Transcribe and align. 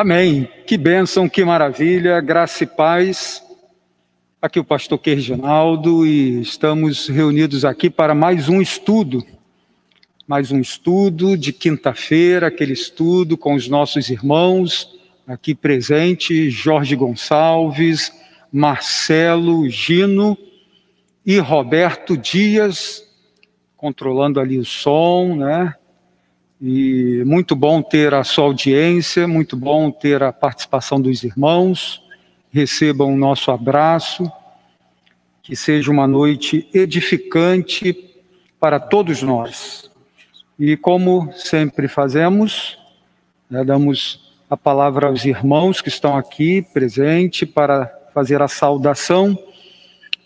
Amém. 0.00 0.48
Que 0.64 0.78
bênção, 0.78 1.28
que 1.28 1.44
maravilha, 1.44 2.20
graça 2.20 2.62
e 2.62 2.66
paz. 2.68 3.42
Aqui 4.40 4.60
o 4.60 4.64
pastor 4.64 5.00
Reginaldo 5.02 6.06
e 6.06 6.40
estamos 6.40 7.08
reunidos 7.08 7.64
aqui 7.64 7.90
para 7.90 8.14
mais 8.14 8.48
um 8.48 8.62
estudo. 8.62 9.26
Mais 10.24 10.52
um 10.52 10.60
estudo 10.60 11.36
de 11.36 11.52
quinta-feira, 11.52 12.46
aquele 12.46 12.74
estudo 12.74 13.36
com 13.36 13.54
os 13.54 13.66
nossos 13.66 14.08
irmãos 14.08 14.96
aqui 15.26 15.52
presentes, 15.52 16.54
Jorge 16.54 16.94
Gonçalves, 16.94 18.12
Marcelo 18.52 19.68
Gino 19.68 20.38
e 21.26 21.40
Roberto 21.40 22.16
Dias, 22.16 23.02
controlando 23.76 24.38
ali 24.38 24.58
o 24.58 24.64
som, 24.64 25.34
né? 25.34 25.74
E 26.60 27.22
muito 27.24 27.54
bom 27.54 27.80
ter 27.80 28.12
a 28.12 28.24
sua 28.24 28.44
audiência, 28.44 29.28
muito 29.28 29.56
bom 29.56 29.90
ter 29.90 30.22
a 30.22 30.32
participação 30.32 31.00
dos 31.00 31.22
irmãos. 31.22 32.02
Recebam 32.50 33.14
o 33.14 33.16
nosso 33.16 33.50
abraço. 33.50 34.30
Que 35.42 35.54
seja 35.54 35.90
uma 35.90 36.06
noite 36.06 36.68
edificante 36.74 37.96
para 38.58 38.80
todos 38.80 39.22
nós. 39.22 39.88
E 40.58 40.76
como 40.76 41.32
sempre 41.32 41.86
fazemos, 41.86 42.76
né, 43.48 43.64
damos 43.64 44.34
a 44.50 44.56
palavra 44.56 45.06
aos 45.06 45.24
irmãos 45.24 45.80
que 45.80 45.88
estão 45.88 46.16
aqui 46.16 46.62
presentes 46.72 47.48
para 47.48 47.86
fazer 48.12 48.42
a 48.42 48.48
saudação 48.48 49.38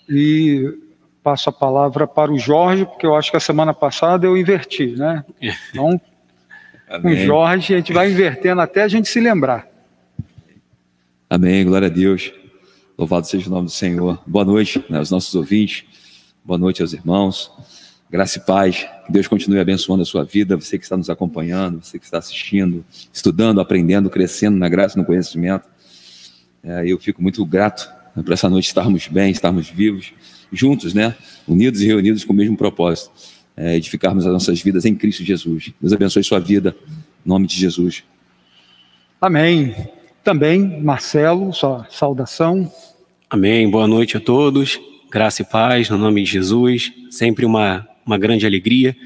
e 0.09 0.79
passo 1.23 1.51
a 1.51 1.53
palavra 1.53 2.07
para 2.07 2.33
o 2.33 2.39
Jorge, 2.39 2.85
porque 2.85 3.07
eu 3.07 3.15
acho 3.15 3.31
que 3.31 3.37
a 3.37 3.41
semana 3.41 3.75
passada 3.75 4.27
eu 4.27 4.37
inverti, 4.37 4.87
né? 4.97 5.25
Então, 5.71 6.01
Amém. 6.93 7.17
com 7.17 7.25
Jorge, 7.25 7.73
a 7.73 7.79
gente 7.79 7.91
vai 7.91 8.11
invertendo 8.11 8.61
até 8.61 8.83
a 8.83 8.89
gente 8.89 9.09
se 9.09 9.19
lembrar. 9.19 9.67
Amém, 11.29 11.65
glória 11.65 11.87
a 11.87 11.91
Deus. 11.91 12.31
Louvado 12.99 13.27
seja 13.27 13.49
o 13.49 13.51
nome 13.51 13.65
do 13.65 13.73
Senhor. 13.73 14.23
Boa 14.27 14.45
noite 14.45 14.84
né, 14.91 14.99
aos 14.99 15.11
nossos 15.11 15.34
ouvintes, 15.34 15.84
boa 16.45 16.59
noite 16.59 16.83
aos 16.83 16.93
irmãos. 16.93 17.51
Graça 18.11 18.37
e 18.37 18.43
paz, 18.43 18.87
que 19.07 19.11
Deus 19.11 19.27
continue 19.27 19.59
abençoando 19.59 20.03
a 20.03 20.05
sua 20.05 20.23
vida, 20.23 20.55
você 20.55 20.77
que 20.77 20.84
está 20.84 20.95
nos 20.95 21.09
acompanhando, 21.09 21.83
você 21.83 21.99
que 21.99 22.05
está 22.05 22.19
assistindo, 22.19 22.84
estudando, 23.11 23.59
aprendendo, 23.59 24.11
crescendo 24.11 24.59
na 24.59 24.69
graça 24.69 24.99
e 24.99 25.01
no 25.01 25.06
conhecimento. 25.06 25.67
É, 26.62 26.87
eu 26.87 26.99
fico 26.99 27.23
muito 27.23 27.43
grato 27.47 27.91
né, 28.15 28.23
por 28.23 28.34
essa 28.34 28.51
noite 28.51 28.67
estarmos 28.67 29.09
bem, 29.09 29.31
estarmos 29.33 29.71
vivos, 29.71 30.12
juntos, 30.53 30.93
né? 30.93 31.17
Unidos 31.49 31.81
e 31.81 31.87
reunidos 31.87 32.23
com 32.23 32.34
o 32.34 32.37
mesmo 32.37 32.55
propósito 32.55 33.11
é, 33.63 33.77
edificarmos 33.77 34.27
as 34.27 34.33
nossas 34.33 34.61
vidas 34.61 34.85
em 34.85 34.93
Cristo 34.93 35.23
Jesus. 35.23 35.73
Deus 35.81 35.93
abençoe 35.93 36.25
sua 36.25 36.41
vida, 36.41 36.75
em 37.25 37.29
nome 37.29 37.47
de 37.47 37.55
Jesus. 37.55 38.03
Amém. 39.21 39.73
Também, 40.25 40.83
Marcelo, 40.83 41.53
sua 41.53 41.87
saudação. 41.89 42.71
Amém. 43.31 43.71
Boa 43.71 43.87
noite 43.87 44.17
a 44.17 44.21
todos. 44.21 44.81
Graça 45.09 45.43
e 45.43 45.45
paz 45.45 45.89
no 45.89 45.97
nome 45.97 46.25
de 46.25 46.31
Jesus. 46.33 46.93
Sempre 47.09 47.47
uma, 47.47 47.87
uma 48.05 48.19
grande 48.19 48.45
alegria 48.45 48.97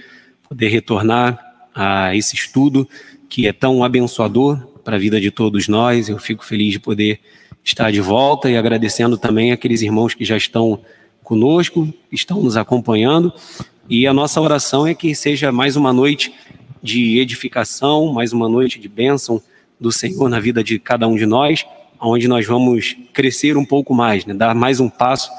poder 0.48 0.68
retornar 0.68 1.38
a 1.74 2.16
esse 2.16 2.34
estudo 2.34 2.88
que 3.28 3.46
é 3.46 3.52
tão 3.52 3.84
abençoador 3.84 4.56
para 4.82 4.96
a 4.96 4.98
vida 4.98 5.20
de 5.20 5.30
todos 5.30 5.68
nós. 5.68 6.08
Eu 6.08 6.18
fico 6.18 6.42
feliz 6.42 6.72
de 6.72 6.80
poder 6.80 7.20
estar 7.62 7.90
de 7.90 8.00
volta 8.00 8.48
e 8.48 8.56
agradecendo 8.56 9.18
também 9.18 9.52
aqueles 9.52 9.82
irmãos 9.82 10.14
que 10.14 10.24
já 10.24 10.36
estão 10.36 10.80
conosco, 11.22 11.92
estão 12.10 12.42
nos 12.42 12.56
acompanhando 12.56 13.34
e 13.88 14.06
a 14.06 14.12
nossa 14.12 14.40
oração 14.40 14.86
é 14.86 14.94
que 14.94 15.14
seja 15.14 15.52
mais 15.52 15.76
uma 15.76 15.92
noite 15.92 16.32
de 16.82 17.18
edificação, 17.18 18.12
mais 18.12 18.32
uma 18.32 18.48
noite 18.48 18.80
de 18.80 18.88
bênção 18.88 19.40
do 19.78 19.92
Senhor 19.92 20.28
na 20.28 20.40
vida 20.40 20.62
de 20.62 20.78
cada 20.78 21.06
um 21.06 21.16
de 21.16 21.24
nós, 21.24 21.64
onde 22.00 22.26
nós 22.26 22.46
vamos 22.46 22.96
crescer 23.12 23.56
um 23.56 23.64
pouco 23.64 23.94
mais, 23.94 24.26
né? 24.26 24.34
dar 24.34 24.54
mais 24.54 24.80
um 24.80 24.88
passo 24.88 25.30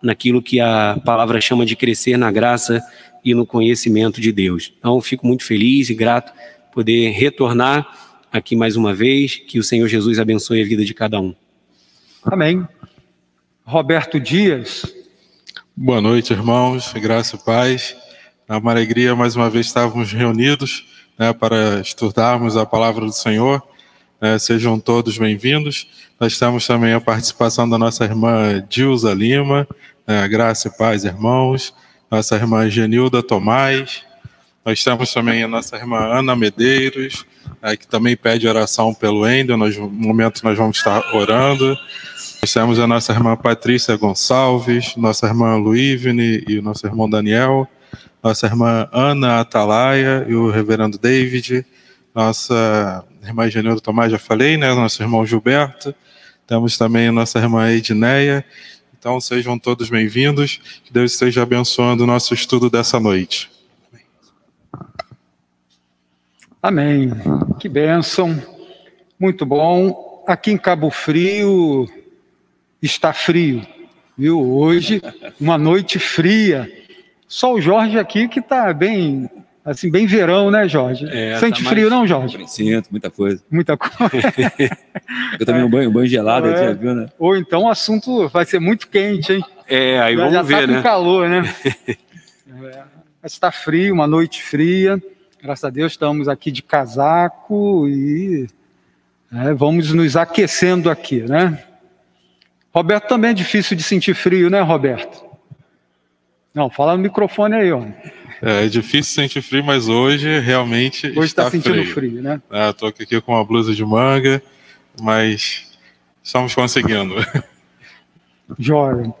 naquilo 0.00 0.40
que 0.40 0.60
a 0.60 0.98
palavra 1.04 1.40
chama 1.40 1.66
de 1.66 1.76
crescer 1.76 2.16
na 2.16 2.30
graça 2.30 2.82
e 3.22 3.34
no 3.34 3.44
conhecimento 3.44 4.20
de 4.20 4.32
Deus. 4.32 4.72
Então, 4.78 5.00
fico 5.00 5.26
muito 5.26 5.44
feliz 5.44 5.90
e 5.90 5.94
grato 5.94 6.32
poder 6.72 7.10
retornar 7.10 7.86
aqui 8.32 8.56
mais 8.56 8.76
uma 8.76 8.94
vez. 8.94 9.36
Que 9.36 9.58
o 9.58 9.62
Senhor 9.62 9.86
Jesus 9.88 10.18
abençoe 10.18 10.62
a 10.62 10.64
vida 10.64 10.84
de 10.84 10.94
cada 10.94 11.20
um. 11.20 11.34
Amém. 12.24 12.66
Roberto 13.62 14.18
Dias, 14.18 14.86
Boa 15.76 16.00
noite, 16.00 16.32
irmãos, 16.32 16.92
graça 16.94 17.36
e 17.36 17.38
paz. 17.38 17.96
É 18.48 18.56
uma 18.56 18.72
alegria 18.72 19.14
mais 19.14 19.36
uma 19.36 19.48
vez 19.48 19.66
estarmos 19.66 20.12
reunidos 20.12 20.84
né, 21.16 21.32
para 21.32 21.80
estudarmos 21.80 22.56
a 22.56 22.66
palavra 22.66 23.06
do 23.06 23.12
Senhor. 23.12 23.62
É, 24.20 24.38
sejam 24.38 24.78
todos 24.78 25.16
bem-vindos. 25.16 25.86
Nós 26.18 26.38
temos 26.38 26.66
também 26.66 26.92
a 26.92 27.00
participação 27.00 27.68
da 27.68 27.78
nossa 27.78 28.04
irmã 28.04 28.62
Dilza 28.68 29.14
Lima, 29.14 29.66
é, 30.06 30.28
graça 30.28 30.68
e 30.68 30.76
paz, 30.76 31.04
irmãos. 31.04 31.72
Nossa 32.10 32.34
irmã 32.34 32.68
Genilda 32.68 33.22
Tomás. 33.22 34.02
Nós 34.64 34.82
temos 34.82 35.14
também 35.14 35.42
a 35.44 35.48
nossa 35.48 35.76
irmã 35.76 35.98
Ana 35.98 36.36
Medeiros, 36.36 37.24
é, 37.62 37.76
que 37.76 37.86
também 37.86 38.16
pede 38.16 38.46
oração 38.46 38.92
pelo 38.92 39.26
Endo. 39.26 39.56
No 39.56 39.88
momento 39.88 40.42
nós 40.42 40.58
vamos 40.58 40.76
estar 40.76 41.14
orando. 41.14 41.78
Nós 42.42 42.54
temos 42.54 42.78
a 42.78 42.86
nossa 42.86 43.12
irmã 43.12 43.36
Patrícia 43.36 43.94
Gonçalves, 43.98 44.96
nossa 44.96 45.26
irmã 45.26 45.56
Luívene 45.56 46.42
e 46.48 46.58
o 46.58 46.62
nosso 46.62 46.86
irmão 46.86 47.08
Daniel, 47.08 47.68
nossa 48.22 48.46
irmã 48.46 48.88
Ana 48.92 49.40
Atalaia 49.40 50.24
e 50.26 50.34
o 50.34 50.50
reverendo 50.50 50.96
David, 50.96 51.66
nossa 52.14 53.04
irmã 53.22 53.50
Genilda 53.50 53.78
Tomás, 53.82 54.10
já 54.10 54.18
falei, 54.18 54.56
né? 54.56 54.72
Nosso 54.74 55.02
irmão 55.02 55.26
Gilberto. 55.26 55.94
Temos 56.46 56.78
também 56.78 57.08
a 57.08 57.12
nossa 57.12 57.38
irmã 57.38 57.70
Edneia. 57.70 58.42
Então 58.98 59.20
sejam 59.20 59.58
todos 59.58 59.90
bem-vindos. 59.90 60.80
Que 60.82 60.92
Deus 60.94 61.12
esteja 61.12 61.42
abençoando 61.42 62.04
o 62.04 62.06
nosso 62.06 62.32
estudo 62.32 62.70
dessa 62.70 62.98
noite. 62.98 63.50
Amém. 66.62 67.10
Que 67.58 67.68
bênção. 67.68 68.42
Muito 69.18 69.44
bom. 69.44 70.24
Aqui 70.26 70.52
em 70.52 70.58
Cabo 70.58 70.90
Frio, 70.90 71.86
está 72.82 73.12
frio, 73.12 73.62
viu? 74.16 74.40
Hoje, 74.40 75.02
uma 75.40 75.58
noite 75.58 75.98
fria. 75.98 76.70
Só 77.28 77.54
o 77.54 77.60
Jorge 77.60 77.98
aqui 77.98 78.26
que 78.26 78.40
está 78.40 78.72
bem, 78.72 79.30
assim, 79.64 79.90
bem 79.90 80.06
verão, 80.06 80.50
né, 80.50 80.68
Jorge? 80.68 81.06
É, 81.08 81.38
Sente 81.38 81.62
tá 81.62 81.70
frio, 81.70 81.88
não, 81.88 82.06
Jorge? 82.06 82.38
Sinto, 82.48 82.88
muita 82.90 83.10
coisa. 83.10 83.42
Muita 83.50 83.76
coisa. 83.76 84.32
Eu 85.38 85.46
também 85.46 85.62
um 85.62 85.70
banho, 85.70 85.90
um 85.90 85.92
banho 85.92 86.06
gelado, 86.06 86.48
é. 86.48 86.66
já 86.66 86.72
viu, 86.72 86.94
né? 86.94 87.08
Ou 87.18 87.36
então 87.36 87.64
o 87.64 87.68
assunto 87.68 88.28
vai 88.28 88.44
ser 88.44 88.58
muito 88.58 88.88
quente, 88.88 89.34
hein? 89.34 89.44
É, 89.68 90.00
aí 90.00 90.16
vamos 90.16 90.32
já 90.32 90.42
ver, 90.42 90.62
tá 90.62 90.66
né? 90.66 90.76
com 90.76 90.82
calor, 90.82 91.28
né? 91.28 91.54
é, 92.64 92.82
está 93.24 93.52
frio, 93.52 93.94
uma 93.94 94.06
noite 94.06 94.42
fria. 94.42 95.00
Graças 95.42 95.64
a 95.64 95.70
Deus 95.70 95.92
estamos 95.92 96.28
aqui 96.28 96.50
de 96.50 96.62
casaco 96.62 97.88
e 97.88 98.46
é, 99.32 99.54
vamos 99.54 99.92
nos 99.92 100.16
aquecendo 100.16 100.90
aqui, 100.90 101.22
né? 101.22 101.62
Roberto 102.72 103.08
também 103.08 103.30
é 103.30 103.34
difícil 103.34 103.76
de 103.76 103.82
sentir 103.82 104.14
frio, 104.14 104.48
né, 104.48 104.60
Roberto? 104.60 105.24
Não, 106.54 106.70
fala 106.70 106.96
no 106.96 107.02
microfone 107.02 107.54
aí, 107.54 107.72
ó. 107.72 107.82
É, 108.42 108.64
é 108.64 108.68
difícil 108.68 109.14
sentir 109.14 109.42
frio, 109.42 109.62
mas 109.62 109.88
hoje 109.88 110.40
realmente 110.40 111.08
hoje 111.08 111.20
está, 111.20 111.42
está 111.42 111.50
sentindo 111.50 111.82
frio. 111.82 111.94
frio, 111.94 112.22
né? 112.22 112.40
É, 112.50 112.70
Estou 112.70 112.88
aqui 112.88 113.20
com 113.20 113.32
uma 113.32 113.44
blusa 113.44 113.74
de 113.74 113.84
manga, 113.84 114.42
mas 115.00 115.70
estamos 116.22 116.54
conseguindo. 116.54 117.14
Jóia. 118.58 119.12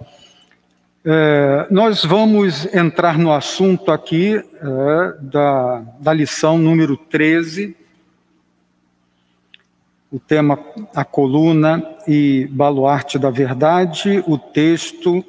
É, 1.04 1.66
nós 1.70 2.04
vamos 2.04 2.66
entrar 2.74 3.18
no 3.18 3.32
assunto 3.32 3.90
aqui 3.90 4.34
é, 4.36 4.42
da, 5.22 5.82
da 5.98 6.12
lição 6.12 6.58
número 6.58 6.96
13, 6.96 7.76
o 10.10 10.18
tema 10.18 10.58
a 10.94 11.04
coluna 11.04 11.96
e 12.06 12.48
baluarte 12.50 13.18
da 13.18 13.30
verdade, 13.30 14.24
o 14.26 14.36
texto 14.36 15.24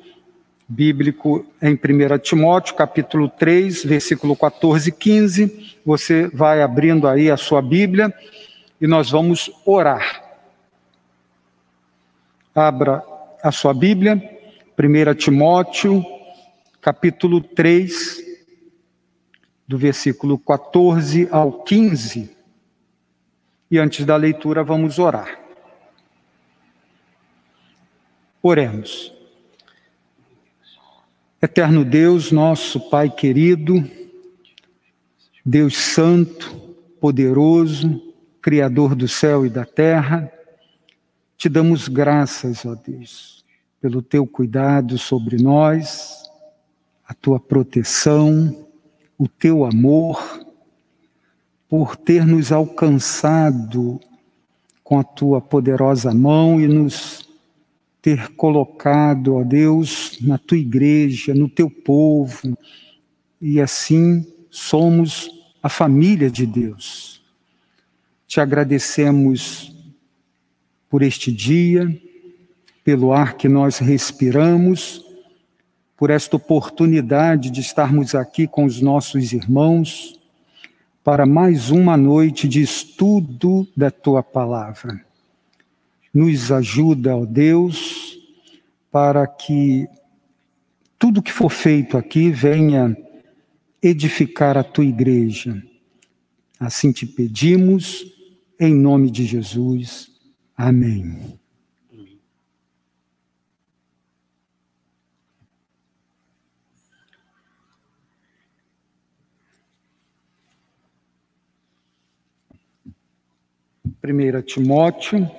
bíblico 0.68 1.46
em 1.62 1.74
1 1.74 2.18
Timóteo, 2.20 2.74
capítulo 2.76 3.30
3, 3.30 3.84
versículo 3.84 4.36
14 4.36 4.90
e 4.90 4.92
15. 4.92 5.78
Você 5.86 6.28
vai 6.30 6.64
abrindo 6.64 7.08
aí 7.08 7.30
a 7.30 7.38
sua 7.38 7.62
Bíblia 7.62 8.12
e 8.80 8.88
nós 8.88 9.12
vamos 9.12 9.52
orar. 9.66 10.24
Abra 12.56 13.04
a 13.44 13.52
sua 13.52 13.74
Bíblia, 13.74 14.16
1 14.80 15.14
Timóteo, 15.14 16.04
capítulo 16.82 17.40
3, 17.40 18.20
do 19.68 19.78
versículo 19.78 20.40
14 20.40 21.28
ao 21.32 21.64
15. 21.64 22.41
E 23.72 23.80
antes 23.80 24.06
da 24.06 24.18
leitura, 24.18 24.66
vamos 24.66 25.00
orar. 25.00 25.40
Oremos. 28.44 29.14
Eterno 31.42 31.86
Deus, 31.86 32.34
nosso 32.34 32.82
Pai 32.90 33.10
querido, 33.10 33.90
Deus 35.46 35.78
Santo, 35.78 36.76
poderoso, 37.00 38.14
Criador 38.42 38.94
do 38.94 39.08
céu 39.08 39.46
e 39.46 39.50
da 39.50 39.64
terra, 39.64 40.30
te 41.38 41.48
damos 41.48 41.88
graças, 41.88 42.66
ó 42.66 42.76
Deus, 42.76 43.46
pelo 43.80 44.02
teu 44.02 44.28
cuidado 44.28 44.98
sobre 44.98 45.42
nós, 45.42 46.30
a 47.08 47.14
tua 47.14 47.40
proteção, 47.40 48.68
o 49.18 49.28
teu 49.28 49.64
amor, 49.64 50.41
por 51.72 51.96
ter 51.96 52.28
nos 52.28 52.52
alcançado 52.52 53.98
com 54.84 55.00
a 55.00 55.06
tua 55.06 55.40
poderosa 55.40 56.14
mão 56.14 56.60
e 56.60 56.68
nos 56.68 57.30
ter 58.02 58.36
colocado, 58.36 59.36
ó 59.36 59.44
Deus, 59.46 60.18
na 60.20 60.38
tua 60.38 60.58
igreja, 60.58 61.34
no 61.34 61.48
teu 61.48 61.70
povo, 61.70 62.58
e 63.42 63.62
assim 63.62 64.28
somos 64.50 65.32
a 65.64 65.70
família 65.70 66.30
de 66.30 66.46
Deus. 66.46 67.24
Te 68.28 68.42
agradecemos 68.42 69.74
por 70.90 71.02
este 71.02 71.32
dia, 71.32 71.88
pelo 72.84 73.14
ar 73.14 73.38
que 73.38 73.48
nós 73.48 73.78
respiramos, 73.78 75.06
por 75.96 76.10
esta 76.10 76.36
oportunidade 76.36 77.50
de 77.50 77.62
estarmos 77.62 78.14
aqui 78.14 78.46
com 78.46 78.66
os 78.66 78.82
nossos 78.82 79.32
irmãos 79.32 80.20
para 81.04 81.26
mais 81.26 81.72
uma 81.72 81.98
noite 81.98 82.48
de 82.48 82.62
estudo 82.62 83.68
da 83.76 83.90
tua 83.90 84.22
palavra. 84.22 85.04
Nos 86.14 86.52
ajuda, 86.52 87.16
ó 87.16 87.26
Deus, 87.26 88.18
para 88.92 89.26
que 89.26 89.88
tudo 91.00 91.22
que 91.22 91.32
for 91.32 91.50
feito 91.50 91.98
aqui 91.98 92.30
venha 92.30 92.96
edificar 93.82 94.58
a 94.58 94.64
tua 94.64 94.86
igreja. 94.86 95.62
Assim 96.60 96.92
te 96.92 97.08
pedimos, 97.08 98.06
em 98.60 98.76
nome 98.76 99.10
de 99.10 99.26
Jesus. 99.26 100.12
Amém. 100.56 101.41
1 114.04 114.42
Timóteo, 114.42 115.30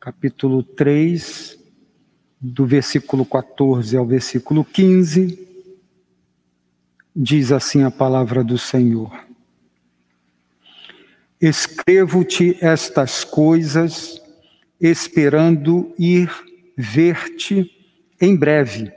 capítulo 0.00 0.62
3, 0.62 1.58
do 2.40 2.64
versículo 2.64 3.26
14 3.26 3.94
ao 3.94 4.06
versículo 4.06 4.64
15, 4.64 5.46
diz 7.14 7.52
assim 7.52 7.82
a 7.82 7.90
palavra 7.90 8.42
do 8.42 8.56
Senhor: 8.56 9.12
Escrevo-te 11.38 12.56
estas 12.64 13.22
coisas, 13.22 14.22
esperando 14.80 15.94
ir 15.98 16.30
ver-te 16.78 17.70
em 18.18 18.34
breve, 18.34 18.90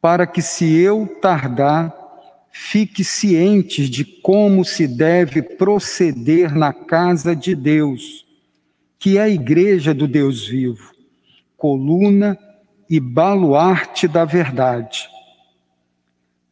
para 0.00 0.26
que 0.26 0.42
se 0.42 0.76
eu 0.76 1.06
tardar, 1.22 1.95
fique 2.58 3.04
cientes 3.04 3.90
de 3.90 4.02
como 4.02 4.64
se 4.64 4.88
deve 4.88 5.42
proceder 5.42 6.54
na 6.56 6.72
casa 6.72 7.36
de 7.36 7.54
Deus, 7.54 8.26
que 8.98 9.18
é 9.18 9.22
a 9.22 9.28
igreja 9.28 9.92
do 9.92 10.08
Deus 10.08 10.48
vivo, 10.48 10.90
coluna 11.56 12.36
e 12.88 12.98
baluarte 12.98 14.08
da 14.08 14.24
verdade. 14.24 15.06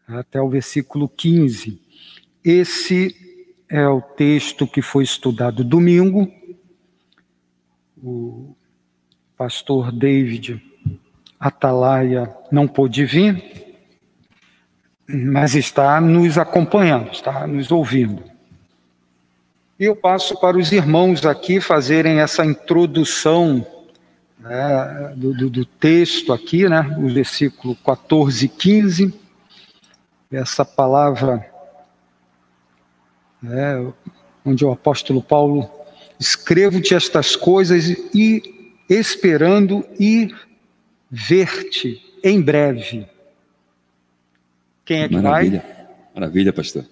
Até 0.06 0.40
o 0.40 0.48
versículo 0.48 1.08
15. 1.08 1.80
Esse 2.44 3.16
é 3.68 3.88
o 3.88 4.02
texto 4.02 4.66
que 4.66 4.82
foi 4.82 5.04
estudado 5.04 5.64
domingo. 5.64 6.30
O 7.96 8.54
pastor 9.38 9.90
David 9.90 10.62
Atalaia 11.40 12.32
não 12.52 12.68
pôde 12.68 13.06
vir, 13.06 13.63
mas 15.08 15.54
está 15.54 16.00
nos 16.00 16.38
acompanhando, 16.38 17.10
está 17.12 17.46
nos 17.46 17.70
ouvindo. 17.70 18.22
E 19.78 19.84
eu 19.84 19.96
passo 19.96 20.38
para 20.40 20.56
os 20.56 20.72
irmãos 20.72 21.26
aqui 21.26 21.60
fazerem 21.60 22.20
essa 22.20 22.44
introdução 22.44 23.66
né, 24.38 25.12
do, 25.16 25.34
do, 25.34 25.50
do, 25.50 25.64
texto 25.64 26.32
aqui, 26.32 26.68
né, 26.68 26.96
o 26.98 27.08
versículo 27.08 27.74
14 27.76 28.46
e 28.46 28.48
15, 28.48 29.14
essa 30.32 30.64
palavra 30.64 31.46
né, 33.42 33.92
onde 34.44 34.64
o 34.64 34.72
apóstolo 34.72 35.22
Paulo 35.22 35.68
escrevo-te 36.18 36.94
estas 36.94 37.36
coisas 37.36 37.88
e 38.14 38.72
esperando 38.88 39.84
ir 39.98 40.34
ver-te 41.10 42.00
em 42.22 42.40
breve 42.40 43.06
quem 44.84 45.02
é 45.02 45.08
que 45.08 45.14
Maravilha. 45.14 45.64
vai? 45.66 45.86
Maravilha, 46.14 46.52
pastor. 46.52 46.84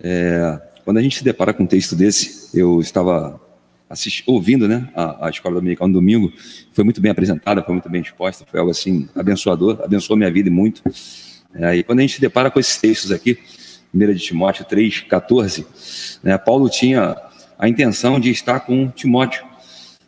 É, 0.00 0.60
quando 0.84 0.98
a 0.98 1.02
gente 1.02 1.18
se 1.18 1.24
depara 1.24 1.52
com 1.52 1.62
um 1.62 1.66
texto 1.66 1.94
desse, 1.94 2.56
eu 2.58 2.80
estava 2.80 3.40
assisti, 3.88 4.24
ouvindo 4.26 4.66
né, 4.66 4.88
a, 4.94 5.26
a 5.26 5.30
escola 5.30 5.56
dominical 5.56 5.86
no 5.86 5.94
domingo, 5.94 6.32
foi 6.72 6.82
muito 6.82 7.00
bem 7.00 7.10
apresentada, 7.10 7.62
foi 7.62 7.74
muito 7.74 7.90
bem 7.90 8.00
exposta, 8.00 8.44
foi 8.50 8.58
algo 8.58 8.70
assim 8.70 9.08
abençoador, 9.14 9.80
abençoou 9.84 10.16
minha 10.16 10.30
vida 10.30 10.50
muito. 10.50 10.82
É, 11.54 11.76
e 11.76 11.82
quando 11.82 11.98
a 11.98 12.02
gente 12.02 12.14
se 12.14 12.20
depara 12.20 12.50
com 12.50 12.58
esses 12.58 12.78
textos 12.78 13.12
aqui, 13.12 13.38
1 13.94 14.14
de 14.14 14.20
Timóteo 14.20 14.64
3, 14.64 15.00
14, 15.00 15.66
né, 16.22 16.38
Paulo 16.38 16.70
tinha 16.70 17.14
a 17.58 17.68
intenção 17.68 18.18
de 18.18 18.30
estar 18.30 18.60
com 18.60 18.88
Timóteo, 18.88 19.44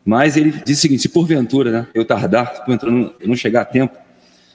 mas 0.05 0.37
ele 0.37 0.51
diz 0.65 0.79
o 0.79 0.81
seguinte: 0.81 1.03
se 1.03 1.09
porventura 1.11 1.71
né, 1.71 1.87
eu 1.95 2.05
tardar, 2.05 2.55
se 2.55 2.65
porventura 2.65 3.15
eu 3.21 3.29
não 3.29 3.37
chegar 3.37 3.61
a 3.61 3.65
tempo, 3.67 3.97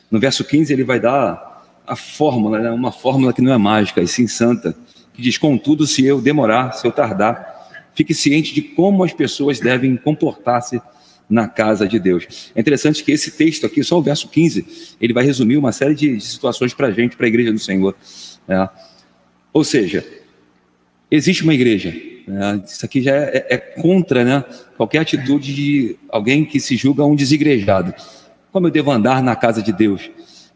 no 0.10 0.20
verso 0.20 0.44
15 0.44 0.74
ele 0.74 0.84
vai 0.84 1.00
dar 1.00 1.49
a 1.90 1.96
fórmula, 1.96 2.60
né? 2.60 2.72
uma 2.72 2.92
fórmula 2.92 3.34
que 3.34 3.42
não 3.42 3.52
é 3.52 3.58
mágica, 3.58 4.02
e 4.02 4.08
sim 4.08 4.28
santa, 4.28 4.76
que 5.14 5.22
diz: 5.22 5.38
contudo, 5.38 5.88
se 5.88 6.06
eu 6.06 6.22
demorar, 6.22 6.74
se 6.74 6.86
eu 6.86 6.92
tardar, 6.92 7.68
fique 7.94 8.14
ciente 8.14 8.54
de 8.54 8.62
como 8.62 9.04
as 9.04 9.12
pessoas 9.12 9.60
devem 9.60 9.98
comportar-se 9.98 10.80
na 11.30 11.48
casa 11.48 11.88
de 11.88 12.00
Deus. 12.00 12.52
É 12.56 12.62
interessante 12.62 13.04
que 13.04 13.12
esse 13.12 13.32
texto 13.32 13.66
aqui, 13.66 13.84
só 13.84 13.98
o 13.98 14.02
verso 14.02 14.28
15, 14.28 14.96
ele 15.02 15.14
vai 15.14 15.24
resumir 15.24 15.58
uma 15.58 15.72
série 15.72 15.94
de 15.94 16.20
situações 16.22 16.74
para 16.74 16.88
a 16.88 16.92
gente, 16.92 17.16
para 17.16 17.26
a 17.26 17.30
igreja 17.30 17.52
do 17.52 17.60
Senhor. 17.60 17.96
É. 18.48 18.70
Ou 19.54 19.64
seja, 19.64 20.06
existe 21.10 21.44
uma 21.44 21.54
igreja. 21.54 21.90
É, 21.90 22.66
isso 22.66 22.86
aqui 22.86 23.02
já 23.02 23.16
é, 23.16 23.48
é, 23.50 23.58
contra 23.58 24.24
né, 24.24 24.44
qualquer 24.78 25.00
atitude 25.00 25.54
de 25.54 25.96
alguém 26.10 26.46
que 26.46 26.60
se 26.60 26.76
julga 26.76 27.04
um 27.04 27.16
desigrejado. 27.16 27.94
Como 28.52 28.68
eu 28.68 28.72
devo 28.72 28.92
andar 28.92 29.22
na 29.22 29.36
casa 29.36 29.62
de 29.62 29.72
Deus? 29.72 30.10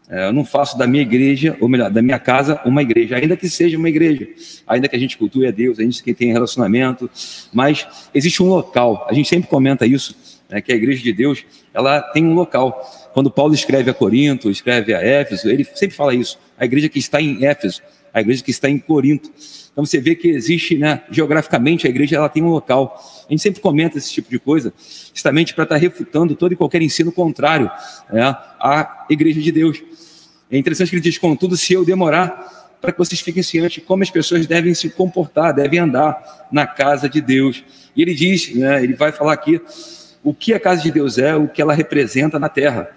É, 0.08 0.26
eu 0.26 0.32
não 0.32 0.44
faço 0.44 0.76
da 0.76 0.86
minha 0.86 1.02
igreja, 1.02 1.56
ou 1.60 1.68
melhor, 1.68 1.90
da 1.90 2.02
minha 2.02 2.18
casa, 2.18 2.60
uma 2.66 2.82
igreja, 2.82 3.16
ainda 3.16 3.36
que 3.36 3.48
seja 3.48 3.78
uma 3.78 3.88
igreja, 3.88 4.28
ainda 4.66 4.86
que 4.86 4.94
a 4.94 4.98
gente 4.98 5.16
cultue 5.16 5.46
a 5.46 5.50
Deus, 5.50 5.78
a 5.78 5.82
gente 5.82 6.02
que 6.02 6.12
tem 6.12 6.30
relacionamento, 6.30 7.10
mas 7.52 7.86
existe 8.14 8.42
um 8.42 8.48
local, 8.48 9.06
a 9.08 9.14
gente 9.14 9.28
sempre 9.28 9.48
comenta 9.48 9.86
isso, 9.86 10.14
né, 10.48 10.60
que 10.60 10.72
a 10.72 10.76
igreja 10.76 11.02
de 11.02 11.12
Deus, 11.12 11.44
ela 11.72 12.02
tem 12.02 12.24
um 12.24 12.34
local. 12.34 13.10
Quando 13.14 13.30
Paulo 13.30 13.54
escreve 13.54 13.90
a 13.90 13.94
Corinto, 13.94 14.50
escreve 14.50 14.92
a 14.92 15.00
Éfeso, 15.00 15.48
ele 15.48 15.64
sempre 15.64 15.96
fala 15.96 16.14
isso, 16.14 16.38
a 16.58 16.66
igreja 16.66 16.88
que 16.88 16.98
está 16.98 17.20
em 17.20 17.44
Éfeso, 17.44 17.80
a 18.12 18.20
igreja 18.20 18.44
que 18.44 18.50
está 18.50 18.68
em 18.68 18.78
Corinto. 18.78 19.30
Então 19.72 19.84
você 19.84 20.00
vê 20.00 20.14
que 20.14 20.28
existe, 20.28 20.78
né, 20.78 21.02
geograficamente, 21.10 21.86
a 21.86 21.90
igreja 21.90 22.14
ela 22.14 22.28
tem 22.28 22.42
um 22.44 22.50
local. 22.50 22.96
A 23.28 23.32
gente 23.32 23.42
sempre 23.42 23.60
comenta 23.60 23.98
esse 23.98 24.12
tipo 24.12 24.30
de 24.30 24.38
coisa, 24.38 24.72
justamente 25.12 25.52
para 25.52 25.64
estar 25.64 25.76
refutando 25.76 26.36
todo 26.36 26.52
e 26.52 26.56
qualquer 26.56 26.80
ensino 26.80 27.10
contrário 27.10 27.68
né, 28.12 28.22
à 28.60 29.06
igreja 29.10 29.40
de 29.40 29.50
Deus. 29.50 29.82
É 30.54 30.58
interessante 30.58 30.90
que 30.90 30.96
ele 30.96 31.02
diz: 31.02 31.18
contudo, 31.18 31.56
se 31.56 31.72
eu 31.72 31.84
demorar, 31.84 32.76
para 32.80 32.92
que 32.92 32.98
vocês 32.98 33.20
fiquem 33.20 33.42
cientes 33.42 33.72
de 33.72 33.80
como 33.80 34.02
as 34.02 34.10
pessoas 34.10 34.46
devem 34.46 34.74
se 34.74 34.88
comportar, 34.90 35.52
devem 35.52 35.80
andar 35.80 36.46
na 36.52 36.66
casa 36.66 37.08
de 37.08 37.20
Deus. 37.20 37.64
E 37.96 38.02
ele 38.02 38.14
diz, 38.14 38.54
né, 38.54 38.82
ele 38.82 38.94
vai 38.94 39.10
falar 39.10 39.32
aqui 39.32 39.60
o 40.22 40.32
que 40.32 40.54
a 40.54 40.60
casa 40.60 40.82
de 40.82 40.90
Deus 40.90 41.18
é, 41.18 41.34
o 41.34 41.48
que 41.48 41.60
ela 41.60 41.74
representa 41.74 42.38
na 42.38 42.48
terra. 42.48 42.88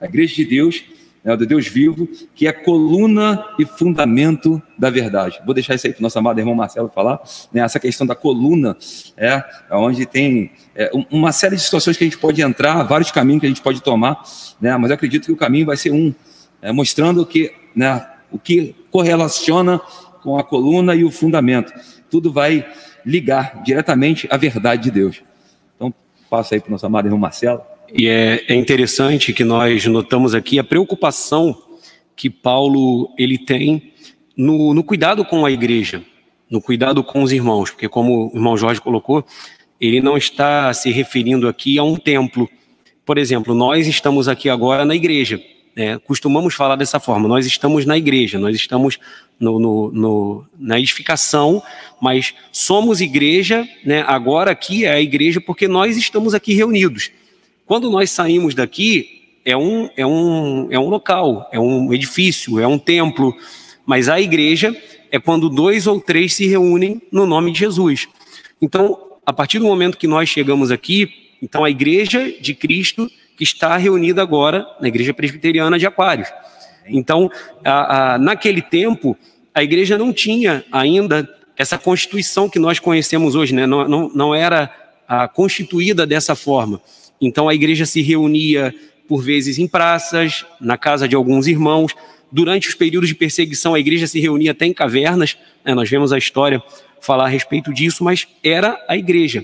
A 0.00 0.06
igreja 0.06 0.34
de 0.36 0.44
Deus 0.44 0.84
né, 1.24 1.36
do 1.36 1.46
Deus 1.46 1.66
vivo, 1.66 2.08
que 2.34 2.46
é 2.46 2.52
coluna 2.52 3.44
e 3.58 3.64
fundamento 3.64 4.60
da 4.78 4.88
verdade. 4.90 5.40
Vou 5.44 5.54
deixar 5.54 5.74
isso 5.74 5.86
aí 5.86 5.92
para 5.92 6.00
o 6.00 6.02
nosso 6.02 6.18
amado 6.18 6.38
irmão 6.38 6.54
Marcelo 6.54 6.90
falar. 6.94 7.20
Né, 7.52 7.60
essa 7.62 7.78
questão 7.78 8.06
da 8.06 8.14
coluna, 8.14 8.76
é, 9.16 9.42
onde 9.72 10.06
tem 10.06 10.50
é, 10.74 10.90
uma 11.10 11.32
série 11.32 11.56
de 11.56 11.62
situações 11.62 11.96
que 11.96 12.04
a 12.04 12.06
gente 12.06 12.18
pode 12.18 12.40
entrar, 12.40 12.82
vários 12.84 13.10
caminhos 13.10 13.40
que 13.40 13.46
a 13.46 13.50
gente 13.50 13.62
pode 13.62 13.82
tomar, 13.82 14.22
né, 14.60 14.76
mas 14.76 14.90
eu 14.90 14.94
acredito 14.94 15.26
que 15.26 15.32
o 15.32 15.36
caminho 15.36 15.66
vai 15.66 15.76
ser 15.76 15.90
um, 15.90 16.14
é, 16.62 16.72
mostrando 16.72 17.24
que, 17.24 17.52
né, 17.74 18.06
o 18.30 18.38
que 18.38 18.74
correlaciona 18.90 19.80
com 20.22 20.36
a 20.38 20.44
coluna 20.44 20.94
e 20.94 21.04
o 21.04 21.10
fundamento. 21.10 21.72
Tudo 22.10 22.32
vai 22.32 22.66
ligar 23.04 23.62
diretamente 23.62 24.28
à 24.30 24.36
verdade 24.36 24.84
de 24.84 24.90
Deus. 24.90 25.22
Então, 25.76 25.92
passo 26.28 26.54
aí 26.54 26.60
para 26.60 26.68
o 26.68 26.72
nosso 26.72 26.86
amado 26.86 27.06
irmão 27.06 27.18
Marcelo. 27.18 27.62
E 27.92 28.06
é, 28.06 28.44
é 28.48 28.54
interessante 28.54 29.32
que 29.32 29.42
nós 29.42 29.84
notamos 29.86 30.34
aqui 30.34 30.58
a 30.58 30.64
preocupação 30.64 31.56
que 32.14 32.28
Paulo 32.28 33.12
ele 33.18 33.38
tem 33.38 33.92
no, 34.36 34.74
no 34.74 34.84
cuidado 34.84 35.24
com 35.24 35.44
a 35.44 35.50
igreja. 35.50 36.02
no 36.50 36.60
cuidado 36.60 37.04
com 37.04 37.22
os 37.22 37.32
irmãos, 37.32 37.70
porque 37.70 37.88
como 37.88 38.28
o 38.32 38.36
irmão 38.36 38.56
Jorge 38.56 38.80
colocou, 38.80 39.24
ele 39.80 40.00
não 40.00 40.16
está 40.16 40.72
se 40.74 40.90
referindo 40.90 41.48
aqui 41.48 41.78
a 41.78 41.84
um 41.84 41.96
templo. 41.96 42.48
Por 43.06 43.16
exemplo, 43.16 43.54
nós 43.54 43.86
estamos 43.86 44.28
aqui 44.28 44.48
agora 44.50 44.84
na 44.84 44.94
igreja. 44.94 45.40
Né? 45.74 45.98
Costumamos 45.98 46.54
falar 46.54 46.76
dessa 46.76 46.98
forma, 46.98 47.28
nós 47.28 47.46
estamos 47.46 47.84
na 47.84 47.96
igreja, 47.96 48.38
nós 48.38 48.56
estamos 48.56 48.98
no, 49.38 49.58
no, 49.58 49.92
no, 49.92 50.44
na 50.58 50.78
edificação, 50.78 51.62
mas 52.00 52.34
somos 52.52 53.00
igreja, 53.00 53.66
né? 53.84 54.04
agora 54.06 54.50
aqui 54.50 54.84
é 54.84 54.92
a 54.92 55.00
igreja 55.00 55.40
porque 55.40 55.66
nós 55.66 55.96
estamos 55.96 56.34
aqui 56.34 56.52
reunidos. 56.52 57.10
Quando 57.66 57.90
nós 57.90 58.10
saímos 58.10 58.54
daqui, 58.54 59.20
é 59.44 59.56
um, 59.56 59.88
é 59.96 60.04
um, 60.04 60.68
é 60.70 60.78
um 60.78 60.88
local, 60.88 61.48
é 61.52 61.58
um 61.58 61.92
edifício, 61.94 62.58
é 62.58 62.66
um 62.66 62.78
templo, 62.78 63.34
mas 63.86 64.08
a 64.08 64.20
igreja 64.20 64.76
é 65.10 65.18
quando 65.18 65.48
dois 65.48 65.86
ou 65.86 66.00
três 66.00 66.34
se 66.34 66.46
reúnem 66.46 67.00
no 67.10 67.26
nome 67.26 67.52
de 67.52 67.60
Jesus. 67.60 68.08
Então, 68.60 68.98
a 69.24 69.32
partir 69.32 69.58
do 69.58 69.64
momento 69.64 69.96
que 69.96 70.06
nós 70.06 70.28
chegamos 70.28 70.70
aqui, 70.70 71.08
então 71.42 71.64
a 71.64 71.70
igreja 71.70 72.32
de 72.40 72.54
Cristo 72.54 73.10
que 73.40 73.44
está 73.44 73.74
reunida 73.78 74.20
agora 74.20 74.66
na 74.82 74.88
igreja 74.88 75.14
presbiteriana 75.14 75.78
de 75.78 75.86
Aquários. 75.86 76.28
Então, 76.86 77.30
a, 77.64 78.16
a, 78.16 78.18
naquele 78.18 78.60
tempo, 78.60 79.16
a 79.54 79.62
igreja 79.62 79.96
não 79.96 80.12
tinha 80.12 80.62
ainda 80.70 81.26
essa 81.56 81.78
constituição 81.78 82.50
que 82.50 82.58
nós 82.58 82.78
conhecemos 82.78 83.34
hoje, 83.34 83.54
né? 83.54 83.64
não, 83.66 83.88
não, 83.88 84.10
não 84.14 84.34
era 84.34 84.70
a, 85.08 85.26
constituída 85.26 86.06
dessa 86.06 86.34
forma. 86.34 86.82
Então, 87.18 87.48
a 87.48 87.54
igreja 87.54 87.86
se 87.86 88.02
reunia 88.02 88.74
por 89.08 89.22
vezes 89.22 89.58
em 89.58 89.66
praças, 89.66 90.44
na 90.60 90.76
casa 90.76 91.08
de 91.08 91.16
alguns 91.16 91.46
irmãos. 91.46 91.94
Durante 92.30 92.68
os 92.68 92.74
períodos 92.74 93.08
de 93.08 93.14
perseguição, 93.14 93.72
a 93.72 93.80
igreja 93.80 94.06
se 94.06 94.20
reunia 94.20 94.50
até 94.50 94.66
em 94.66 94.74
cavernas. 94.74 95.38
Né? 95.64 95.74
Nós 95.74 95.88
vemos 95.88 96.12
a 96.12 96.18
história 96.18 96.62
falar 97.00 97.24
a 97.24 97.28
respeito 97.28 97.72
disso, 97.72 98.04
mas 98.04 98.28
era 98.44 98.78
a 98.86 98.98
igreja. 98.98 99.42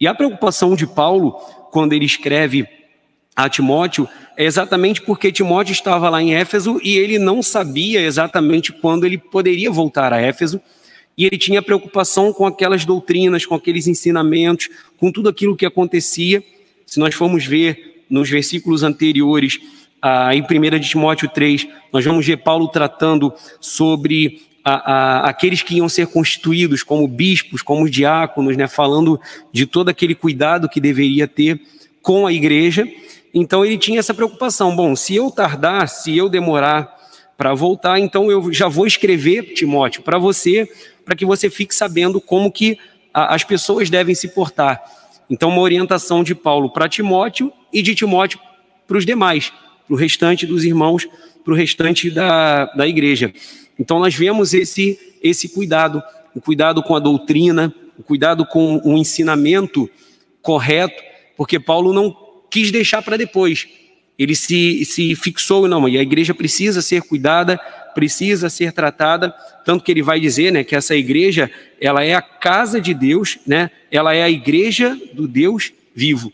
E 0.00 0.06
a 0.06 0.14
preocupação 0.14 0.76
de 0.76 0.86
Paulo, 0.86 1.32
quando 1.72 1.94
ele 1.94 2.04
escreve 2.04 2.68
a 3.36 3.48
Timóteo, 3.48 4.08
é 4.36 4.44
exatamente 4.44 5.02
porque 5.02 5.32
Timóteo 5.32 5.72
estava 5.72 6.08
lá 6.08 6.22
em 6.22 6.34
Éfeso 6.34 6.80
e 6.82 6.96
ele 6.96 7.18
não 7.18 7.42
sabia 7.42 8.00
exatamente 8.00 8.72
quando 8.72 9.04
ele 9.04 9.18
poderia 9.18 9.70
voltar 9.70 10.12
a 10.12 10.20
Éfeso. 10.20 10.60
E 11.16 11.24
ele 11.24 11.38
tinha 11.38 11.62
preocupação 11.62 12.32
com 12.32 12.46
aquelas 12.46 12.84
doutrinas, 12.84 13.46
com 13.46 13.54
aqueles 13.54 13.86
ensinamentos, 13.86 14.68
com 14.98 15.12
tudo 15.12 15.28
aquilo 15.28 15.56
que 15.56 15.64
acontecia. 15.64 16.42
Se 16.86 16.98
nós 16.98 17.14
formos 17.14 17.44
ver 17.46 18.02
nos 18.10 18.28
versículos 18.28 18.82
anteriores, 18.82 19.60
em 20.32 20.42
1 20.42 20.78
de 20.78 20.88
Timóteo 20.88 21.28
3, 21.28 21.66
nós 21.92 22.04
vamos 22.04 22.26
ver 22.26 22.38
Paulo 22.38 22.68
tratando 22.68 23.32
sobre 23.60 24.42
a, 24.64 24.92
a, 24.92 25.28
aqueles 25.28 25.62
que 25.62 25.76
iam 25.76 25.88
ser 25.88 26.06
constituídos 26.08 26.82
como 26.82 27.06
bispos, 27.08 27.62
como 27.62 27.88
diáconos, 27.88 28.56
né, 28.56 28.66
falando 28.66 29.20
de 29.52 29.66
todo 29.66 29.88
aquele 29.88 30.14
cuidado 30.14 30.68
que 30.68 30.80
deveria 30.80 31.26
ter 31.28 31.60
com 32.02 32.26
a 32.26 32.32
igreja. 32.32 32.86
Então 33.34 33.64
ele 33.64 33.76
tinha 33.76 33.98
essa 33.98 34.14
preocupação. 34.14 34.74
Bom, 34.74 34.94
se 34.94 35.16
eu 35.16 35.30
tardar, 35.30 35.88
se 35.88 36.16
eu 36.16 36.28
demorar 36.28 36.94
para 37.36 37.52
voltar, 37.52 37.98
então 37.98 38.30
eu 38.30 38.52
já 38.52 38.68
vou 38.68 38.86
escrever, 38.86 39.54
Timóteo, 39.54 40.02
para 40.02 40.18
você, 40.18 40.68
para 41.04 41.16
que 41.16 41.26
você 41.26 41.50
fique 41.50 41.74
sabendo 41.74 42.20
como 42.20 42.52
que 42.52 42.78
a, 43.12 43.34
as 43.34 43.42
pessoas 43.42 43.90
devem 43.90 44.14
se 44.14 44.28
portar. 44.28 44.80
Então, 45.28 45.48
uma 45.48 45.62
orientação 45.62 46.22
de 46.22 46.34
Paulo 46.34 46.70
para 46.70 46.88
Timóteo 46.88 47.52
e 47.72 47.82
de 47.82 47.94
Timóteo 47.94 48.38
para 48.86 48.98
os 48.98 49.04
demais, 49.04 49.52
para 49.86 49.94
o 49.94 49.96
restante 49.96 50.46
dos 50.46 50.64
irmãos, 50.64 51.08
para 51.44 51.52
o 51.52 51.56
restante 51.56 52.10
da, 52.10 52.66
da 52.66 52.86
igreja. 52.86 53.32
Então 53.78 53.98
nós 53.98 54.14
vemos 54.14 54.54
esse, 54.54 54.98
esse 55.22 55.48
cuidado, 55.48 56.02
o 56.34 56.40
cuidado 56.40 56.82
com 56.82 56.94
a 56.94 57.00
doutrina, 57.00 57.74
o 57.98 58.02
cuidado 58.02 58.46
com 58.46 58.80
o 58.84 58.96
ensinamento 58.96 59.88
correto, 60.40 61.02
porque 61.36 61.58
Paulo 61.58 61.92
não 61.92 62.16
quis 62.54 62.70
deixar 62.70 63.02
para 63.02 63.16
depois. 63.16 63.66
Ele 64.16 64.36
se, 64.36 64.84
se 64.84 65.16
fixou, 65.16 65.66
não, 65.66 65.88
e 65.88 65.98
a 65.98 66.02
igreja 66.02 66.32
precisa 66.32 66.80
ser 66.80 67.02
cuidada, 67.02 67.58
precisa 67.96 68.48
ser 68.48 68.70
tratada, 68.70 69.34
tanto 69.64 69.82
que 69.82 69.90
ele 69.90 70.02
vai 70.02 70.20
dizer, 70.20 70.52
né, 70.52 70.62
que 70.62 70.76
essa 70.76 70.94
igreja, 70.94 71.50
ela 71.80 72.04
é 72.04 72.14
a 72.14 72.22
casa 72.22 72.80
de 72.80 72.94
Deus, 72.94 73.38
né, 73.44 73.72
ela 73.90 74.14
é 74.14 74.22
a 74.22 74.30
igreja 74.30 74.96
do 75.12 75.26
Deus 75.26 75.72
vivo. 75.96 76.32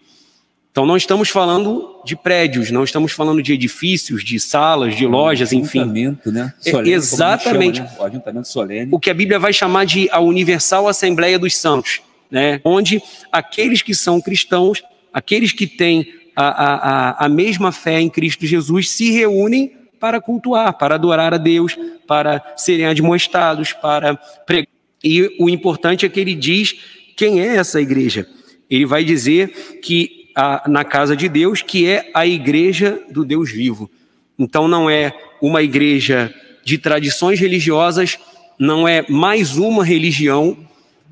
Então 0.71 0.85
não 0.85 0.95
estamos 0.95 1.31
falando 1.31 2.03
de 2.05 2.15
prédios, 2.15 2.71
não 2.71 2.85
estamos 2.85 3.13
falando 3.13 3.43
de 3.43 3.55
edifícios, 3.55 4.23
de 4.23 4.39
salas, 4.39 4.95
de 4.95 5.07
lojas, 5.07 5.51
enfim. 5.55 5.87
Né? 6.27 6.53
É, 6.67 6.71
solene, 6.71 6.93
exatamente. 6.93 7.79
Chama, 7.79 7.91
né? 7.91 7.97
O 7.99 8.05
ajuntamento 8.05 8.49
solene. 8.49 8.89
O 8.93 9.01
que 9.01 9.09
a 9.09 9.15
Bíblia 9.15 9.39
vai 9.39 9.55
chamar 9.55 9.87
de 9.87 10.09
a 10.11 10.21
Universal 10.21 10.87
Assembleia 10.87 11.39
dos 11.39 11.57
Santos, 11.57 12.03
né? 12.31 12.61
onde 12.63 13.03
aqueles 13.33 13.81
que 13.81 13.95
são 13.95 14.21
cristãos, 14.21 14.83
aqueles 15.13 15.53
que 15.53 15.67
têm 15.67 16.13
a, 16.35 16.47
a, 16.47 17.27
a 17.27 17.29
mesma 17.29 17.73
fé 17.73 18.01
em 18.01 18.09
Cristo 18.09 18.47
Jesus, 18.47 18.91
se 18.91 19.11
reúnem 19.11 19.73
para 19.99 20.21
cultuar, 20.21 20.73
para 20.79 20.95
adorar 20.95 21.35
a 21.35 21.37
Deus, 21.37 21.77
para 22.07 22.43
serem 22.57 22.87
admoestados, 22.87 23.73
para 23.73 24.17
pregar. 24.47 24.69
E 25.03 25.37
o 25.39 25.49
importante 25.49 26.07
é 26.07 26.09
que 26.09 26.21
ele 26.21 26.35
diz 26.35 26.77
quem 27.17 27.41
é 27.41 27.57
essa 27.57 27.81
igreja. 27.81 28.27
Ele 28.69 28.87
vai 28.87 29.05
dizer 29.05 29.81
que 29.83 30.31
a, 30.35 30.69
na 30.69 30.85
casa 30.85 31.17
de 31.17 31.29
Deus, 31.29 31.63
que 31.63 31.87
é 31.87 32.11
a 32.15 32.27
igreja 32.27 33.03
do 33.11 33.25
Deus 33.25 33.51
vivo. 33.51 33.91
Então 34.39 34.69
não 34.69 34.89
é 34.89 35.13
uma 35.41 35.63
igreja 35.63 36.33
de 36.65 36.79
tradições 36.79 37.41
religiosas, 37.41 38.19
não 38.59 38.87
é 38.87 39.05
mais 39.09 39.57
uma 39.57 39.85
religião, 39.85 40.57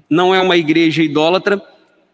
não 0.09 0.35
é 0.35 0.40
uma 0.40 0.57
igreja 0.57 1.02
idólatra. 1.02 1.61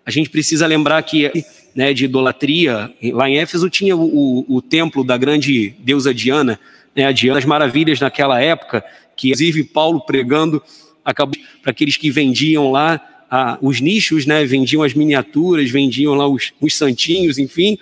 A 0.04 0.10
gente 0.10 0.30
precisa 0.30 0.66
lembrar 0.66 1.02
que 1.02 1.30
né, 1.74 1.92
de 1.92 2.04
idolatria, 2.04 2.92
lá 3.12 3.28
em 3.28 3.38
Éfeso 3.38 3.68
tinha 3.68 3.96
o, 3.96 4.04
o, 4.04 4.56
o 4.56 4.62
templo 4.62 5.02
da 5.02 5.16
grande 5.16 5.74
deusa 5.78 6.14
Diana, 6.14 6.58
né, 6.94 7.06
a 7.06 7.12
Diana 7.12 7.40
das 7.40 7.44
Maravilhas 7.44 8.00
naquela 8.00 8.40
época, 8.40 8.84
que 9.16 9.28
inclusive 9.28 9.64
Paulo 9.64 10.00
pregando 10.00 10.62
acabou 11.04 11.38
para 11.62 11.70
aqueles 11.70 11.96
que 11.96 12.10
vendiam 12.10 12.70
lá 12.70 13.00
a, 13.30 13.58
os 13.60 13.80
nichos, 13.80 14.26
né? 14.26 14.44
Vendiam 14.44 14.82
as 14.82 14.94
miniaturas, 14.94 15.70
vendiam 15.70 16.14
lá 16.14 16.26
os, 16.26 16.52
os 16.60 16.74
santinhos, 16.74 17.38
enfim. 17.38 17.78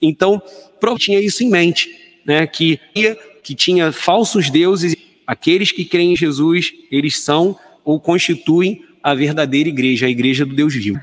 Então, 0.00 0.42
tinha 0.98 1.20
isso 1.20 1.44
em 1.44 1.50
mente, 1.50 1.90
né? 2.24 2.46
Que, 2.46 2.80
que 3.42 3.54
tinha 3.54 3.92
falsos 3.92 4.50
deuses. 4.50 4.96
Aqueles 5.26 5.70
que 5.70 5.84
creem 5.84 6.12
em 6.12 6.16
Jesus, 6.16 6.72
eles 6.90 7.18
são 7.18 7.58
ou 7.84 8.00
constituem 8.00 8.84
a 9.02 9.14
verdadeira 9.14 9.68
igreja, 9.68 10.06
a 10.06 10.10
igreja 10.10 10.44
do 10.44 10.54
Deus 10.54 10.74
vivo. 10.74 11.00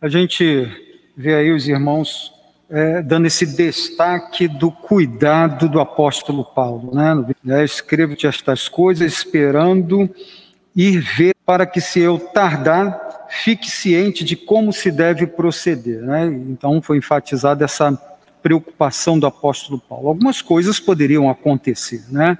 A 0.00 0.08
gente 0.08 0.68
vê 1.16 1.34
aí 1.34 1.50
os 1.52 1.68
irmãos 1.68 2.32
é, 2.70 3.02
dando 3.02 3.26
esse 3.26 3.44
destaque 3.44 4.48
do 4.48 4.70
cuidado 4.70 5.68
do 5.68 5.78
apóstolo 5.80 6.44
Paulo, 6.44 6.94
né? 6.94 7.34
É, 7.48 7.64
Escrevo-te 7.64 8.26
estas 8.26 8.68
coisas 8.68 9.12
esperando 9.12 10.08
ir 10.74 11.00
ver 11.00 11.34
para 11.44 11.66
que 11.66 11.80
se 11.80 12.00
eu 12.00 12.18
tardar 12.18 13.26
fique 13.28 13.70
ciente 13.70 14.24
de 14.24 14.36
como 14.36 14.72
se 14.72 14.90
deve 14.90 15.26
proceder. 15.26 16.02
Né? 16.02 16.26
Então, 16.26 16.82
foi 16.82 16.98
enfatizada 16.98 17.64
essa 17.64 17.98
preocupação 18.42 19.18
do 19.18 19.26
apóstolo 19.26 19.78
Paulo. 19.78 20.08
Algumas 20.08 20.42
coisas 20.42 20.78
poderiam 20.78 21.30
acontecer, 21.30 22.04
né? 22.10 22.36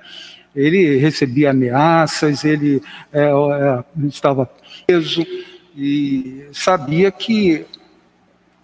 Ele 0.54 0.96
recebia 0.98 1.50
ameaças, 1.50 2.44
ele 2.44 2.82
é, 3.10 3.22
é, 3.22 4.06
estava 4.06 4.50
preso 4.86 5.24
e 5.74 6.44
sabia 6.52 7.10
que 7.10 7.64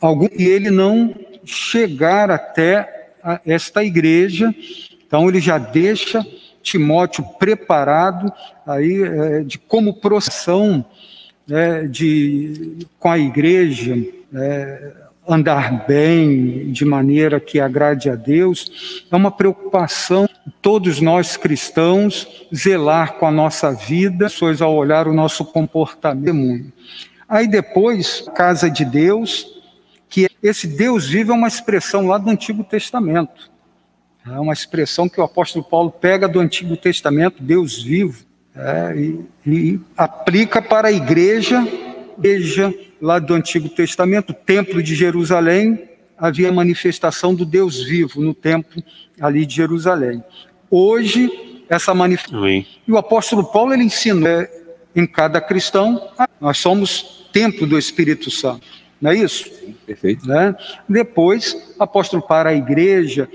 algum 0.01 0.29
e 0.37 0.45
ele 0.45 0.71
não 0.71 1.15
chegar 1.45 2.31
até 2.31 3.11
esta 3.45 3.83
igreja, 3.83 4.55
então 5.07 5.29
ele 5.29 5.41
já 5.41 5.59
deixa 5.59 6.25
Timóteo 6.63 7.25
preparado 7.39 8.33
aí 8.67 9.03
é, 9.03 9.43
de 9.43 9.59
como 9.59 9.95
processão 9.95 10.85
né, 11.47 11.85
de, 11.85 12.87
com 12.99 13.11
a 13.11 13.19
igreja, 13.19 13.97
é, 14.35 14.93
andar 15.27 15.87
bem, 15.87 16.71
de 16.73 16.85
maneira 16.85 17.41
que 17.41 17.61
agrade 17.61 18.09
a 18.11 18.15
Deus, 18.15 19.05
é 19.11 19.17
uma 19.17 19.31
preocupação 19.31 20.29
todos 20.63 21.01
nós 21.01 21.37
cristãos 21.37 22.47
zelar 22.55 23.15
com 23.15 23.27
a 23.27 23.31
nossa 23.31 23.73
vida, 23.73 24.27
pessoas 24.27 24.61
ao 24.63 24.75
olhar 24.75 25.07
o 25.07 25.13
nosso 25.13 25.45
comportamento. 25.45 26.73
Aí 27.29 27.47
depois, 27.47 28.25
casa 28.35 28.71
de 28.71 28.85
Deus, 28.85 29.58
que 30.09 30.29
esse 30.43 30.67
Deus 30.67 31.07
vivo 31.07 31.33
é 31.33 31.35
uma 31.35 31.49
expressão 31.49 32.07
lá 32.07 32.19
do 32.19 32.31
Antigo 32.31 32.65
Testamento. 32.65 33.51
É 34.27 34.39
uma 34.39 34.53
expressão 34.53 35.09
que 35.09 35.21
o 35.21 35.25
apóstolo 35.25 35.65
Paulo 35.65 35.91
pega 35.91 36.29
do 36.29 36.41
Antigo 36.41 36.77
Testamento, 36.77 37.43
Deus 37.43 37.83
vivo 37.83 38.25
é, 38.55 38.95
e, 38.97 39.21
e, 39.47 39.81
aplica 39.97 40.61
para 40.61 40.89
a 40.89 40.93
igreja, 40.93 41.67
igreja 42.19 42.75
lá 43.01 43.19
do 43.19 43.33
Antigo 43.35 43.69
Testamento, 43.69 44.31
o 44.31 44.35
templo 44.35 44.83
de 44.83 44.95
Jerusalém, 44.95 45.89
havia 46.17 46.53
manifestação 46.53 47.35
do 47.35 47.47
Deus 47.47 47.83
vivo 47.85 48.21
no 48.21 48.35
templo 48.35 48.83
ali 49.21 49.47
de 49.47 49.55
Jerusalém. 49.55 50.23
Hoje, 50.69 51.65
essa 51.69 51.95
manifestação. 51.95 52.47
E 52.49 52.93
o 52.93 52.99
apóstolo 52.99 53.45
Paulo 53.45 53.73
ele 53.73 53.85
ensina, 53.85 54.29
é, 54.29 54.59
em 54.95 55.07
cada 55.07 55.41
cristão. 55.41 56.11
Nós 56.41 56.59
somos 56.59 57.29
templo 57.33 57.67
do 57.67 57.79
Espírito 57.79 58.31
Santo, 58.31 58.67
não 59.01 59.11
é 59.11 59.17
isso? 59.17 59.51
Perfeito. 59.87 60.27
Né? 60.27 60.55
Depois, 60.89 61.75
apóstolo 61.79 62.23
para 62.23 62.51
a 62.51 62.55
igreja, 62.55 63.29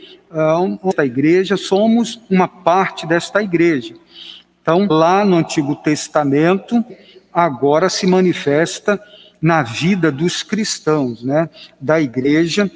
esta 0.86 1.05
igreja, 1.05 1.58
somos 1.58 2.22
uma 2.29 2.48
parte 2.48 3.05
desta 3.05 3.41
igreja. 3.41 3.96
Então, 4.62 4.88
lá 4.89 5.24
no 5.24 5.36
Antigo 5.38 5.75
Testamento, 5.75 6.84
agora 7.32 7.89
se 7.89 8.08
manifesta 8.08 9.01
na 9.41 9.62
vida 9.62 10.12
dos 10.12 10.41
cristãos, 10.41 11.22
né, 11.22 11.50
da 11.79 12.00
igreja, 12.00 12.72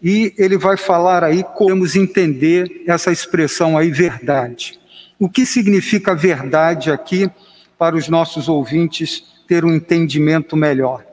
e 0.00 0.32
ele 0.38 0.56
vai 0.56 0.76
falar 0.76 1.24
aí 1.24 1.42
como 1.42 1.70
podemos 1.70 1.96
entender 1.96 2.84
essa 2.86 3.10
expressão 3.10 3.76
aí, 3.76 3.90
verdade. 3.90 4.78
O 5.18 5.28
que 5.28 5.44
significa 5.44 6.14
verdade 6.14 6.90
aqui 6.90 7.30
para 7.76 7.96
os 7.96 8.08
nossos 8.08 8.48
ouvintes 8.48 9.24
ter 9.46 9.64
um 9.64 9.74
entendimento 9.74 10.56
melhor? 10.56 11.04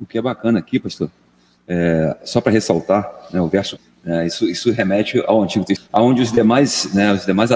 O 0.00 0.06
que 0.06 0.18
é 0.18 0.22
bacana 0.22 0.58
aqui, 0.58 0.78
pastor, 0.78 1.10
é, 1.66 2.16
só 2.24 2.40
para 2.40 2.52
ressaltar, 2.52 3.28
né, 3.32 3.40
o 3.40 3.48
verso, 3.48 3.78
é, 4.04 4.26
isso, 4.26 4.48
isso 4.48 4.70
remete 4.70 5.22
ao 5.26 5.42
Antigo 5.42 5.64
Testamento, 5.64 5.90
onde 5.94 6.22
os 6.22 6.32
demais, 6.32 6.92
né, 6.94 7.12
os 7.12 7.26
demais 7.26 7.50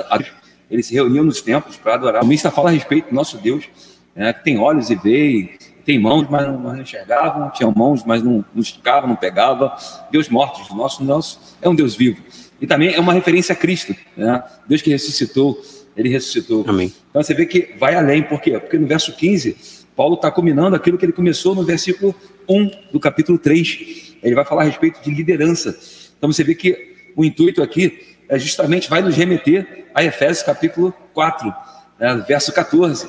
eles 0.70 0.86
se 0.86 0.94
reuniam 0.94 1.24
nos 1.24 1.40
templos 1.40 1.76
para 1.76 1.94
adorar. 1.94 2.22
O 2.22 2.26
mista 2.26 2.50
fala 2.50 2.70
a 2.70 2.72
respeito 2.72 3.08
do 3.10 3.14
nosso 3.14 3.38
Deus, 3.38 3.68
né, 4.14 4.32
que 4.32 4.44
tem 4.44 4.58
olhos 4.58 4.90
e 4.90 4.94
vê, 4.94 5.58
tem 5.84 5.98
mãos, 5.98 6.26
mas 6.30 6.46
não, 6.46 6.58
mas 6.58 6.74
não 6.74 6.82
enxergavam, 6.82 7.50
tinham 7.50 7.72
mãos, 7.74 8.04
mas 8.04 8.22
não, 8.22 8.44
não 8.54 8.62
esticavam, 8.62 9.08
não 9.08 9.16
pegava. 9.16 9.76
Deus 10.10 10.28
mortos, 10.28 10.68
nosso, 10.74 11.02
nosso 11.02 11.56
é 11.60 11.68
um 11.68 11.74
Deus 11.74 11.94
vivo. 11.94 12.22
E 12.60 12.66
também 12.66 12.94
é 12.94 13.00
uma 13.00 13.12
referência 13.12 13.52
a 13.52 13.56
Cristo, 13.56 13.94
né? 14.16 14.42
Deus 14.68 14.80
que 14.80 14.90
ressuscitou, 14.90 15.60
ele 15.96 16.08
ressuscitou. 16.08 16.64
Amém. 16.68 16.92
Então 17.10 17.22
você 17.22 17.34
vê 17.34 17.46
que 17.46 17.74
vai 17.78 17.96
além, 17.96 18.22
por 18.22 18.40
quê? 18.40 18.58
Porque 18.58 18.78
no 18.78 18.86
verso 18.86 19.12
15, 19.12 19.56
Paulo 20.02 20.16
está 20.16 20.32
combinando 20.32 20.74
aquilo 20.74 20.98
que 20.98 21.04
ele 21.04 21.12
começou 21.12 21.54
no 21.54 21.62
versículo 21.62 22.12
1 22.48 22.70
do 22.92 22.98
capítulo 22.98 23.38
3. 23.38 24.16
Ele 24.20 24.34
vai 24.34 24.44
falar 24.44 24.62
a 24.62 24.64
respeito 24.64 25.00
de 25.00 25.14
liderança. 25.14 25.78
Então 26.18 26.32
você 26.32 26.42
vê 26.42 26.56
que 26.56 26.96
o 27.14 27.24
intuito 27.24 27.62
aqui 27.62 28.16
é 28.28 28.36
justamente 28.36 28.90
vai 28.90 29.00
nos 29.00 29.14
remeter 29.14 29.86
a 29.94 30.02
Efésios 30.02 30.42
capítulo 30.42 30.92
4, 31.14 31.54
né, 32.00 32.24
verso 32.26 32.52
14 32.52 33.08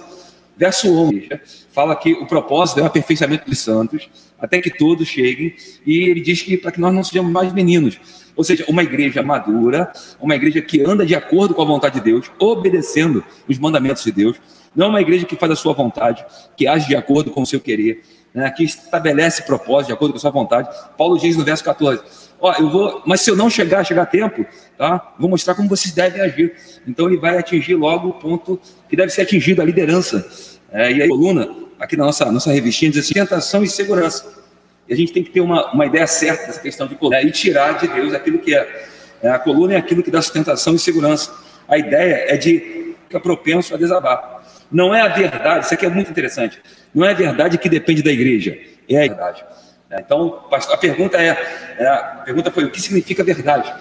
Verso 0.55 0.87
11 0.95 1.29
fala 1.71 1.95
que 1.95 2.13
o 2.13 2.27
propósito 2.27 2.79
é 2.79 2.83
o 2.83 2.85
aperfeiçoamento 2.85 3.49
dos 3.49 3.57
santos, 3.57 4.07
até 4.39 4.61
que 4.61 4.69
todos 4.69 5.07
cheguem, 5.07 5.55
e 5.83 6.03
ele 6.03 6.21
diz 6.21 6.43
que 6.43 6.55
para 6.55 6.71
que 6.71 6.79
nós 6.79 6.93
não 6.93 7.03
sejamos 7.03 7.31
mais 7.31 7.51
meninos. 7.51 7.99
Ou 8.35 8.43
seja, 8.43 8.63
uma 8.67 8.83
igreja 8.83 9.23
madura, 9.23 9.91
uma 10.21 10.35
igreja 10.35 10.61
que 10.61 10.81
anda 10.81 11.07
de 11.07 11.15
acordo 11.15 11.55
com 11.55 11.63
a 11.63 11.65
vontade 11.65 11.95
de 11.95 12.01
Deus, 12.01 12.31
obedecendo 12.37 13.23
os 13.47 13.57
mandamentos 13.57 14.03
de 14.03 14.11
Deus, 14.11 14.39
não 14.75 14.87
é 14.87 14.89
uma 14.89 15.01
igreja 15.01 15.25
que 15.25 15.35
faz 15.35 15.51
a 15.51 15.55
sua 15.55 15.73
vontade, 15.73 16.25
que 16.57 16.67
age 16.67 16.87
de 16.87 16.95
acordo 16.95 17.31
com 17.31 17.41
o 17.41 17.45
seu 17.45 17.59
querer, 17.59 18.03
né, 18.33 18.49
que 18.49 18.63
estabelece 18.63 19.43
propósito 19.43 19.87
de 19.87 19.93
acordo 19.93 20.11
com 20.11 20.17
a 20.17 20.21
sua 20.21 20.31
vontade. 20.31 20.69
Paulo 20.97 21.17
diz 21.17 21.37
no 21.37 21.43
verso 21.43 21.63
14: 21.63 22.01
Ó, 22.39 22.53
eu 22.59 22.69
vou, 22.69 23.01
mas 23.05 23.21
se 23.21 23.29
eu 23.29 23.35
não 23.35 23.49
chegar, 23.49 23.83
chegar 23.85 24.03
a 24.03 24.05
tempo, 24.05 24.45
tá? 24.77 25.13
Vou 25.17 25.29
mostrar 25.29 25.55
como 25.55 25.69
vocês 25.69 25.93
devem 25.93 26.21
agir. 26.21 26.53
Então 26.87 27.07
ele 27.07 27.17
vai 27.17 27.37
atingir 27.37 27.75
logo 27.75 28.09
o 28.09 28.13
ponto 28.13 28.59
que 28.89 28.95
deve 28.95 29.11
ser 29.11 29.21
atingido, 29.21 29.61
a 29.61 29.65
liderança. 29.65 30.27
É, 30.71 30.91
e 30.91 31.01
aí, 31.01 31.03
a 31.03 31.07
coluna, 31.07 31.49
aqui 31.79 31.95
na 31.95 32.05
nossa, 32.05 32.29
nossa 32.31 32.51
revistinha, 32.51 32.91
diz 32.91 33.05
assim: 33.05 33.13
tentação 33.13 33.63
e 33.63 33.67
segurança. 33.69 34.43
E 34.89 34.93
a 34.93 34.97
gente 34.97 35.13
tem 35.13 35.23
que 35.23 35.29
ter 35.29 35.39
uma, 35.39 35.71
uma 35.71 35.85
ideia 35.85 36.07
certa 36.07 36.47
dessa 36.47 36.59
questão 36.59 36.87
de 36.87 36.95
coluna 36.95 37.21
e 37.21 37.31
tirar 37.31 37.77
de 37.77 37.87
Deus 37.87 38.13
aquilo 38.13 38.39
que 38.39 38.53
é. 38.53 38.87
é. 39.21 39.29
A 39.29 39.39
coluna 39.39 39.75
é 39.75 39.77
aquilo 39.77 40.03
que 40.03 40.11
dá 40.11 40.21
sustentação 40.21 40.75
e 40.75 40.79
segurança. 40.79 41.31
A 41.67 41.77
ideia 41.77 42.25
é 42.27 42.35
de 42.35 42.95
ficar 43.07 43.19
propenso 43.19 43.73
a 43.73 43.77
desabar. 43.77 44.32
Não 44.71 44.93
é 44.93 45.01
a 45.01 45.07
verdade, 45.07 45.65
isso 45.65 45.73
aqui 45.73 45.85
é 45.85 45.89
muito 45.89 46.09
interessante. 46.09 46.61
Não 46.93 47.05
é 47.05 47.11
a 47.11 47.15
verdade 47.15 47.57
que 47.57 47.69
depende 47.69 48.01
da 48.01 48.11
igreja, 48.11 48.57
é 48.89 48.97
a 48.97 49.01
verdade. 49.01 49.43
É, 49.89 49.99
então, 49.99 50.43
a 50.51 50.77
pergunta 50.77 51.17
é, 51.17 51.75
é, 51.77 51.87
a 51.87 52.21
pergunta 52.25 52.49
foi 52.49 52.63
o 52.63 52.71
que 52.71 52.81
significa 52.81 53.23
verdade? 53.23 53.71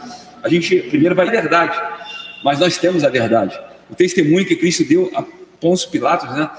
A 0.42 0.48
gente 0.48 0.76
primeiro 0.82 1.14
vai 1.14 1.30
verdade, 1.30 1.80
mas 2.44 2.58
nós 2.58 2.76
temos 2.76 3.02
a 3.02 3.08
verdade. 3.08 3.58
O 3.88 3.94
testemunho 3.94 4.44
que 4.44 4.56
Cristo 4.56 4.84
deu 4.84 5.10
a 5.14 5.24
Pôncio 5.60 5.90
Pilatos, 5.90 6.34
né, 6.36 6.50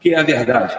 que 0.00 0.14
é 0.14 0.18
a 0.18 0.22
verdade. 0.22 0.78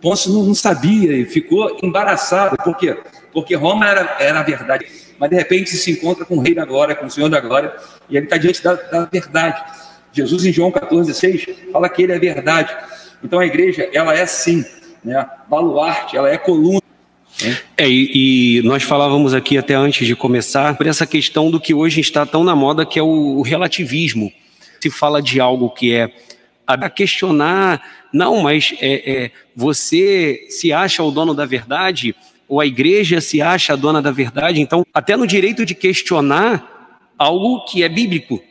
Pôncio 0.00 0.32
não, 0.32 0.42
não, 0.42 0.54
sabia 0.54 1.12
e 1.12 1.24
ficou 1.24 1.78
embaraçado. 1.82 2.56
Por 2.56 2.76
quê? 2.76 2.98
Porque 3.32 3.54
Roma 3.54 3.88
era, 3.88 4.16
era 4.18 4.40
a 4.40 4.42
verdade. 4.42 4.86
Mas 5.16 5.30
de 5.30 5.36
repente 5.36 5.70
se 5.70 5.92
encontra 5.92 6.24
com 6.24 6.36
o 6.38 6.40
Rei 6.40 6.54
da 6.54 6.64
Glória, 6.64 6.96
com 6.96 7.06
o 7.06 7.10
Senhor 7.10 7.28
da 7.28 7.38
Glória, 7.38 7.72
e 8.10 8.16
ele 8.16 8.26
está 8.26 8.36
diante 8.36 8.60
da, 8.60 8.74
da 8.74 9.04
verdade. 9.04 9.62
Jesus, 10.12 10.44
em 10.44 10.52
João 10.52 10.70
14, 10.70 11.12
6, 11.14 11.46
fala 11.72 11.88
que 11.88 12.02
ele 12.02 12.12
é 12.12 12.18
verdade. 12.18 12.76
Então 13.24 13.38
a 13.38 13.46
igreja, 13.46 13.88
ela 13.92 14.14
é 14.14 14.26
sim, 14.26 14.64
né? 15.04 15.26
baluarte, 15.48 16.16
ela 16.16 16.28
é 16.28 16.36
coluna 16.36 16.82
é, 17.76 17.88
e, 17.88 18.58
e, 18.58 18.62
nós 18.62 18.82
falávamos 18.82 19.34
aqui 19.34 19.56
até 19.58 19.74
antes 19.74 20.06
de 20.06 20.14
começar 20.14 20.76
por 20.76 20.86
essa 20.86 21.06
questão 21.06 21.50
do 21.50 21.58
que 21.58 21.74
hoje 21.74 22.00
está 22.00 22.24
tão 22.24 22.44
na 22.44 22.54
moda, 22.54 22.86
que 22.86 22.98
é 22.98 23.02
o, 23.02 23.38
o 23.38 23.42
relativismo. 23.42 24.30
Se 24.80 24.90
fala 24.90 25.20
de 25.20 25.40
algo 25.40 25.70
que 25.70 25.92
é 25.94 26.12
a 26.66 26.88
questionar, 26.88 27.82
não, 28.12 28.42
mas 28.42 28.74
é, 28.80 29.10
é, 29.10 29.30
você 29.56 30.46
se 30.48 30.72
acha 30.72 31.02
o 31.02 31.10
dono 31.10 31.34
da 31.34 31.44
verdade, 31.44 32.14
ou 32.48 32.60
a 32.60 32.66
igreja 32.66 33.20
se 33.20 33.42
acha 33.42 33.72
a 33.72 33.76
dona 33.76 34.00
da 34.00 34.10
verdade, 34.10 34.60
então, 34.60 34.84
até 34.92 35.16
no 35.16 35.26
direito 35.26 35.64
de 35.64 35.74
questionar 35.74 37.00
algo 37.18 37.64
que 37.64 37.82
é 37.82 37.88
bíblico, 37.88 38.42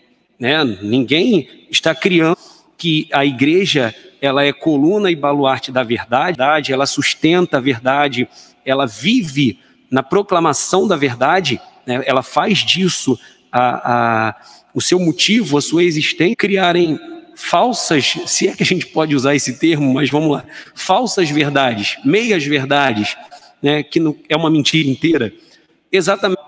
né? 0.41 0.63
Ninguém 0.81 1.67
está 1.69 1.93
criando 1.93 2.35
que 2.75 3.07
a 3.13 3.23
igreja 3.23 3.93
ela 4.19 4.43
é 4.43 4.51
coluna 4.51 5.11
e 5.11 5.15
baluarte 5.15 5.71
da 5.71 5.83
verdade, 5.83 6.73
ela 6.73 6.87
sustenta 6.87 7.57
a 7.57 7.61
verdade, 7.61 8.27
ela 8.65 8.87
vive 8.87 9.59
na 9.89 10.01
proclamação 10.01 10.87
da 10.87 10.95
verdade, 10.95 11.61
né, 11.85 12.01
ela 12.07 12.23
faz 12.23 12.59
disso 12.59 13.19
a, 13.51 14.29
a, 14.29 14.35
o 14.73 14.81
seu 14.81 14.99
motivo, 14.99 15.59
a 15.59 15.61
sua 15.61 15.83
existência, 15.83 16.35
criarem 16.35 16.99
falsas, 17.35 18.15
se 18.25 18.47
é 18.47 18.55
que 18.55 18.63
a 18.63 18.65
gente 18.65 18.87
pode 18.87 19.15
usar 19.15 19.35
esse 19.35 19.59
termo, 19.59 19.93
mas 19.93 20.09
vamos 20.09 20.31
lá, 20.31 20.45
falsas 20.73 21.29
verdades, 21.29 21.97
meias 22.03 22.43
verdades, 22.43 23.15
né, 23.61 23.83
que 23.83 24.01
é 24.27 24.35
uma 24.35 24.49
mentira 24.49 24.89
inteira, 24.89 25.31
exatamente 25.91 26.41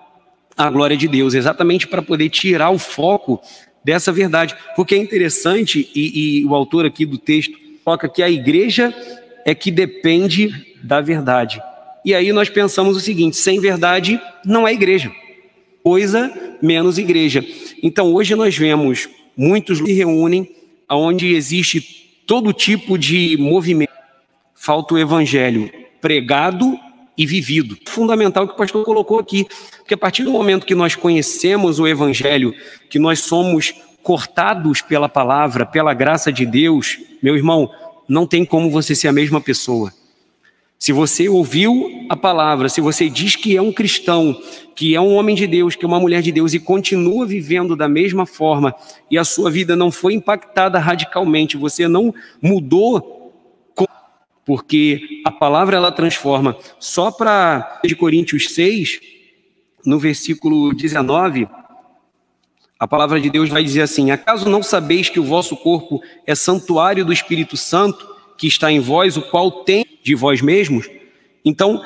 a 0.57 0.69
glória 0.69 0.97
de 0.97 1.07
Deus, 1.07 1.33
exatamente 1.33 1.87
para 1.87 2.01
poder 2.01 2.29
tirar 2.29 2.71
o 2.71 2.79
foco 2.79 3.41
dessa 3.83 4.11
verdade, 4.11 4.55
porque 4.75 4.95
é 4.95 4.97
interessante 4.97 5.89
e, 5.93 6.41
e 6.41 6.45
o 6.45 6.55
autor 6.55 6.85
aqui 6.85 7.05
do 7.05 7.17
texto 7.17 7.57
coloca 7.83 8.07
que 8.07 8.23
a 8.23 8.29
igreja 8.29 8.93
é 9.45 9.53
que 9.53 9.69
depende 9.69 10.75
da 10.81 11.01
verdade. 11.01 11.61
E 12.05 12.13
aí 12.13 12.31
nós 12.31 12.49
pensamos 12.49 12.95
o 12.95 12.99
seguinte: 12.99 13.37
sem 13.37 13.59
verdade 13.59 14.19
não 14.45 14.67
é 14.67 14.73
igreja. 14.73 15.11
Coisa 15.83 16.31
menos 16.61 16.97
igreja. 16.97 17.45
Então 17.81 18.13
hoje 18.13 18.35
nós 18.35 18.57
vemos 18.57 19.09
muitos 19.35 19.79
se 19.79 19.91
reúnem 19.91 20.49
onde 20.89 21.33
existe 21.33 21.81
todo 22.25 22.53
tipo 22.53 22.97
de 22.97 23.35
movimento. 23.37 23.91
Falta 24.55 24.93
o 24.93 24.97
evangelho 24.97 25.69
pregado 25.99 26.77
e 27.17 27.25
vivido. 27.25 27.77
Fundamental 27.87 28.47
que 28.47 28.53
o 28.53 28.57
pastor 28.57 28.83
colocou 28.83 29.19
aqui, 29.19 29.45
porque 29.77 29.93
a 29.93 29.97
partir 29.97 30.23
do 30.23 30.31
momento 30.31 30.65
que 30.65 30.75
nós 30.75 30.95
conhecemos 30.95 31.79
o 31.79 31.87
evangelho, 31.87 32.53
que 32.89 32.99
nós 32.99 33.19
somos 33.19 33.73
cortados 34.01 34.81
pela 34.81 35.07
palavra, 35.07 35.65
pela 35.65 35.93
graça 35.93 36.31
de 36.31 36.45
Deus, 36.45 36.99
meu 37.21 37.35
irmão, 37.35 37.71
não 38.07 38.27
tem 38.27 38.43
como 38.43 38.69
você 38.69 38.93
ser 38.93 39.07
a 39.07 39.13
mesma 39.13 39.39
pessoa. 39.39 39.93
Se 40.77 40.91
você 40.91 41.29
ouviu 41.29 42.05
a 42.09 42.15
palavra, 42.17 42.67
se 42.67 42.81
você 42.81 43.07
diz 43.07 43.37
que 43.37 43.55
é 43.55 43.61
um 43.61 43.71
cristão, 43.71 44.37
que 44.75 44.93
é 44.93 44.99
um 44.99 45.15
homem 45.15 45.33
de 45.33 45.47
Deus, 45.47 45.77
que 45.77 45.85
é 45.85 45.87
uma 45.87 45.99
mulher 45.99 46.21
de 46.21 46.29
Deus 46.29 46.53
e 46.53 46.59
continua 46.59 47.25
vivendo 47.25 47.73
da 47.73 47.87
mesma 47.87 48.25
forma 48.25 48.75
e 49.09 49.17
a 49.17 49.23
sua 49.23 49.49
vida 49.49 49.77
não 49.77 49.89
foi 49.89 50.13
impactada 50.13 50.79
radicalmente, 50.79 51.55
você 51.55 51.87
não 51.87 52.13
mudou 52.41 53.12
porque 54.45 55.21
a 55.25 55.31
palavra 55.31 55.77
ela 55.77 55.91
transforma. 55.91 56.57
Só 56.79 57.11
para 57.11 57.81
de 57.83 57.95
Coríntios 57.95 58.53
6, 58.53 58.99
no 59.85 59.99
versículo 59.99 60.73
19, 60.73 61.47
a 62.79 62.87
palavra 62.87 63.19
de 63.19 63.29
Deus 63.29 63.49
vai 63.49 63.63
dizer 63.63 63.81
assim: 63.81 64.11
Acaso 64.11 64.49
não 64.49 64.61
sabeis 64.61 65.09
que 65.09 65.19
o 65.19 65.23
vosso 65.23 65.55
corpo 65.55 66.01
é 66.27 66.35
santuário 66.35 67.05
do 67.05 67.13
Espírito 67.13 67.55
Santo, 67.55 68.05
que 68.37 68.47
está 68.47 68.71
em 68.71 68.79
vós, 68.79 69.15
o 69.15 69.21
qual 69.21 69.63
tem 69.63 69.85
de 70.03 70.15
vós 70.15 70.41
mesmos. 70.41 70.89
Então, 71.45 71.81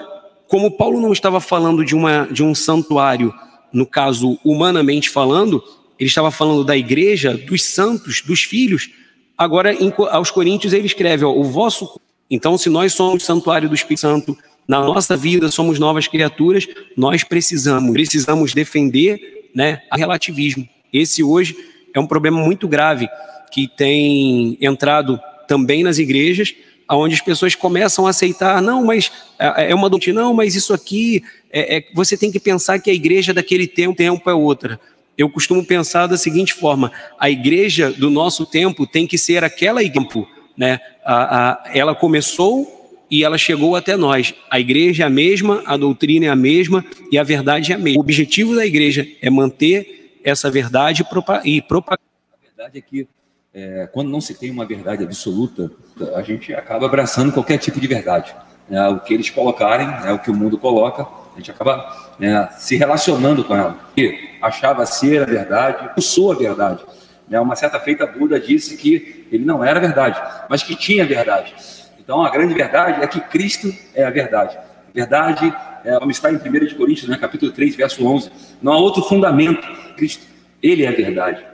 como 0.48 0.78
Paulo 0.78 1.00
não 1.02 1.12
estava 1.12 1.40
falando 1.40 1.84
de, 1.84 1.96
uma, 1.96 2.28
de 2.32 2.44
um 2.44 2.56
santuário, 2.56 3.34
no 3.72 3.86
caso, 3.86 4.40
humanamente 4.44 5.10
falando, 5.10 5.64
ele 6.00 6.10
estava 6.10 6.32
falando 6.32 6.64
da 6.64 6.78
igreja, 6.78 7.38
dos 7.38 7.64
santos, 7.64 8.22
dos 8.22 8.44
filhos. 8.44 8.90
Agora, 9.38 9.74
em, 9.74 9.94
aos 10.10 10.32
Coríntios, 10.32 10.74
ele 10.74 10.88
escreve: 10.88 11.26
ó, 11.26 11.32
o 11.32 11.44
vosso. 11.44 12.00
Então, 12.30 12.58
se 12.58 12.70
nós 12.70 12.94
somos 12.94 13.24
santuário 13.24 13.70
do 13.70 13.76
Espírito 13.76 14.02
Santo, 14.02 14.38
na 14.68 14.82
nossa 14.82 15.16
vida 15.16 15.50
somos 15.50 15.80
novas 15.80 16.08
criaturas, 16.08 16.68
nós 16.96 17.24
precisamos, 17.24 17.92
precisamos 17.92 18.54
defender 18.54 19.50
né, 19.56 19.82
o 19.92 19.98
relativismo. 19.98 20.68
Esse 20.92 21.24
hoje 21.24 21.56
é 21.94 22.00
um 22.00 22.08
problema 22.08 22.44
muito 22.44 22.68
grave 22.68 23.08
que 23.52 23.68
tem 23.68 24.58
entrado 24.60 25.20
também 25.48 25.84
nas 25.84 25.98
igrejas, 25.98 26.54
onde 26.90 27.16
as 27.16 27.22
pessoas 27.22 27.56
começam 27.56 28.06
a 28.06 28.10
aceitar, 28.10 28.62
não, 28.62 28.86
mas 28.86 29.12
é, 29.40 29.72
é 29.72 29.76
uma 29.76 29.90
doutrina, 29.90 30.22
não, 30.22 30.34
mas 30.34 30.56
isso 30.56 30.74
aqui, 30.74 31.24
é, 31.52 31.78
é, 31.78 31.86
você 31.94 32.18
tem 32.18 32.32
que 32.32 32.40
pensar 32.40 32.80
que 32.80 32.90
a 32.90 32.94
igreja 32.94 33.34
daquele 33.34 33.68
tempo, 33.68 33.96
tempo 33.96 34.30
é 34.30 34.34
outra. 34.34 34.80
Eu 35.18 35.30
costumo 35.30 35.66
pensar 35.66 36.08
da 36.08 36.18
seguinte 36.18 36.54
forma: 36.54 36.92
a 37.20 37.30
igreja 37.30 37.92
do 37.92 38.10
nosso 38.10 38.46
tempo 38.46 38.86
tem 38.86 39.08
que 39.08 39.18
ser 39.18 39.44
aquela 39.44 39.82
igreja, 39.82 40.28
né? 40.58 40.80
A, 41.06 41.52
a, 41.52 41.64
ela 41.74 41.94
começou 41.94 42.76
e 43.10 43.24
ela 43.24 43.38
chegou 43.38 43.76
até 43.76 43.96
nós. 43.96 44.34
A 44.50 44.60
igreja 44.60 45.04
é 45.04 45.06
a 45.06 45.10
mesma, 45.10 45.62
a 45.66 45.78
doutrina 45.78 46.26
é 46.26 46.30
a 46.30 46.36
mesma 46.36 46.84
e 47.12 47.18
a 47.18 47.24
verdade 47.24 47.72
é 47.72 47.76
a 47.76 47.78
mesma. 47.78 48.00
O 48.00 48.02
objetivo 48.02 48.56
da 48.56 48.66
igreja 48.66 49.08
é 49.22 49.30
manter 49.30 50.20
essa 50.24 50.50
verdade 50.50 51.06
e 51.46 51.62
propagar. 51.62 52.00
A 52.34 52.46
verdade 52.46 52.78
é 52.80 52.82
que 52.82 53.08
é, 53.54 53.90
quando 53.92 54.10
não 54.10 54.20
se 54.20 54.34
tem 54.34 54.52
uma 54.52 54.66
verdade 54.66 55.04
absoluta, 55.04 55.72
a 56.16 56.22
gente 56.22 56.54
acaba 56.54 56.86
abraçando 56.86 57.32
qualquer 57.32 57.58
tipo 57.58 57.80
de 57.80 57.88
verdade. 57.88 58.36
É, 58.70 58.88
o 58.88 59.00
que 59.00 59.14
eles 59.14 59.30
colocarem, 59.30 59.88
é 60.06 60.12
o 60.12 60.20
que 60.20 60.30
o 60.30 60.34
mundo 60.34 60.58
coloca, 60.58 61.08
a 61.34 61.38
gente 61.38 61.50
acaba 61.50 62.16
é, 62.20 62.48
se 62.58 62.76
relacionando 62.76 63.44
com 63.44 63.56
ela. 63.56 63.80
E 63.96 64.38
achava 64.42 64.86
ser 64.86 65.24
a 65.24 65.26
verdade, 65.26 65.90
eu 65.96 66.02
sou 66.02 66.32
a 66.32 66.36
verdade. 66.36 66.84
Né? 67.30 67.40
Uma 67.40 67.56
certa 67.56 67.80
feita, 67.80 68.06
Buda 68.06 68.40
disse 68.40 68.78
que 68.78 69.28
ele 69.32 69.46
não 69.46 69.64
era 69.64 69.80
a 69.80 69.82
verdade, 69.82 70.22
mas 70.50 70.64
que 70.64 70.76
tinha 70.76 71.06
verdade. 71.06 71.54
Então, 72.00 72.24
a 72.24 72.30
grande 72.30 72.54
verdade 72.54 73.04
é 73.04 73.08
que 73.08 73.20
Cristo 73.20 73.74
é 73.94 74.06
a 74.06 74.10
verdade. 74.10 74.58
Verdade, 74.94 75.54
é, 75.84 75.98
como 76.00 76.10
está 76.10 76.32
em 76.32 76.36
1 76.36 76.76
Coríntios, 76.76 77.10
né, 77.10 77.18
capítulo 77.18 77.52
3, 77.52 77.76
verso 77.76 78.06
11. 78.06 78.32
Não 78.62 78.72
há 78.72 78.78
outro 78.78 79.04
fundamento. 79.04 79.68
Cristo, 79.96 80.26
Ele 80.64 80.84
é 80.84 80.88
a 80.88 80.92
verdade. 80.92 81.46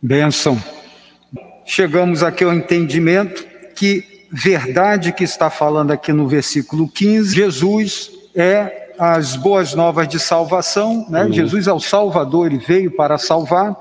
Benção. 0.00 0.58
Chegamos 1.64 2.22
aqui 2.22 2.44
ao 2.44 2.52
entendimento 2.52 3.46
que 3.74 4.26
verdade 4.30 5.12
que 5.12 5.24
está 5.24 5.48
falando 5.48 5.92
aqui 5.92 6.12
no 6.12 6.26
versículo 6.26 6.88
15, 6.88 7.34
Jesus 7.34 8.10
é 8.34 8.90
as 8.98 9.36
boas 9.36 9.74
novas 9.74 10.08
de 10.08 10.18
salvação, 10.18 11.06
né? 11.08 11.24
Uhum. 11.24 11.32
Jesus 11.32 11.66
é 11.66 11.72
o 11.72 11.80
Salvador, 11.80 12.46
ele 12.46 12.58
veio 12.58 12.90
para 12.90 13.18
salvar. 13.18 13.76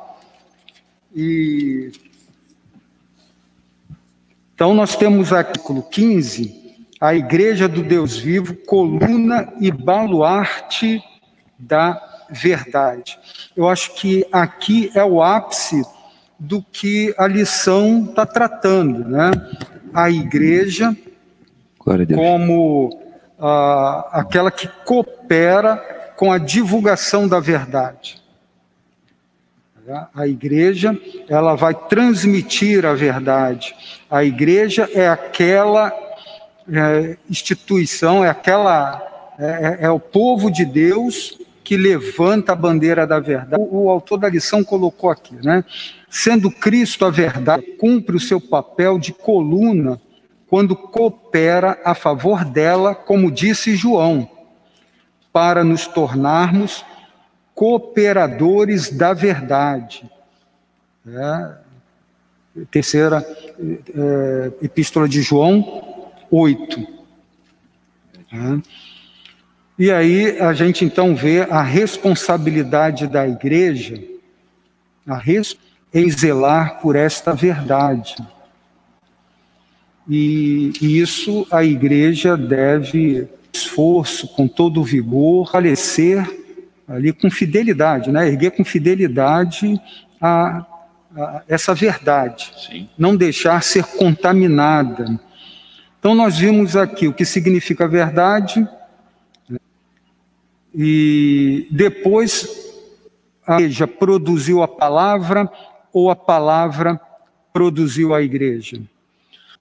E 1.15 1.91
então, 4.55 4.73
nós 4.73 4.95
temos 4.95 5.31
no 5.73 5.81
15, 5.81 6.87
a 7.01 7.13
Igreja 7.13 7.67
do 7.67 7.83
Deus 7.83 8.15
Vivo, 8.15 8.55
coluna 8.55 9.51
e 9.59 9.69
baluarte 9.69 11.03
da 11.59 12.01
verdade. 12.29 13.19
Eu 13.57 13.67
acho 13.67 13.93
que 13.95 14.25
aqui 14.31 14.89
é 14.95 15.03
o 15.03 15.21
ápice 15.21 15.83
do 16.39 16.61
que 16.61 17.13
a 17.17 17.27
lição 17.27 18.05
está 18.09 18.25
tratando, 18.25 19.03
né? 19.05 19.31
A 19.93 20.09
Igreja 20.09 20.95
como 22.15 23.01
ah, 23.37 24.07
aquela 24.13 24.49
que 24.49 24.69
coopera 24.85 26.13
com 26.15 26.31
a 26.31 26.37
divulgação 26.37 27.27
da 27.27 27.41
verdade. 27.41 28.22
A 30.13 30.25
igreja, 30.25 30.97
ela 31.27 31.55
vai 31.55 31.73
transmitir 31.73 32.85
a 32.85 32.93
verdade. 32.93 33.75
A 34.09 34.23
igreja 34.23 34.89
é 34.93 35.09
aquela 35.09 35.91
é, 36.71 37.17
instituição, 37.29 38.23
é 38.23 38.29
aquela 38.29 39.01
é, 39.37 39.45
é, 39.45 39.85
é, 39.85 39.89
o 39.89 39.99
povo 39.99 40.49
de 40.49 40.63
Deus 40.63 41.37
que 41.63 41.75
levanta 41.75 42.53
a 42.53 42.55
bandeira 42.55 43.05
da 43.05 43.19
verdade. 43.19 43.61
O, 43.61 43.85
o 43.85 43.89
autor 43.89 44.19
da 44.19 44.29
lição 44.29 44.63
colocou 44.63 45.09
aqui, 45.09 45.35
né? 45.43 45.65
Sendo 46.09 46.49
Cristo 46.49 47.05
a 47.05 47.09
verdade, 47.09 47.63
cumpre 47.77 48.15
o 48.15 48.21
seu 48.21 48.39
papel 48.39 48.97
de 48.97 49.11
coluna 49.11 49.99
quando 50.47 50.75
coopera 50.75 51.79
a 51.83 51.93
favor 51.95 52.45
dela, 52.45 52.95
como 52.95 53.31
disse 53.31 53.75
João, 53.75 54.29
para 55.33 55.63
nos 55.63 55.87
tornarmos 55.87 56.85
cooperadores 57.53 58.89
da 58.89 59.13
verdade. 59.13 60.09
É, 61.07 61.55
terceira 62.71 63.25
é, 63.95 64.51
epístola 64.61 65.07
de 65.07 65.21
João 65.21 66.11
8. 66.31 66.79
É. 68.31 68.83
E 69.77 69.91
aí 69.91 70.39
a 70.39 70.53
gente 70.53 70.85
então 70.85 71.15
vê 71.15 71.41
a 71.41 71.61
responsabilidade 71.61 73.07
da 73.07 73.27
igreja 73.27 74.01
a 75.05 75.17
res, 75.17 75.57
em 75.93 76.09
zelar 76.09 76.79
por 76.79 76.95
esta 76.95 77.33
verdade. 77.33 78.15
E, 80.09 80.73
e 80.81 80.99
isso 80.99 81.45
a 81.51 81.63
igreja 81.63 82.37
deve 82.37 83.27
esforço 83.51 84.27
com 84.29 84.47
todo 84.47 84.83
vigor, 84.83 85.51
falecer 85.51 86.42
ali 86.87 87.13
com 87.13 87.29
fidelidade, 87.29 88.11
né? 88.11 88.27
erguer 88.27 88.51
com 88.51 88.63
fidelidade 88.63 89.79
a, 90.19 90.65
a 91.15 91.43
essa 91.47 91.73
verdade, 91.73 92.51
Sim. 92.57 92.89
não 92.97 93.15
deixar 93.15 93.61
ser 93.63 93.83
contaminada. 93.83 95.19
Então, 95.99 96.13
nós 96.13 96.37
vimos 96.37 96.75
aqui 96.75 97.07
o 97.07 97.13
que 97.13 97.25
significa 97.25 97.87
verdade, 97.87 98.67
e 100.75 101.67
depois 101.71 102.47
a 103.45 103.55
igreja 103.55 103.87
produziu 103.87 104.63
a 104.63 104.67
palavra 104.67 105.49
ou 105.93 106.09
a 106.09 106.15
palavra 106.15 106.99
produziu 107.53 108.13
a 108.13 108.21
igreja. 108.21 108.81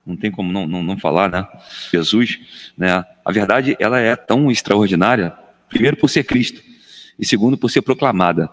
Não 0.05 0.17
tem 0.17 0.31
como 0.31 0.51
não, 0.51 0.67
não, 0.67 0.83
não 0.83 0.99
falar, 0.99 1.31
né? 1.31 1.47
Jesus, 1.93 2.41
né? 2.77 3.05
A 3.25 3.31
verdade, 3.31 3.77
ela 3.79 4.01
é 4.01 4.17
tão 4.17 4.51
extraordinária, 4.51 5.33
primeiro 5.69 5.97
por 5.97 6.09
ser 6.09 6.25
Cristo, 6.25 6.61
e 7.23 7.25
segundo 7.25 7.57
por 7.57 7.71
ser 7.71 7.83
proclamada. 7.83 8.51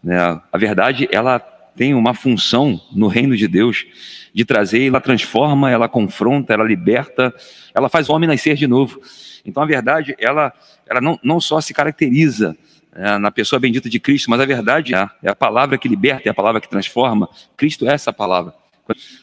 Né? 0.00 0.16
A 0.52 0.56
verdade 0.56 1.08
ela 1.10 1.40
tem 1.40 1.92
uma 1.92 2.14
função 2.14 2.80
no 2.94 3.08
reino 3.08 3.36
de 3.36 3.48
Deus 3.48 3.84
de 4.32 4.44
trazer, 4.44 4.86
ela 4.86 5.00
transforma, 5.00 5.68
ela 5.68 5.88
confronta, 5.88 6.54
ela 6.54 6.62
liberta, 6.62 7.34
ela 7.74 7.88
faz 7.88 8.08
o 8.08 8.12
homem 8.12 8.28
nascer 8.28 8.54
de 8.54 8.68
novo. 8.68 9.00
Então 9.44 9.60
a 9.60 9.66
verdade 9.66 10.14
ela, 10.20 10.52
ela 10.86 11.00
não, 11.00 11.18
não 11.20 11.40
só 11.40 11.60
se 11.60 11.74
caracteriza 11.74 12.56
é, 12.94 13.18
na 13.18 13.32
pessoa 13.32 13.58
bendita 13.58 13.90
de 13.90 13.98
Cristo, 13.98 14.30
mas 14.30 14.38
a 14.38 14.46
verdade 14.46 14.94
é, 14.94 15.08
é 15.20 15.30
a 15.30 15.34
palavra 15.34 15.76
que 15.76 15.88
liberta, 15.88 16.28
é 16.28 16.30
a 16.30 16.34
palavra 16.34 16.60
que 16.60 16.68
transforma. 16.68 17.28
Cristo 17.56 17.88
é 17.88 17.92
essa 17.92 18.12
palavra 18.12 18.54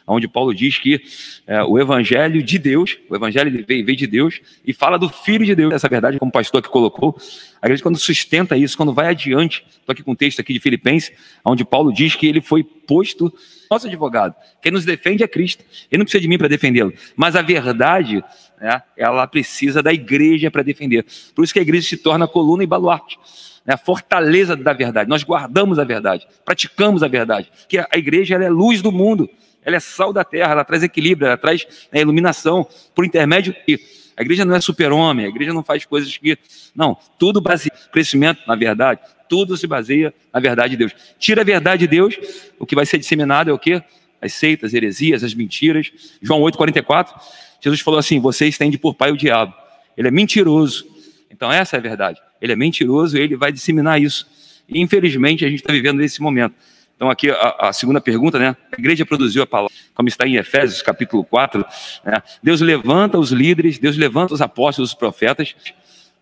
onde 0.08 0.28
Paulo 0.28 0.54
diz 0.54 0.78
que 0.78 1.02
é, 1.45 1.63
o 1.63 1.78
evangelho 1.78 2.41
de 2.41 2.58
Deus, 2.58 2.98
o 3.10 3.15
evangelho 3.15 3.52
veio, 3.67 3.86
veio 3.86 3.98
de 3.98 4.08
Deus 4.08 4.41
e 4.65 4.74
fala 4.74 4.98
do 4.98 5.10
Filho 5.10 5.45
de 5.45 5.56
Deus, 5.56 5.74
essa 5.74 5.88
verdade, 5.88 6.17
como 6.19 6.30
o 6.30 6.32
pastor 6.32 6.62
que 6.62 6.69
colocou. 6.69 7.17
A 7.62 7.67
igreja, 7.67 7.84
quando 7.84 7.98
sustenta 7.98 8.56
isso, 8.58 8.78
quando 8.78 8.93
vai 8.93 9.08
adiante, 9.08 9.65
estou 9.80 9.93
aqui 9.93 10.04
com 10.04 10.12
um 10.12 10.15
texto 10.15 10.39
aqui 10.39 10.54
de 10.54 10.60
Filipenses, 10.60 11.12
onde 11.43 11.65
Paulo 11.65 11.93
diz 11.93 12.15
que 12.15 12.28
ele 12.28 12.41
foi 12.41 12.63
posto 12.63 13.34
nosso 13.69 13.86
advogado. 13.86 14.34
Quem 14.62 14.72
nos 14.72 14.84
defende 14.84 15.24
é 15.24 15.28
Cristo. 15.28 15.63
Ele 15.91 16.00
não 16.00 16.06
precisa 16.06 16.22
de 16.22 16.28
mim 16.28 16.38
para 16.38 16.48
defendê-lo. 16.48 16.91
Mas 17.15 17.36
a 17.36 17.41
verdade, 17.41 18.24
né, 18.60 18.82
ela 18.98 19.28
precisa 19.28 19.84
da 19.84 19.93
igreja 19.93 20.50
para 20.50 20.63
defender. 20.63 21.06
Por 21.36 21.43
isso 21.43 21.54
que 21.54 21.60
a 21.60 21.62
igreja 21.62 21.88
se 21.88 21.98
torna 21.98 22.28
coluna 22.28 22.63
e 22.63 22.67
baluarte. 22.67 23.19
Né, 23.65 23.76
a 23.76 23.78
fortaleza 23.78 24.56
da 24.56 24.74
verdade. 24.74 25.08
Nós 25.08 25.24
guardamos 25.24 25.78
a 25.78 25.84
verdade, 25.84 26.28
praticamos 26.43 27.04
a 27.04 27.08
verdade. 27.08 27.52
Que 27.67 27.78
a 27.78 27.98
igreja 27.98 28.36
é 28.36 28.50
luz 28.50 28.82
do 28.82 28.91
mundo 28.91 29.30
ela 29.63 29.76
é 29.76 29.80
sal 29.80 30.12
da 30.13 30.24
terra, 30.24 30.52
ela 30.52 30.63
traz 30.63 30.84
equilíbrio, 30.84 31.28
ela 31.28 31.38
traz 31.38 31.67
né, 31.91 32.02
iluminação 32.02 32.67
por 32.95 33.06
intermédio 33.06 33.56
de. 33.67 33.80
A 34.15 34.22
igreja 34.22 34.43
não 34.43 34.54
é 34.54 34.60
super-homem, 34.60 35.26
a 35.26 35.30
igreja 35.30 35.54
não 35.54 35.63
faz 35.63 35.86
coisas 35.86 36.15
que. 36.17 36.38
Não, 36.76 36.98
tudo 37.17 37.39
baseia 37.39 37.72
crescimento 37.91 38.41
na 38.48 38.56
verdade, 38.56 39.00
tudo 39.30 39.56
se 39.56 39.67
baseia 39.67 40.13
na 40.34 40.39
verdade 40.39 40.72
de 40.72 40.78
Deus. 40.78 40.95
Tira 41.17 41.41
a 41.41 41.45
verdade 41.45 41.82
de 41.82 41.88
Deus, 41.88 42.17
o 42.58 42.65
que 42.65 42.76
vai 42.76 42.86
ser 42.86 42.98
disseminado 42.98 43.50
é 43.50 43.54
o 43.54 43.60
quê? 43.60 43.82
As 44.22 44.34
seitas, 44.34 44.74
heresias, 44.74 45.24
as 45.24 45.34
mentiras. 45.34 45.91
João 46.22 46.41
8,44, 46.41 47.13
Jesus 47.62 47.82
falou 47.82 48.00
assim: 48.00 48.19
vocês 48.19 48.58
têm 48.58 48.69
de 48.69 48.78
por 48.78 48.95
pai 48.95 49.12
o 49.12 49.17
diabo. 49.17 49.54
Ele 49.95 50.08
é 50.08 50.12
mentiroso. 50.12 50.86
Então, 51.30 51.52
essa 51.52 51.76
é 51.76 51.80
a 51.80 51.82
verdade. 51.82 52.22
Ele 52.41 52.54
é 52.54 52.56
mentiroso 52.56 53.17
e 53.17 53.22
ele 53.22 53.36
vai 53.36 53.52
disseminar 53.52 54.02
isso. 54.02 54.28
E, 54.67 54.80
infelizmente, 54.80 55.45
a 55.45 55.50
gente 55.50 55.60
está 55.60 55.74
vivendo 55.74 55.98
nesse 55.98 56.22
momento. 56.22 56.56
Então, 56.99 57.09
aqui 57.09 57.31
a, 57.31 57.69
a, 57.69 57.71
segunda 57.71 58.01
pergunta, 58.01 58.38
né? 58.38 58.57
A 58.73 58.75
igreja 58.77 59.05
produziu 59.05 59.41
a 59.41 59.47
palavra, 59.47 59.73
como 59.95 60.09
está 60.09 60.27
em 60.27 60.35
Efésios 60.35 60.81
capítulo 60.81 61.23
4. 61.23 61.65
Né? 62.03 62.21
Deus 62.43 62.59
levanta 62.59 63.17
os 63.17 63.31
líderes, 63.31 63.79
Deus 63.79 63.95
levanta 63.95 64.33
os 64.33 64.41
apóstolos, 64.41 64.89
os 64.89 64.93
profetas. 64.93 65.55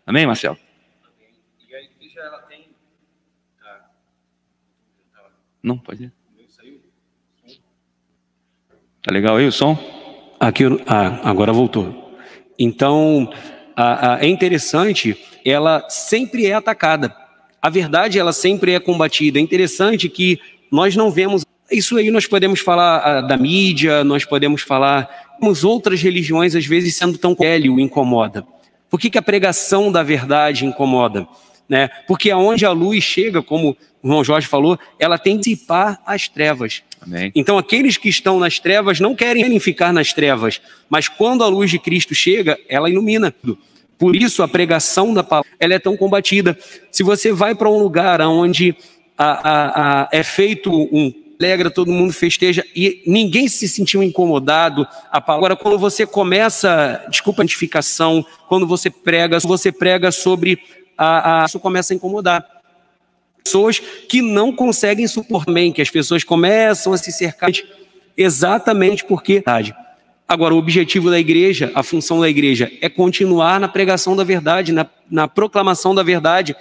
Amém, 0.05 0.27
Marcelo? 0.27 0.55
E 1.67 1.73
a 1.73 1.81
igreja, 1.81 2.19
ela 2.19 2.37
tem. 2.43 2.67
Não, 5.63 5.79
pode 5.79 6.03
ir. 6.03 6.11
Tá 9.01 9.11
legal 9.11 9.37
aí 9.37 9.47
o 9.47 9.51
som? 9.51 9.75
Aqui, 10.39 10.65
ah, 10.85 11.27
agora 11.27 11.51
voltou. 11.51 12.15
Então, 12.59 13.33
é 14.21 14.27
interessante, 14.27 15.17
ela 15.43 15.89
sempre 15.89 16.45
é 16.45 16.53
atacada. 16.53 17.17
A 17.59 17.67
verdade, 17.67 18.19
ela 18.19 18.31
sempre 18.31 18.73
é 18.73 18.79
combatida. 18.79 19.39
É 19.39 19.41
interessante 19.41 20.07
que 20.07 20.39
nós 20.71 20.95
não 20.95 21.11
vemos 21.11 21.45
Isso 21.71 21.97
aí 21.97 22.11
nós 22.11 22.25
podemos 22.25 22.59
falar 22.59 22.97
ah, 22.99 23.21
da 23.21 23.37
mídia, 23.37 24.03
nós 24.03 24.25
podemos 24.25 24.61
falar 24.61 25.09
as 25.41 25.63
outras 25.63 26.01
religiões, 26.01 26.55
às 26.55 26.65
vezes, 26.65 26.95
sendo 26.95 27.17
tão 27.17 27.35
velho, 27.35 27.79
incomoda. 27.79 28.45
Por 28.89 28.99
que, 28.99 29.09
que 29.09 29.17
a 29.17 29.21
pregação 29.21 29.91
da 29.91 30.01
verdade 30.01 30.65
incomoda? 30.65 31.27
Né? 31.67 31.89
Porque 32.07 32.31
aonde 32.31 32.65
a 32.65 32.71
luz 32.71 33.03
chega, 33.03 33.43
como 33.43 33.75
o 34.01 34.07
irmão 34.07 34.23
Jorge 34.23 34.47
falou, 34.47 34.79
ela 34.97 35.17
tem 35.17 35.37
que 35.37 35.49
dissipar 35.49 36.01
as 36.05 36.27
trevas. 36.27 36.81
Amém. 37.01 37.31
Então, 37.35 37.57
aqueles 37.57 37.97
que 37.97 38.09
estão 38.09 38.39
nas 38.39 38.59
trevas 38.59 38.99
não 38.99 39.13
querem 39.13 39.59
ficar 39.59 39.91
nas 39.91 40.13
trevas, 40.13 40.61
mas 40.89 41.07
quando 41.07 41.43
a 41.43 41.47
luz 41.47 41.69
de 41.69 41.77
Cristo 41.77 42.15
chega, 42.15 42.57
ela 42.69 42.89
ilumina 42.89 43.31
tudo. 43.31 43.57
Por 43.97 44.15
isso, 44.15 44.43
a 44.43 44.47
pregação 44.47 45.13
da 45.13 45.23
palavra 45.23 45.49
ela 45.59 45.73
é 45.73 45.79
tão 45.79 45.97
combatida. 45.97 46.57
Se 46.91 47.03
você 47.03 47.31
vai 47.31 47.55
para 47.55 47.69
um 47.69 47.79
lugar 47.79 48.21
onde 48.21 48.75
a, 49.17 49.25
a, 49.25 50.01
a, 50.03 50.09
é 50.11 50.23
feito 50.23 50.71
um 50.71 51.13
alegra, 51.39 51.69
todo 51.69 51.91
mundo 51.91 52.11
festeja 52.13 52.65
e 52.75 53.03
ninguém 53.05 53.47
se 53.47 53.67
sentiu 53.67 54.01
incomodado. 54.01 54.87
Agora, 55.11 55.55
quando 55.55 55.77
você 55.77 56.05
começa, 56.05 57.05
desculpa 57.09 57.41
a 57.41 57.43
identificação, 57.43 58.25
quando 58.47 58.65
você 58.65 58.89
prega, 58.89 59.39
você 59.39 59.71
prega 59.71 60.11
sobre 60.11 60.59
a, 60.97 61.43
a 61.43 61.45
isso 61.45 61.59
começa 61.59 61.93
a 61.93 61.95
incomodar. 61.95 62.45
Pessoas 63.43 63.79
que 63.79 64.21
não 64.21 64.51
conseguem 64.51 65.07
suportar 65.07 65.53
bem, 65.53 65.71
que 65.71 65.81
as 65.81 65.89
pessoas 65.89 66.23
começam 66.23 66.91
a 66.91 66.97
se 66.97 67.11
cercar 67.11 67.51
exatamente 68.15 69.05
porque 69.05 69.41
Agora, 70.27 70.53
o 70.53 70.57
objetivo 70.57 71.09
da 71.09 71.17
igreja, 71.17 71.71
a 71.73 71.81
função 71.81 72.19
da 72.19 72.27
igreja, 72.27 72.69
é 72.81 72.89
continuar 72.89 73.61
na 73.61 73.67
pregação 73.69 74.13
da 74.13 74.25
verdade, 74.25 74.73
na, 74.73 74.85
na 75.09 75.25
proclamação 75.25 75.95
da 75.95 76.03
verdade, 76.03 76.53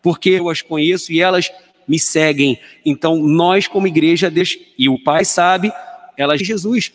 porque 0.00 0.30
eu 0.30 0.48
as 0.48 0.62
conheço 0.62 1.12
e 1.12 1.20
elas 1.20 1.50
me 1.90 1.98
seguem. 1.98 2.56
Então, 2.86 3.16
nós, 3.16 3.66
como 3.66 3.88
igreja, 3.88 4.30
Deus, 4.30 4.56
e 4.78 4.88
o 4.88 4.96
Pai 4.96 5.24
sabe, 5.24 5.72
elas 6.16 6.40
Jesus. 6.40 6.92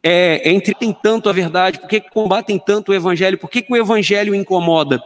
É, 0.00 0.54
é 0.54 0.60
tem 0.60 0.92
tanto 0.92 1.28
a 1.28 1.32
verdade, 1.32 1.80
por 1.80 1.88
que 1.88 2.00
combatem 2.00 2.56
tanto 2.56 2.92
o 2.92 2.94
evangelho? 2.94 3.36
Por 3.36 3.50
que, 3.50 3.62
que 3.62 3.72
o 3.72 3.76
evangelho 3.76 4.32
incomoda? 4.32 5.02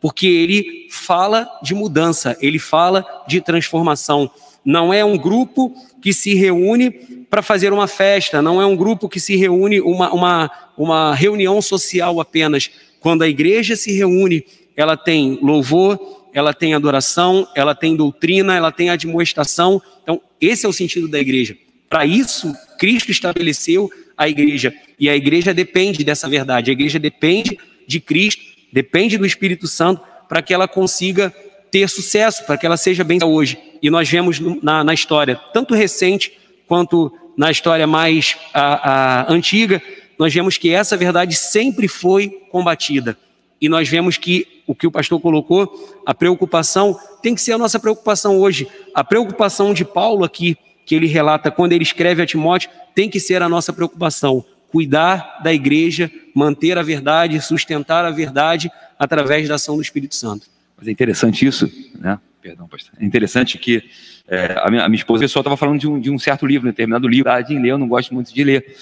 Porque 0.00 0.28
ele 0.28 0.86
fala 0.88 1.48
de 1.60 1.74
mudança, 1.74 2.38
ele 2.40 2.60
fala 2.60 3.04
de 3.26 3.40
transformação. 3.40 4.30
Não 4.64 4.94
é 4.94 5.04
um 5.04 5.18
grupo 5.18 5.74
que 6.00 6.12
se 6.12 6.34
reúne 6.34 6.92
para 7.28 7.42
fazer 7.42 7.72
uma 7.72 7.88
festa, 7.88 8.40
não 8.40 8.62
é 8.62 8.66
um 8.66 8.76
grupo 8.76 9.08
que 9.08 9.18
se 9.18 9.34
reúne, 9.34 9.80
uma, 9.80 10.12
uma, 10.12 10.50
uma 10.78 11.14
reunião 11.14 11.60
social 11.60 12.20
apenas. 12.20 12.70
Quando 13.00 13.22
a 13.22 13.28
igreja 13.28 13.74
se 13.74 13.92
reúne, 13.92 14.44
ela 14.76 14.96
tem 14.96 15.40
louvor, 15.42 16.19
ela 16.32 16.54
tem 16.54 16.74
adoração, 16.74 17.46
ela 17.54 17.74
tem 17.74 17.96
doutrina, 17.96 18.56
ela 18.56 18.70
tem 18.70 18.90
admoestação. 18.90 19.82
Então, 20.02 20.20
esse 20.40 20.66
é 20.66 20.68
o 20.68 20.72
sentido 20.72 21.08
da 21.08 21.18
igreja. 21.18 21.56
Para 21.88 22.06
isso, 22.06 22.54
Cristo 22.78 23.10
estabeleceu 23.10 23.90
a 24.16 24.28
igreja. 24.28 24.72
E 24.98 25.08
a 25.08 25.16
igreja 25.16 25.52
depende 25.52 26.04
dessa 26.04 26.28
verdade. 26.28 26.70
A 26.70 26.72
igreja 26.72 26.98
depende 26.98 27.58
de 27.86 27.98
Cristo, 27.98 28.42
depende 28.72 29.18
do 29.18 29.26
Espírito 29.26 29.66
Santo 29.66 30.02
para 30.28 30.42
que 30.42 30.54
ela 30.54 30.68
consiga 30.68 31.34
ter 31.70 31.88
sucesso, 31.88 32.44
para 32.44 32.56
que 32.56 32.66
ela 32.66 32.76
seja 32.76 33.02
bem 33.02 33.18
hoje. 33.24 33.58
E 33.82 33.90
nós 33.90 34.08
vemos 34.08 34.38
na, 34.62 34.84
na 34.84 34.94
história, 34.94 35.36
tanto 35.52 35.74
recente 35.74 36.32
quanto 36.66 37.12
na 37.36 37.50
história 37.50 37.86
mais 37.86 38.36
a, 38.52 38.90
a, 39.22 39.32
antiga, 39.32 39.82
nós 40.18 40.32
vemos 40.34 40.58
que 40.58 40.70
essa 40.70 40.96
verdade 40.96 41.34
sempre 41.34 41.88
foi 41.88 42.28
combatida. 42.50 43.16
E 43.60 43.68
nós 43.68 43.88
vemos 43.88 44.16
que 44.16 44.59
o 44.70 44.74
que 44.74 44.86
o 44.86 44.90
pastor 44.90 45.20
colocou, 45.20 45.68
a 46.06 46.14
preocupação 46.14 46.96
tem 47.20 47.34
que 47.34 47.40
ser 47.40 47.54
a 47.54 47.58
nossa 47.58 47.80
preocupação 47.80 48.38
hoje. 48.38 48.68
A 48.94 49.02
preocupação 49.02 49.74
de 49.74 49.84
Paulo 49.84 50.24
aqui, 50.24 50.56
que 50.86 50.94
ele 50.94 51.08
relata 51.08 51.50
quando 51.50 51.72
ele 51.72 51.82
escreve 51.82 52.22
a 52.22 52.26
Timóteo, 52.26 52.70
tem 52.94 53.10
que 53.10 53.18
ser 53.18 53.42
a 53.42 53.48
nossa 53.48 53.72
preocupação. 53.72 54.44
Cuidar 54.70 55.40
da 55.42 55.52
igreja, 55.52 56.08
manter 56.32 56.78
a 56.78 56.82
verdade, 56.84 57.40
sustentar 57.40 58.04
a 58.04 58.12
verdade 58.12 58.70
através 58.96 59.48
da 59.48 59.56
ação 59.56 59.74
do 59.74 59.82
Espírito 59.82 60.14
Santo. 60.14 60.46
Mas 60.78 60.86
é 60.86 60.92
interessante 60.92 61.44
isso, 61.44 61.68
né? 61.98 62.16
Perdão, 62.40 62.68
pastor. 62.68 62.94
É 63.00 63.04
interessante 63.04 63.58
que 63.58 63.82
é, 64.28 64.54
a, 64.56 64.70
minha, 64.70 64.84
a, 64.84 64.88
minha, 64.88 65.00
esposa, 65.00 65.24
pessoal 65.24 65.40
estava 65.40 65.56
falando 65.56 65.80
de 65.80 65.88
um, 65.88 65.98
de 65.98 66.10
um, 66.12 66.18
certo 66.18 66.46
livro, 66.46 66.68
um 66.68 66.70
determinado 66.70 67.08
livro, 67.08 67.28
ah, 67.32 67.40
de 67.40 67.58
ler, 67.58 67.70
eu 67.70 67.78
não 67.78 67.88
gosto 67.88 68.14
muito 68.14 68.32
de 68.32 68.44
ler. 68.44 68.76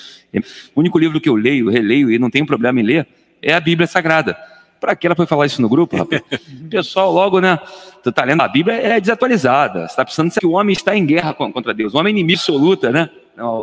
O 0.75 0.81
único 0.81 0.99
livro 0.99 1.19
que 1.19 1.31
eu 1.31 1.35
leio, 1.35 1.71
releio 1.71 2.11
e 2.11 2.19
não 2.19 2.29
tenho 2.29 2.45
problema 2.45 2.79
em 2.79 2.85
ler 2.85 3.09
é 3.41 3.55
a 3.55 3.61
Bíblia 3.61 3.87
Sagrada. 3.87 4.37
Para 4.81 4.95
que 4.95 5.07
ela 5.07 5.17
foi 5.17 5.27
falar 5.27 5.47
isso 5.47 5.61
no 5.61 5.69
grupo, 5.69 5.97
rapaz? 5.97 6.23
O 6.61 6.69
pessoal 6.71 7.13
logo, 7.13 7.41
né? 7.41 7.59
Tu 8.03 8.13
tá 8.13 8.25
lendo 8.25 8.43
a 8.43 8.49
Bíblia 8.49 8.77
é 8.77 9.01
desatualizada. 9.01 9.81
Você 9.81 9.87
está 9.87 10.05
precisando 10.05 10.33
que 10.33 10.47
o 10.47 10.53
homem 10.53 10.73
está 10.73 10.97
em 10.97 11.05
guerra 11.05 11.35
contra 11.35 11.75
Deus. 11.75 11.95
O 11.95 11.99
homem 11.99 12.13
é 12.13 12.17
inimigo 12.17 12.39
absoluta, 12.39 12.91
né? 12.91 13.11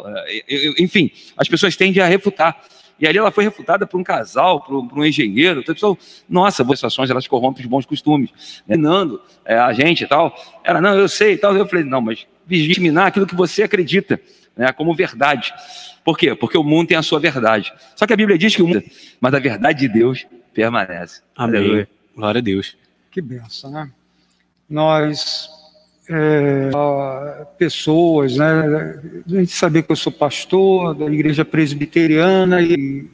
É, 0.06 0.82
enfim, 0.82 1.12
as 1.38 1.48
pessoas 1.48 1.76
tendem 1.76 2.02
a 2.02 2.08
refutar. 2.08 2.62
E 2.98 3.06
ali 3.06 3.18
ela 3.18 3.32
foi 3.32 3.44
refutada 3.44 3.86
por 3.86 4.00
um 4.00 4.04
casal, 4.04 4.62
por, 4.62 4.88
um 4.98 5.06
engenheiro. 5.06 5.60
Então, 5.60 5.76
pessoal, 5.76 5.98
nossa, 6.30 6.64
boas 6.64 6.82
ações, 6.84 7.10
elas 7.10 7.28
corrompem 7.28 7.64
os 7.64 7.70
bons 7.70 7.86
costumes. 7.86 8.30
Nando, 8.68 9.22
é, 9.44 9.58
a 9.58 9.74
gente 9.74 10.04
e 10.04 10.08
tal. 10.08 10.34
Ela, 10.64 10.80
não, 10.80 10.98
eu 10.98 11.10
sei 11.10 11.34
e 11.34 11.38
tal. 11.38 11.56
Eu 11.56 11.68
falei, 11.68 11.84
não, 11.84 12.02
mas 12.02 12.26
disseminar 12.48 13.08
aquilo 13.08 13.28
que 13.28 13.36
você 13.36 13.64
acredita, 13.64 14.20
né, 14.56 14.72
como 14.72 14.96
verdade. 14.96 15.54
Por 16.06 16.18
quê? 16.18 16.36
Porque 16.36 16.58
o 16.58 16.64
mundo 16.64 16.90
tem 16.90 16.98
a 16.98 17.02
sua 17.02 17.20
verdade. 17.20 17.74
Só 17.96 18.06
que 18.06 18.14
a 18.14 18.18
Bíblia 18.18 18.38
diz 18.38 18.56
que 18.56 18.62
o 18.62 18.68
mundo, 18.68 18.84
mas 19.20 19.34
a 19.34 19.40
verdade 19.40 19.80
de 19.80 19.90
Deus 19.90 20.26
permanece. 20.56 21.22
Amém. 21.36 21.60
Aleluia. 21.60 21.90
Glória 22.16 22.40
a 22.40 22.42
Deus. 22.42 22.78
Que 23.12 23.22
benção, 23.22 23.70
né? 23.70 23.92
Nós, 24.68 25.50
é, 26.10 27.46
pessoas, 27.58 28.38
né? 28.38 29.00
A 29.28 29.30
gente 29.30 29.52
saber 29.52 29.84
que 29.84 29.92
eu 29.92 29.96
sou 29.96 30.12
pastor 30.12 30.96
da 30.96 31.06
igreja 31.06 31.44
presbiteriana 31.44 32.62
e, 32.62 33.08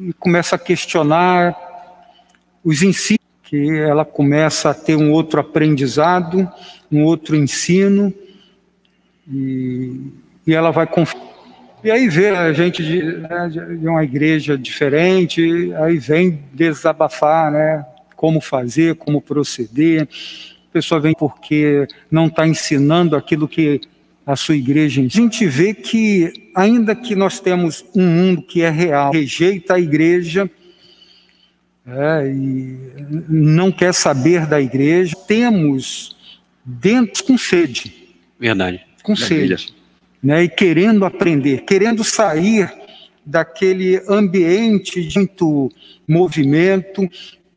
e 0.00 0.12
começa 0.14 0.54
a 0.54 0.58
questionar 0.58 1.56
os 2.64 2.82
ensinos, 2.82 3.20
que 3.42 3.70
ela 3.70 4.04
começa 4.04 4.70
a 4.70 4.74
ter 4.74 4.96
um 4.96 5.12
outro 5.12 5.40
aprendizado, 5.40 6.50
um 6.90 7.02
outro 7.02 7.36
ensino, 7.36 8.14
e, 9.28 10.00
e 10.46 10.54
ela 10.54 10.70
vai 10.70 10.86
confiar 10.86 11.33
e 11.84 11.90
aí 11.90 12.08
vê 12.08 12.30
a 12.30 12.50
gente 12.54 12.82
de, 12.82 13.02
né, 13.02 13.48
de, 13.50 13.86
uma 13.86 14.02
igreja 14.02 14.56
diferente, 14.56 15.70
aí 15.74 15.98
vem 15.98 16.42
desabafar, 16.50 17.52
né? 17.52 17.84
Como 18.16 18.40
fazer, 18.40 18.94
como 18.94 19.20
proceder. 19.20 20.08
A 20.70 20.72
pessoa 20.72 20.98
vem 20.98 21.12
porque 21.12 21.86
não 22.10 22.28
está 22.28 22.48
ensinando 22.48 23.14
aquilo 23.14 23.46
que 23.46 23.82
a 24.26 24.34
sua 24.34 24.56
igreja. 24.56 25.02
A 25.02 25.08
gente 25.08 25.46
vê 25.46 25.74
que, 25.74 26.32
ainda 26.54 26.94
que 26.94 27.14
nós 27.14 27.38
temos 27.38 27.84
um 27.94 28.06
mundo 28.06 28.40
que 28.40 28.62
é 28.62 28.70
real, 28.70 29.12
rejeita 29.12 29.74
a 29.74 29.78
igreja, 29.78 30.50
é, 31.86 32.26
e 32.26 32.78
não 33.28 33.70
quer 33.70 33.92
saber 33.92 34.46
da 34.46 34.58
igreja, 34.58 35.14
temos 35.28 36.16
dentro 36.64 37.24
com 37.24 37.36
sede. 37.36 37.94
Verdade. 38.40 38.80
Com 39.02 39.14
sede 39.14 39.73
né, 40.24 40.44
e 40.44 40.48
querendo 40.48 41.04
aprender, 41.04 41.64
querendo 41.66 42.02
sair 42.02 42.72
daquele 43.26 44.02
ambiente 44.08 45.06
de 45.06 45.18
muito 45.18 45.70
movimento 46.08 47.06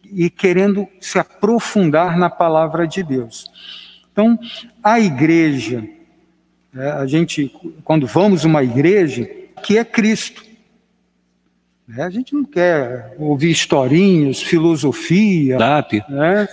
e 0.03 0.29
querendo 0.29 0.85
se 0.99 1.17
aprofundar 1.17 2.17
na 2.17 2.29
palavra 2.29 2.85
de 2.85 3.01
Deus. 3.01 3.49
Então, 4.11 4.37
a 4.83 4.99
igreja, 4.99 5.87
né, 6.73 6.91
a 6.91 7.05
gente, 7.05 7.49
quando 7.85 8.05
vamos 8.05 8.43
uma 8.43 8.61
igreja, 8.61 9.29
que 9.63 9.77
é 9.77 9.85
Cristo. 9.85 10.45
Né? 11.87 12.03
A 12.03 12.09
gente 12.09 12.33
não 12.33 12.43
quer 12.43 13.15
ouvir 13.17 13.49
historinhas, 13.49 14.41
filosofia. 14.41 15.57
DAP. 15.57 16.03
Né? 16.09 16.47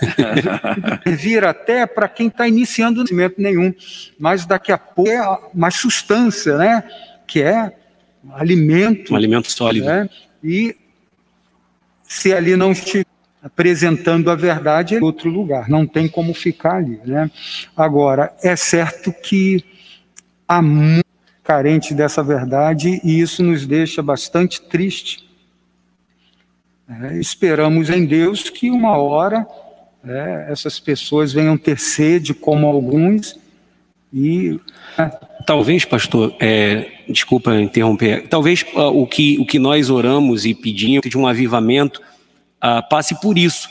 Vir 1.05 1.43
até 1.43 1.85
para 1.85 2.07
quem 2.07 2.27
está 2.27 2.47
iniciando 2.47 2.97
conhecimento 2.97 3.41
nenhum. 3.41 3.73
Mas 4.17 4.45
daqui 4.45 4.71
a 4.71 4.77
pouco 4.77 5.11
é 5.11 5.39
mais 5.53 5.75
substância, 5.75 6.57
né? 6.57 6.83
que 7.27 7.41
é 7.41 7.73
alimento. 8.33 9.13
Um 9.13 9.17
alimento 9.17 9.51
sólido. 9.51 9.87
Né? 9.87 10.09
E 10.41 10.75
se 12.03 12.31
ali 12.31 12.55
não 12.55 12.71
estiver 12.71 13.05
apresentando 13.43 14.31
a 14.31 14.35
verdade, 14.35 14.95
é 14.95 15.01
outro 15.01 15.29
lugar. 15.29 15.67
Não 15.67 15.85
tem 15.85 16.07
como 16.07 16.33
ficar 16.33 16.77
ali. 16.77 16.99
Né? 17.05 17.29
Agora, 17.75 18.33
é 18.41 18.55
certo 18.55 19.11
que 19.11 19.63
há 20.47 20.61
muito 20.61 21.03
carente 21.43 21.93
dessa 21.93 22.23
verdade 22.23 23.01
e 23.03 23.19
isso 23.19 23.43
nos 23.43 23.67
deixa 23.67 24.01
bastante 24.01 24.61
triste 24.61 25.24
é, 26.89 27.17
esperamos 27.17 27.89
em 27.89 28.05
Deus 28.05 28.49
que 28.49 28.69
uma 28.69 28.97
hora 28.97 29.45
é, 30.07 30.47
essas 30.49 30.79
pessoas 30.79 31.33
venham 31.33 31.57
ter 31.57 31.79
sede, 31.79 32.33
como 32.33 32.67
alguns, 32.67 33.39
e. 34.13 34.59
Talvez, 35.45 35.83
pastor, 35.83 36.35
é, 36.39 36.87
desculpa 37.09 37.55
interromper, 37.55 38.27
talvez 38.27 38.63
uh, 38.73 39.01
o, 39.01 39.05
que, 39.05 39.37
o 39.39 39.45
que 39.45 39.59
nós 39.59 39.89
oramos 39.89 40.45
e 40.45 40.53
pedimos 40.55 41.07
de 41.07 41.17
um 41.17 41.27
avivamento 41.27 42.01
uh, 42.63 42.87
passe 42.89 43.19
por 43.19 43.37
isso, 43.37 43.67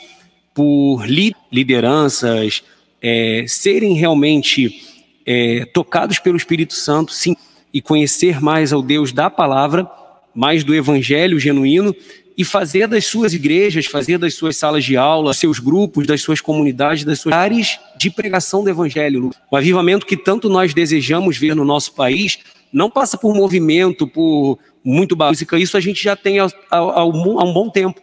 por 0.53 1.05
li 1.05 1.33
lideranças 1.51 2.63
é, 3.01 3.45
serem 3.47 3.93
realmente 3.93 4.81
é, 5.25 5.65
tocados 5.73 6.17
pelo 6.19 6.37
Espírito 6.37 6.73
Santo, 6.73 7.11
sim, 7.11 7.35
e 7.73 7.81
conhecer 7.81 8.41
mais 8.41 8.71
ao 8.71 8.81
Deus 8.81 9.11
da 9.11 9.29
palavra, 9.29 9.89
mais 10.33 10.63
do 10.63 10.73
evangelho 10.73 11.39
genuíno, 11.39 11.95
e 12.37 12.43
fazer 12.43 12.87
das 12.87 13.05
suas 13.05 13.33
igrejas, 13.33 13.85
fazer 13.85 14.17
das 14.17 14.33
suas 14.33 14.57
salas 14.57 14.83
de 14.83 14.97
aula, 14.97 15.33
seus 15.33 15.59
grupos, 15.59 16.05
das 16.05 16.21
suas 16.21 16.41
comunidades, 16.41 17.05
das 17.05 17.19
suas 17.19 17.33
áreas 17.33 17.79
de 17.97 18.09
pregação 18.09 18.63
do 18.63 18.69
evangelho. 18.69 19.31
O 19.49 19.55
avivamento 19.55 20.05
que 20.05 20.17
tanto 20.17 20.49
nós 20.49 20.73
desejamos 20.73 21.37
ver 21.37 21.55
no 21.55 21.63
nosso 21.63 21.93
país 21.93 22.39
não 22.73 22.89
passa 22.89 23.17
por 23.17 23.33
movimento, 23.33 24.05
por 24.05 24.59
muito 24.83 25.15
básica. 25.15 25.57
Isso 25.57 25.77
a 25.77 25.79
gente 25.79 26.03
já 26.03 26.15
tem 26.15 26.39
há, 26.39 26.45
há, 26.69 26.77
há 26.77 27.05
um 27.05 27.53
bom 27.53 27.69
tempo. 27.69 28.01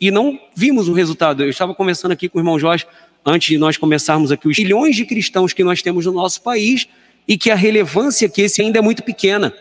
E 0.00 0.10
não 0.10 0.38
vimos 0.54 0.88
o 0.88 0.92
resultado. 0.92 1.42
Eu 1.42 1.50
estava 1.50 1.74
conversando 1.74 2.12
aqui 2.12 2.28
com 2.28 2.38
o 2.38 2.40
irmão 2.40 2.58
Jorge, 2.58 2.86
antes 3.24 3.48
de 3.48 3.58
nós 3.58 3.76
começarmos 3.76 4.30
aqui, 4.30 4.46
os 4.46 4.56
milhões 4.56 4.94
de 4.94 5.04
cristãos 5.04 5.52
que 5.52 5.64
nós 5.64 5.82
temos 5.82 6.06
no 6.06 6.12
nosso 6.12 6.40
país 6.42 6.86
e 7.26 7.36
que 7.36 7.50
a 7.50 7.56
relevância 7.56 8.28
que 8.28 8.42
esse 8.42 8.62
ainda 8.62 8.78
é 8.78 8.82
muito 8.82 9.02
pequena. 9.02 9.52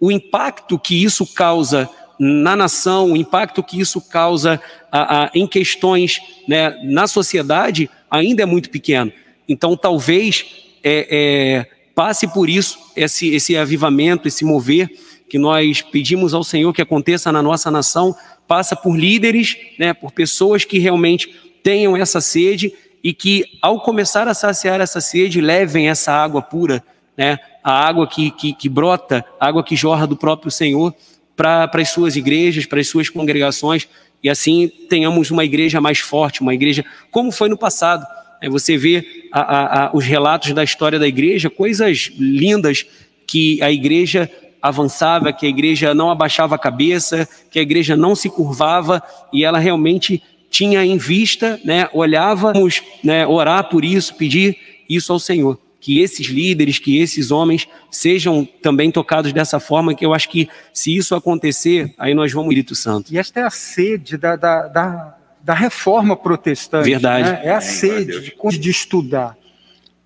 O 0.00 0.10
impacto 0.10 0.78
que 0.78 1.02
isso 1.04 1.26
causa 1.26 1.88
na 2.22 2.54
nação, 2.54 3.12
o 3.12 3.16
impacto 3.16 3.62
que 3.62 3.80
isso 3.80 3.98
causa 3.98 4.60
a, 4.92 5.24
a, 5.24 5.30
em 5.34 5.46
questões 5.46 6.20
né, 6.46 6.78
na 6.84 7.06
sociedade 7.06 7.88
ainda 8.10 8.42
é 8.42 8.46
muito 8.46 8.68
pequeno. 8.68 9.10
Então, 9.48 9.74
talvez 9.74 10.44
é, 10.84 11.06
é, 11.10 11.66
passe 11.94 12.28
por 12.28 12.50
isso 12.50 12.78
esse, 12.94 13.34
esse 13.34 13.56
avivamento, 13.56 14.28
esse 14.28 14.44
mover 14.44 14.90
que 15.30 15.38
nós 15.38 15.80
pedimos 15.80 16.34
ao 16.34 16.44
Senhor 16.44 16.74
que 16.74 16.82
aconteça 16.82 17.32
na 17.32 17.40
nossa 17.40 17.70
nação, 17.70 18.14
passa 18.46 18.76
por 18.76 18.94
líderes, 18.98 19.56
né, 19.78 19.94
por 19.94 20.12
pessoas 20.12 20.62
que 20.62 20.78
realmente 20.78 21.34
tenham 21.62 21.96
essa 21.96 22.20
sede 22.20 22.70
e 23.02 23.14
que, 23.14 23.46
ao 23.62 23.80
começar 23.80 24.28
a 24.28 24.34
saciar 24.34 24.78
essa 24.78 25.00
sede, 25.00 25.40
levem 25.40 25.88
essa 25.88 26.12
água 26.12 26.42
pura, 26.42 26.84
né, 27.16 27.38
a 27.64 27.72
água 27.72 28.06
que, 28.06 28.30
que, 28.30 28.52
que 28.52 28.68
brota, 28.68 29.24
a 29.38 29.46
água 29.46 29.64
que 29.64 29.74
jorra 29.74 30.06
do 30.06 30.16
próprio 30.16 30.50
Senhor 30.50 30.94
para 31.40 31.70
as 31.72 31.88
suas 31.88 32.16
igrejas, 32.16 32.66
para 32.66 32.80
as 32.80 32.88
suas 32.88 33.08
congregações, 33.08 33.88
e 34.22 34.28
assim 34.28 34.70
tenhamos 34.90 35.30
uma 35.30 35.42
igreja 35.42 35.80
mais 35.80 35.98
forte, 35.98 36.42
uma 36.42 36.52
igreja 36.52 36.84
como 37.10 37.32
foi 37.32 37.48
no 37.48 37.56
passado. 37.56 38.06
É, 38.42 38.48
você 38.50 38.76
vê 38.76 39.06
a, 39.32 39.40
a, 39.40 39.86
a, 39.86 39.90
os 39.96 40.04
relatos 40.04 40.52
da 40.52 40.62
história 40.62 40.98
da 40.98 41.08
igreja, 41.08 41.48
coisas 41.48 42.12
lindas 42.18 42.84
que 43.26 43.62
a 43.62 43.72
igreja 43.72 44.30
avançava, 44.60 45.32
que 45.32 45.46
a 45.46 45.48
igreja 45.48 45.94
não 45.94 46.10
abaixava 46.10 46.56
a 46.56 46.58
cabeça, 46.58 47.26
que 47.50 47.58
a 47.58 47.62
igreja 47.62 47.96
não 47.96 48.14
se 48.14 48.28
curvava 48.28 49.02
e 49.32 49.42
ela 49.42 49.58
realmente 49.58 50.22
tinha 50.50 50.84
em 50.84 50.98
vista, 50.98 51.58
né, 51.64 51.88
olhávamos, 51.94 52.82
né, 53.02 53.26
orar 53.26 53.64
por 53.70 53.82
isso, 53.82 54.14
pedir 54.14 54.58
isso 54.86 55.10
ao 55.10 55.18
Senhor 55.18 55.58
que 55.80 56.00
esses 56.00 56.28
líderes, 56.28 56.78
que 56.78 56.98
esses 56.98 57.30
homens 57.30 57.66
sejam 57.90 58.46
também 58.62 58.92
tocados 58.92 59.32
dessa 59.32 59.58
forma, 59.58 59.94
que 59.94 60.06
eu 60.06 60.14
acho 60.14 60.28
que 60.28 60.48
se 60.72 60.94
isso 60.94 61.14
acontecer, 61.14 61.92
aí 61.98 62.14
nós 62.14 62.32
vamos 62.32 62.54
Espírito 62.60 62.74
Santo. 62.74 63.12
E 63.12 63.18
esta 63.18 63.40
é 63.40 63.42
a 63.42 63.50
sede 63.50 64.16
da, 64.16 64.36
da, 64.36 64.68
da, 64.68 65.16
da 65.42 65.54
reforma 65.54 66.16
protestante. 66.16 66.88
Verdade. 66.88 67.30
Né? 67.30 67.40
É 67.44 67.50
a 67.50 67.60
sede 67.60 68.34
de, 68.36 68.58
de, 68.58 68.70
estudar. 68.70 69.36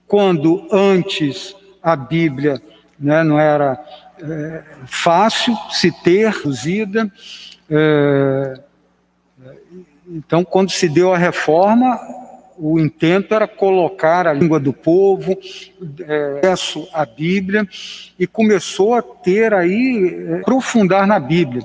Quando 0.07 0.67
antes 0.71 1.55
a 1.83 1.97
Bíblia 1.97 2.63
né, 2.99 3.25
não 3.25 3.39
era 3.39 3.85
é, 4.21 4.63
fácil 4.87 5.57
se 5.71 5.91
ter, 6.03 6.31
reduzida, 6.31 7.11
é, 7.69 8.61
então 10.09 10.45
quando 10.45 10.71
se 10.71 10.89
deu 10.89 11.13
a 11.13 11.19
reforma, 11.19 11.99
o 12.57 12.79
intento 12.79 13.35
era 13.35 13.47
colocar 13.47 14.27
a 14.27 14.33
língua 14.33 14.61
do 14.61 14.73
povo, 14.73 15.39
é, 16.01 16.41
acesso 16.43 16.89
à 16.93 17.05
Bíblia, 17.05 17.69
e 18.19 18.27
começou 18.27 18.95
a 18.95 19.03
ter 19.03 19.53
aí, 19.53 20.27
é, 20.29 20.41
aprofundar 20.41 21.07
na 21.07 21.19
Bíblia. 21.19 21.63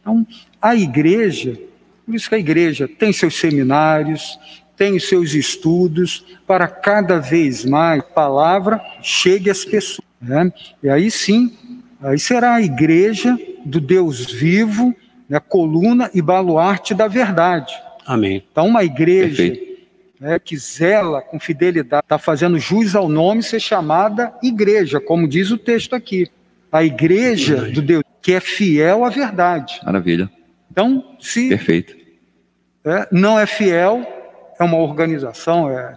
Então, 0.00 0.26
a 0.60 0.74
igreja, 0.74 1.56
por 2.04 2.14
isso 2.14 2.28
que 2.28 2.34
a 2.34 2.38
igreja 2.38 2.88
tem 2.88 3.12
seus 3.12 3.38
seminários, 3.38 4.38
tem 4.76 4.96
os 4.96 5.08
seus 5.08 5.34
estudos, 5.34 6.24
para 6.46 6.66
cada 6.66 7.18
vez 7.18 7.64
mais 7.64 8.00
a 8.00 8.04
palavra 8.04 8.80
chegue 9.02 9.50
às 9.50 9.64
pessoas. 9.64 10.08
Né? 10.20 10.52
E 10.82 10.88
aí 10.88 11.10
sim, 11.10 11.56
aí 12.02 12.18
será 12.18 12.54
a 12.54 12.62
igreja 12.62 13.38
do 13.64 13.80
Deus 13.80 14.30
vivo, 14.30 14.94
né, 15.28 15.38
coluna 15.38 16.10
e 16.12 16.20
baluarte 16.20 16.94
da 16.94 17.06
verdade. 17.06 17.72
Amém. 18.04 18.42
Então, 18.50 18.66
uma 18.66 18.82
igreja 18.82 19.44
Perfeito 19.44 19.69
né, 20.20 20.38
que 20.38 20.56
zela 20.56 21.22
com 21.22 21.40
fidelidade, 21.40 22.04
está 22.04 22.18
fazendo 22.18 22.58
jus 22.58 22.94
ao 22.94 23.08
nome 23.08 23.42
ser 23.42 23.58
chamada 23.58 24.34
igreja, 24.42 25.00
como 25.00 25.26
diz 25.26 25.50
o 25.50 25.56
texto 25.56 25.96
aqui. 25.96 26.30
A 26.70 26.84
igreja 26.84 27.70
do 27.70 27.80
Deus, 27.82 28.04
que 28.20 28.32
é 28.32 28.38
fiel 28.38 29.04
à 29.04 29.08
verdade. 29.08 29.80
Maravilha. 29.82 30.30
Então, 30.70 31.16
se 31.18 31.48
Perfeito. 31.48 31.96
É, 32.84 33.08
não 33.10 33.38
é 33.38 33.46
fiel, 33.46 34.06
é 34.58 34.62
uma 34.62 34.76
organização, 34.76 35.70
é. 35.70 35.96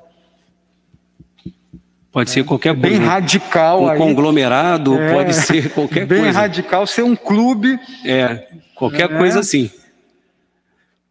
Pode 2.12 2.30
ser 2.30 2.44
qualquer 2.44 2.76
coisa. 2.76 2.88
Bem 2.88 3.06
radical. 3.06 3.84
Um 3.84 3.90
aí. 3.90 3.98
conglomerado, 3.98 5.00
é, 5.00 5.14
pode 5.14 5.34
ser 5.34 5.72
qualquer 5.74 6.06
bem 6.06 6.20
coisa. 6.20 6.24
Bem 6.24 6.32
radical, 6.32 6.88
ser 6.88 7.04
um 7.04 7.16
clube. 7.16 7.80
É, 8.06 8.48
qualquer 8.76 9.12
é, 9.12 9.18
coisa 9.18 9.40
assim 9.42 9.70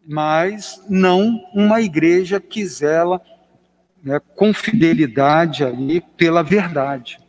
mas 0.07 0.81
não 0.89 1.43
uma 1.53 1.81
igreja 1.81 2.39
que 2.39 2.65
zela 2.65 3.21
né, 4.03 4.19
com 4.35 4.53
fidelidade 4.53 5.63
ali 5.63 6.01
pela 6.17 6.43
verdade. 6.43 7.19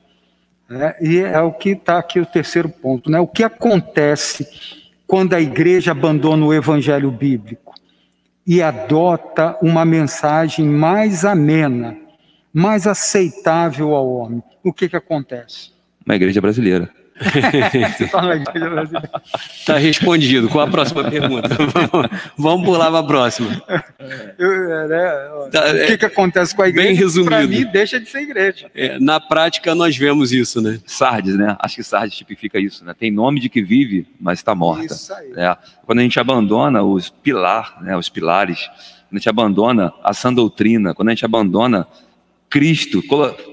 Né? 0.68 0.94
E 1.00 1.18
é 1.18 1.40
o 1.40 1.52
que 1.52 1.70
está 1.70 1.98
aqui 1.98 2.18
o 2.18 2.26
terceiro 2.26 2.68
ponto. 2.68 3.10
Né? 3.10 3.20
O 3.20 3.26
que 3.26 3.44
acontece 3.44 4.46
quando 5.06 5.34
a 5.34 5.40
igreja 5.40 5.92
abandona 5.92 6.44
o 6.44 6.52
evangelho 6.52 7.10
bíblico 7.10 7.74
e 8.46 8.60
adota 8.60 9.56
uma 9.62 9.84
mensagem 9.84 10.66
mais 10.66 11.24
amena, 11.24 11.96
mais 12.52 12.87
aceitável 12.87 13.94
ao 13.94 14.10
homem? 14.10 14.42
O 14.62 14.72
que, 14.72 14.88
que 14.88 14.96
acontece? 14.96 15.72
Uma 16.04 16.16
igreja 16.16 16.40
brasileira. 16.40 16.90
Está 19.50 19.79
respondido. 19.79 20.48
Qual 20.48 20.66
a 20.66 20.70
próxima 20.70 21.09
pergunta? 21.09 21.48
Vamos 22.37 22.66
pular 22.66 22.90
para 22.90 22.98
a 22.98 23.05
próxima. 23.05 23.62
Eu, 24.37 24.53
é, 24.53 24.88
né, 24.88 25.48
tá, 25.53 25.70
o 25.70 25.87
que, 25.87 25.98
que 25.98 26.05
acontece 26.05 26.55
com 26.55 26.62
a 26.62 26.68
igreja? 26.68 26.88
Bem 26.88 26.96
resumido. 26.96 27.31
Para 27.31 27.46
mim, 27.46 27.64
deixa 27.66 28.00
de 28.00 28.09
ser 28.09 28.22
igreja. 28.22 28.68
É, 28.74 28.98
na 28.98 29.20
prática, 29.20 29.74
nós 29.74 29.96
vemos 29.96 30.33
isso, 30.33 30.61
né? 30.61 30.81
Sardes, 30.87 31.37
né? 31.37 31.57
Acho 31.61 31.77
que 31.77 31.83
Sardes 31.85 32.16
tipifica 32.16 32.59
isso, 32.59 32.85
né? 32.85 32.94
Tem 32.98 33.11
nome 33.11 33.38
de 33.40 33.48
que 33.48 33.62
vive, 33.62 34.09
mas 34.20 34.40
está 34.40 34.55
morta. 34.55 34.87
Isso 34.87 35.14
aí. 35.14 35.31
Né? 35.31 35.57
Quando 35.87 36.00
a 36.00 36.03
gente 36.03 36.18
abandona 36.18 36.83
os 36.83 37.11
pilar, 37.11 37.81
né? 37.81 37.96
os 37.96 38.09
pilares, 38.09 38.66
quando 39.09 39.14
a 39.14 39.18
gente 39.18 39.29
abandona 39.29 39.92
a 40.03 40.12
sã 40.12 40.33
doutrina, 40.33 40.94
quando 40.94 41.09
a 41.09 41.12
gente 41.12 41.24
abandona 41.24 41.87
Cristo, 42.50 43.03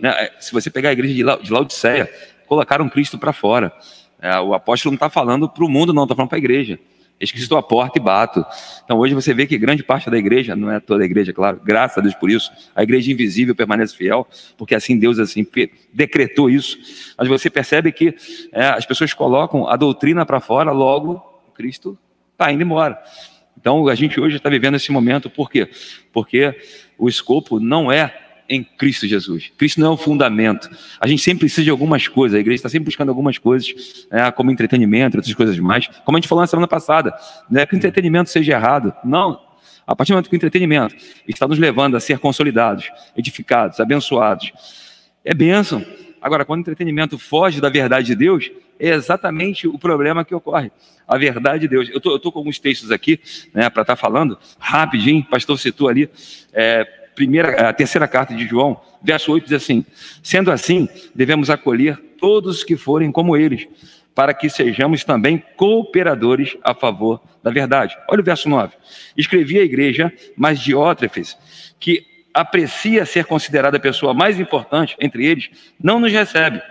né? 0.02 0.30
se 0.40 0.52
você 0.52 0.70
pegar 0.70 0.90
a 0.90 0.94
igreja 0.94 1.14
de 1.14 1.52
Laodiceia, 1.52 2.10
colocaram 2.52 2.90
Cristo 2.90 3.18
para 3.18 3.32
fora. 3.32 3.72
É, 4.22 4.38
o 4.42 4.54
apóstolo 4.54 4.92
não 4.92 4.96
está 4.98 5.10
falando 5.10 5.48
para 5.48 5.64
o 5.64 5.70
mundo, 5.70 5.94
não, 5.94 6.04
está 6.04 6.14
falando 6.14 6.28
para 6.28 6.38
a 6.38 6.40
igreja. 6.40 6.78
Que 7.18 7.38
estou 7.38 7.58
à 7.58 7.64
porta 7.64 7.98
e 7.98 8.02
bato. 8.02 8.44
Então 8.84 8.98
hoje 8.98 9.14
você 9.14 9.34
vê 9.34 9.48
que 9.48 9.58
grande 9.58 9.84
parte 9.84 10.10
da 10.10 10.18
igreja, 10.18 10.54
não 10.54 10.70
é 10.70 10.78
toda 10.82 11.04
a 11.04 11.06
igreja, 11.06 11.32
claro, 11.32 11.62
graças 11.64 11.98
a 11.98 12.02
Deus 12.02 12.14
por 12.14 12.30
isso, 12.30 12.52
a 12.76 12.84
igreja 12.84 13.10
invisível 13.10 13.56
permanece 13.56 13.96
fiel, 13.96 14.28
porque 14.58 14.76
assim 14.76 15.00
Deus 15.00 15.18
assim 15.18 15.48
decretou 15.94 16.50
isso. 16.50 16.78
Mas 17.18 17.30
você 17.30 17.50
percebe 17.50 17.90
que 17.94 18.14
é, 18.52 18.66
as 18.66 18.86
pessoas 18.86 19.14
colocam 19.14 19.70
a 19.70 19.78
doutrina 19.78 20.26
para 20.26 20.42
fora, 20.42 20.72
logo 20.72 21.24
Cristo 21.54 21.98
está 22.34 22.52
indo 22.52 22.64
embora. 22.64 23.02
Então 23.58 23.88
a 23.88 23.96
gente 23.96 24.20
hoje 24.20 24.36
está 24.36 24.50
vivendo 24.50 24.76
esse 24.76 24.92
momento, 24.92 25.30
por 25.30 25.50
quê? 25.50 25.70
Porque 26.12 26.54
o 26.98 27.08
escopo 27.08 27.62
não 27.62 27.90
é 27.90 28.21
em 28.52 28.64
Cristo 28.64 29.08
Jesus. 29.08 29.50
Cristo 29.58 29.80
não 29.80 29.88
é 29.88 29.90
o 29.92 29.98
fundamento. 29.98 30.70
A 31.00 31.08
gente 31.08 31.22
sempre 31.22 31.40
precisa 31.40 31.64
de 31.64 31.70
algumas 31.70 32.08
coisas, 32.08 32.38
a 32.38 32.40
igreja 32.42 32.58
está 32.58 32.70
sempre 32.70 32.86
buscando 32.86 33.08
algumas 33.08 33.38
coisas, 33.38 34.06
né, 34.12 34.30
como 34.32 34.52
entretenimento, 34.52 35.18
outras 35.18 35.34
coisas 35.34 35.58
mais. 35.58 35.88
Como 36.04 36.18
a 36.18 36.20
gente 36.20 36.28
falou 36.28 36.42
na 36.42 36.48
semana 36.48 36.68
passada, 36.68 37.14
não 37.50 37.62
é 37.62 37.66
que 37.66 37.74
o 37.74 37.78
entretenimento 37.78 38.30
seja 38.30 38.54
errado. 38.54 38.94
Não. 39.06 39.40
A 39.88 39.96
partir 39.96 40.12
do 40.12 40.16
momento 40.16 40.30
que 40.30 40.36
o 40.36 40.38
entretenimento 40.38 40.96
está 41.26 41.48
nos 41.48 41.58
levando 41.58 41.96
a 41.96 42.00
ser 42.00 42.20
consolidados, 42.20 42.92
edificados, 43.16 43.80
abençoados, 43.80 44.52
é 45.24 45.34
bênção. 45.34 45.84
Agora, 46.22 46.44
quando 46.44 46.60
o 46.60 46.62
entretenimento 46.62 47.18
foge 47.18 47.62
da 47.62 47.70
verdade 47.70 48.08
de 48.08 48.16
Deus, 48.16 48.52
é 48.78 48.90
exatamente 48.90 49.68
o 49.68 49.80
problema 49.80 50.26
que 50.26 50.36
ocorre. 50.36 50.72
A 51.08 51.18
verdade 51.18 51.62
de 51.62 51.68
Deus. 51.70 51.90
Eu 51.90 51.98
estou 51.98 52.32
com 52.32 52.40
alguns 52.40 52.60
textos 52.60 52.92
aqui 52.92 53.20
né, 53.54 53.70
para 53.70 53.82
estar 53.82 53.96
tá 53.96 53.96
falando, 53.96 54.38
rapidinho, 54.60 55.24
pastor 55.24 55.58
citou 55.58 55.88
ali. 55.88 56.10
É, 56.52 57.01
primeira, 57.16 57.70
a 57.70 57.74
terceira 57.74 58.08
carta 58.08 58.34
de 58.34 58.46
João, 58.46 58.80
verso 59.02 59.32
8 59.32 59.46
diz 59.46 59.54
assim: 59.54 59.86
Sendo 60.24 60.52
assim, 60.52 60.88
devemos 61.14 61.50
acolher 61.50 61.98
todos 62.20 62.64
que 62.64 62.78
forem 62.78 63.12
como 63.12 63.36
eles, 63.36 63.68
para 64.14 64.34
que 64.34 64.50
sejamos 64.50 65.04
também 65.04 65.44
cooperadores 65.56 66.56
a 66.64 66.74
favor 66.74 67.22
da 67.42 67.52
verdade. 67.52 67.98
Olha 68.10 68.22
o 68.22 68.24
verso 68.24 68.48
9. 68.48 68.74
Escrevi 69.18 69.60
à 69.60 69.64
igreja, 69.64 70.14
mas 70.36 70.60
Diótrefes, 70.60 71.38
que 71.80 72.06
aprecia 72.34 73.06
ser 73.06 73.26
considerada 73.26 73.78
a 73.78 73.80
pessoa 73.80 74.14
mais 74.14 74.40
importante 74.40 74.96
entre 75.00 75.26
eles, 75.26 75.50
não 75.82 76.00
nos 76.00 76.12
recebe. 76.12 76.62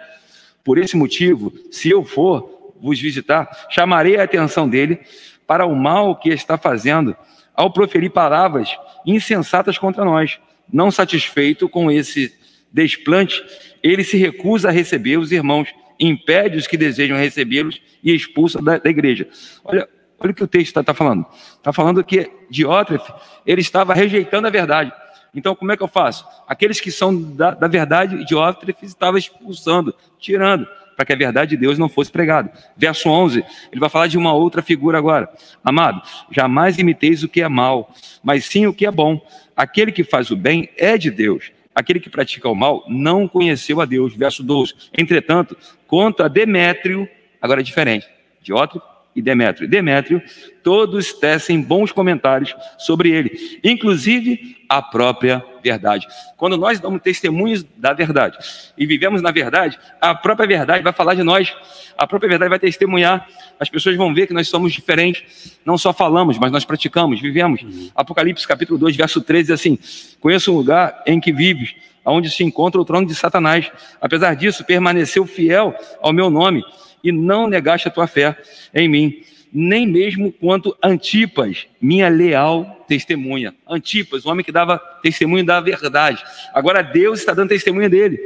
Por 0.65 0.79
esse 0.79 0.97
motivo, 0.97 1.53
se 1.71 1.91
eu 1.91 2.05
for 2.05 2.75
vos 2.81 2.99
visitar, 3.01 3.49
chamarei 3.69 4.19
a 4.19 4.25
atenção 4.25 4.69
dele 4.69 5.01
para 5.47 5.67
o 5.67 5.75
mal 5.75 6.17
que 6.17 6.31
está 6.31 6.57
fazendo 6.57 7.17
ao 7.55 7.73
proferir 7.73 8.11
palavras 8.11 8.77
insensatas 9.07 9.79
contra 9.79 10.05
nós. 10.05 10.39
Não 10.73 10.91
satisfeito 10.91 11.69
com 11.69 11.91
esse 11.91 12.33
desplante, 12.73 13.43
ele 13.83 14.05
se 14.05 14.17
recusa 14.17 14.69
a 14.69 14.73
receber 14.73 15.19
os 15.19 15.33
irmãos, 15.33 15.69
impede 15.99 16.57
os 16.57 16.67
que 16.67 16.77
desejam 16.77 17.17
recebê-los 17.17 17.81
e 18.03 18.15
expulsa 18.15 18.63
da, 18.63 18.79
da 18.79 18.89
igreja. 18.89 19.29
Olha, 19.65 19.89
olha 20.19 20.31
o 20.31 20.35
que 20.35 20.45
o 20.45 20.49
texto 20.49 20.69
está 20.69 20.83
tá 20.83 20.95
falando. 20.95 21.27
Está 21.57 21.73
falando 21.73 22.05
que 22.05 22.31
Diótrefe, 22.49 23.13
ele 23.45 23.61
estava 23.61 23.93
rejeitando 23.95 24.47
a 24.47 24.51
verdade. 24.51 24.93
Então, 25.35 25.55
como 25.55 25.71
é 25.73 25.77
que 25.77 25.83
eu 25.83 25.89
faço? 25.89 26.27
Aqueles 26.47 26.81
que 26.81 26.91
são 26.91 27.21
da, 27.35 27.53
da 27.53 27.69
verdade, 27.69 28.25
Diótrefe 28.25 28.87
estava 28.87 29.19
expulsando, 29.19 29.95
tirando, 30.19 30.67
para 31.01 31.07
que 31.07 31.13
a 31.15 31.17
verdade 31.17 31.51
de 31.53 31.57
Deus 31.57 31.79
não 31.79 31.89
fosse 31.89 32.13
pregada. 32.13 32.53
Verso 32.77 33.09
11, 33.09 33.43
ele 33.73 33.81
vai 33.81 33.89
falar 33.89 34.07
de 34.07 34.19
uma 34.19 34.35
outra 34.35 34.61
figura 34.61 34.99
agora. 34.99 35.31
Amado, 35.65 36.03
jamais 36.31 36.77
imiteis 36.77 37.23
o 37.23 37.29
que 37.29 37.41
é 37.41 37.49
mal, 37.49 37.91
mas 38.23 38.45
sim 38.45 38.67
o 38.67 38.75
que 38.75 38.85
é 38.85 38.91
bom. 38.91 39.19
Aquele 39.57 39.93
que 39.93 40.05
faz 40.05 40.31
o 40.31 40.37
bem 40.37 40.69
é 40.77 40.99
de 40.99 41.11
Deus. 41.11 41.53
Aquele 41.75 42.01
que 42.01 42.11
pratica 42.11 42.51
o 42.51 42.55
mal 42.55 42.85
não 42.87 43.27
conheceu 43.27 43.81
a 43.81 43.87
Deus. 43.87 44.15
Verso 44.15 44.43
12. 44.43 44.75
Entretanto, 44.97 45.57
contra 45.87 46.29
Demétrio, 46.29 47.09
agora 47.41 47.63
é 47.63 47.65
diferente. 47.65 48.07
Diótrefe 48.43 48.90
e 49.15 49.21
Demétrio. 49.21 49.69
Demétrio, 49.69 50.23
todos 50.63 51.13
tecem 51.13 51.61
bons 51.61 51.91
comentários 51.91 52.55
sobre 52.79 53.11
ele, 53.11 53.59
inclusive 53.65 54.57
a 54.69 54.81
própria 54.81 55.45
verdade. 55.63 56.07
Quando 56.37 56.57
nós 56.57 56.79
damos 56.79 57.03
testemunhos 57.03 57.65
da 57.77 57.93
verdade 57.93 58.39
e 58.79 58.87
vivemos 58.87 59.21
na 59.21 59.31
verdade, 59.31 59.79
a 60.01 60.15
própria 60.15 60.47
verdade 60.47 60.83
vai 60.83 60.93
falar 60.93 61.15
de 61.15 61.23
nós, 61.23 61.53
a 61.99 62.07
própria 62.07 62.29
verdade 62.29 62.49
vai 62.49 62.59
testemunhar, 62.59 63.27
as 63.59 63.69
pessoas 63.69 63.97
vão 63.97 64.15
ver 64.15 64.27
que 64.27 64.33
nós 64.33 64.49
somos 64.49 64.73
diferentes, 64.73 65.59
não 65.65 65.77
só 65.77 65.93
falamos, 65.93 66.39
mas 66.39 66.53
nós 66.53 66.65
praticamos, 66.65 67.21
vivemos. 67.21 67.91
Apocalipse 67.95 68.47
capítulo 68.47 68.79
2, 68.79 68.97
verso 68.97 69.21
13 69.21 69.43
diz 69.43 69.51
assim: 69.51 69.79
Conheço 70.21 70.53
um 70.53 70.57
lugar 70.57 71.03
em 71.05 71.19
que 71.21 71.33
vives, 71.33 71.75
onde 72.05 72.31
se 72.31 72.45
encontra 72.45 72.81
o 72.81 72.85
trono 72.85 73.07
de 73.07 73.15
Satanás. 73.15 73.71
Apesar 74.01 74.35
disso, 74.35 74.65
permaneceu 74.65 75.27
fiel 75.27 75.75
ao 76.01 76.13
meu 76.13 76.31
nome 76.31 76.63
e 77.03 77.13
não 77.13 77.47
negaste 77.47 77.89
a 77.89 77.91
tua 77.91 78.07
fé 78.07 78.37
em 78.75 78.89
mim, 78.89 79.23
nem 79.53 79.87
mesmo 79.87 80.33
quanto 80.33 80.77
Antipas, 80.83 81.67
minha 81.81 82.09
leal 82.09 82.85
testemunha. 82.87 83.55
Antipas, 83.69 84.25
o 84.25 84.31
homem 84.31 84.45
que 84.45 84.53
dava 84.53 84.79
testemunho 85.03 85.45
da 85.45 85.61
verdade. 85.61 86.23
Agora 86.55 86.83
Deus 86.83 87.21
está 87.21 87.35
dando 87.35 87.49
testemunha 87.49 87.89
dele, 87.89 88.19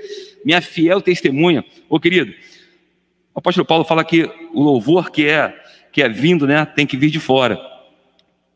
minha 0.45 0.61
fiel 0.61 1.01
testemunha. 1.01 1.65
Ô 1.89 1.99
querido, 1.99 2.33
o 3.35 3.39
apóstolo 3.39 3.67
Paulo 3.67 3.85
fala 3.85 4.05
que 4.05 4.31
o 4.53 4.63
louvor 4.63 5.11
que 5.11 5.27
é 5.27 5.61
que 5.95 6.03
é 6.03 6.09
vindo, 6.09 6.45
né, 6.45 6.65
tem 6.67 6.85
que 6.85 6.97
vir 6.97 7.09
de 7.09 7.21
fora. 7.21 7.57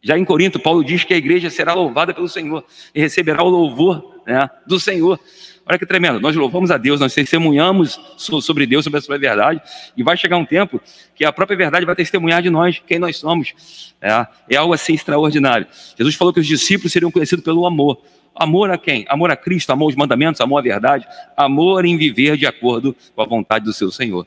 Já 0.03 0.19
em 0.19 0.25
Corinto, 0.25 0.59
Paulo 0.59 0.83
diz 0.83 1.05
que 1.05 1.15
a 1.15 1.17
igreja 1.17 1.49
será 1.51 1.73
louvada 1.73 2.13
pelo 2.13 2.29
Senhor 2.29 2.65
e 2.93 3.01
receberá 3.01 3.45
o 3.45 3.49
louvor 3.49 4.23
né, 4.27 4.51
do 4.67 4.81
Senhor. 4.81 5.21
Olha 5.69 5.79
que 5.79 5.85
tremendo. 5.85 6.19
Nós 6.19 6.35
louvamos 6.35 6.71
a 6.71 6.79
Deus, 6.79 6.99
nós 6.99 7.13
testemunhamos 7.13 8.01
sobre 8.17 8.65
Deus, 8.65 8.85
sobre 8.85 9.01
a 9.01 9.03
sua 9.03 9.19
verdade, 9.19 9.61
e 9.95 10.03
vai 10.03 10.17
chegar 10.17 10.39
um 10.39 10.45
tempo 10.45 10.81
que 11.15 11.27
a 11.27 11.33
própria 11.33 11.59
verdade 11.59 11.85
vai 11.85 11.95
testemunhar 11.95 12.41
de 12.41 12.49
nós, 12.49 12.81
quem 12.87 12.99
nós 12.99 13.19
somos. 13.19 13.95
É, 14.01 14.27
é 14.49 14.57
algo 14.57 14.73
assim 14.73 14.95
extraordinário. 14.95 15.67
Jesus 15.95 16.15
falou 16.15 16.33
que 16.33 16.41
os 16.41 16.47
discípulos 16.47 16.91
seriam 16.91 17.11
conhecidos 17.11 17.45
pelo 17.45 17.67
amor. 17.67 18.01
Amor 18.35 18.71
a 18.71 18.79
quem? 18.79 19.05
Amor 19.11 19.31
a 19.31 19.37
Cristo, 19.37 19.71
amor 19.71 19.87
aos 19.87 19.95
mandamentos, 19.95 20.41
amor 20.41 20.59
à 20.59 20.63
verdade, 20.63 21.07
amor 21.37 21.85
em 21.85 21.99
viver 21.99 22.39
de 22.39 22.47
acordo 22.47 22.97
com 23.15 23.21
a 23.21 23.27
vontade 23.27 23.67
do 23.67 23.73
seu 23.75 23.91
Senhor. 23.91 24.27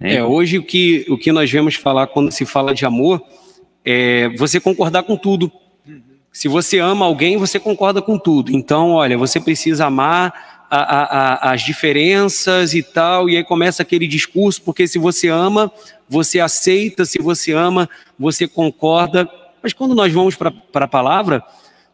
É, 0.00 0.14
é 0.14 0.24
hoje 0.24 0.56
o 0.56 0.62
que, 0.62 1.04
o 1.06 1.18
que 1.18 1.32
nós 1.32 1.50
vemos 1.50 1.74
falar 1.74 2.06
quando 2.06 2.32
se 2.32 2.46
fala 2.46 2.72
de 2.72 2.86
amor 2.86 3.22
é 3.84 4.30
você 4.38 4.58
concordar 4.58 5.02
com 5.02 5.18
tudo. 5.18 5.52
Se 6.32 6.48
você 6.48 6.78
ama 6.78 7.04
alguém, 7.04 7.36
você 7.36 7.60
concorda 7.60 8.00
com 8.00 8.18
tudo. 8.18 8.56
Então, 8.56 8.92
olha, 8.92 9.18
você 9.18 9.38
precisa 9.38 9.86
amar 9.86 10.51
a, 10.74 11.50
a, 11.50 11.52
as 11.52 11.60
diferenças 11.60 12.72
e 12.72 12.82
tal, 12.82 13.28
e 13.28 13.36
aí 13.36 13.44
começa 13.44 13.82
aquele 13.82 14.06
discurso, 14.06 14.62
porque 14.62 14.88
se 14.88 14.98
você 14.98 15.28
ama, 15.28 15.70
você 16.08 16.40
aceita, 16.40 17.04
se 17.04 17.18
você 17.18 17.52
ama, 17.52 17.90
você 18.18 18.48
concorda. 18.48 19.28
Mas 19.62 19.74
quando 19.74 19.94
nós 19.94 20.10
vamos 20.10 20.34
para 20.34 20.54
a 20.72 20.88
palavra, 20.88 21.44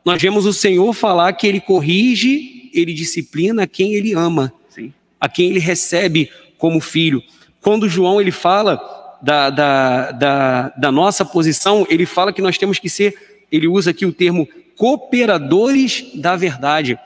nós 0.04 0.22
vemos 0.22 0.46
o 0.46 0.52
Senhor 0.52 0.92
falar 0.92 1.32
que 1.32 1.44
ele 1.44 1.60
corrige, 1.60 2.70
ele 2.72 2.94
disciplina 2.94 3.66
quem 3.66 3.94
ele 3.94 4.14
ama, 4.14 4.52
Sim. 4.68 4.92
a 5.20 5.28
quem 5.28 5.50
ele 5.50 5.58
recebe 5.58 6.30
como 6.56 6.80
filho. 6.80 7.20
Quando 7.60 7.88
João 7.88 8.20
ele 8.20 8.30
fala 8.30 8.80
da, 9.20 9.50
da, 9.50 10.12
da, 10.12 10.68
da 10.68 10.92
nossa 10.92 11.24
posição, 11.24 11.84
ele 11.90 12.06
fala 12.06 12.32
que 12.32 12.40
nós 12.40 12.56
temos 12.56 12.78
que 12.78 12.88
ser, 12.88 13.42
ele 13.50 13.66
usa 13.66 13.90
aqui 13.90 14.06
o 14.06 14.12
termo 14.12 14.48
cooperadores 14.76 16.04
da 16.14 16.36
verdade. 16.36 16.96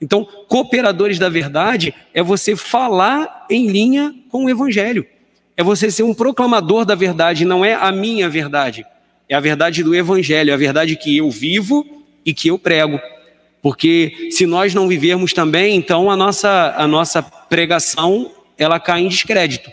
Então, 0.00 0.26
cooperadores 0.48 1.18
da 1.18 1.28
verdade 1.28 1.94
é 2.14 2.22
você 2.22 2.56
falar 2.56 3.46
em 3.50 3.68
linha 3.68 4.14
com 4.30 4.46
o 4.46 4.50
evangelho. 4.50 5.06
É 5.56 5.62
você 5.62 5.90
ser 5.90 6.04
um 6.04 6.14
proclamador 6.14 6.84
da 6.84 6.94
verdade, 6.94 7.44
não 7.44 7.64
é 7.64 7.74
a 7.74 7.92
minha 7.92 8.28
verdade. 8.28 8.86
É 9.28 9.34
a 9.34 9.40
verdade 9.40 9.82
do 9.82 9.94
evangelho, 9.94 10.50
é 10.50 10.54
a 10.54 10.56
verdade 10.56 10.96
que 10.96 11.18
eu 11.18 11.30
vivo 11.30 11.84
e 12.24 12.32
que 12.32 12.48
eu 12.48 12.58
prego. 12.58 12.98
Porque 13.62 14.28
se 14.30 14.46
nós 14.46 14.74
não 14.74 14.88
vivermos 14.88 15.32
também, 15.32 15.76
então 15.76 16.10
a 16.10 16.16
nossa, 16.16 16.74
a 16.76 16.86
nossa 16.86 17.22
pregação 17.22 18.30
ela 18.56 18.80
cai 18.80 19.02
em 19.02 19.08
descrédito. 19.08 19.70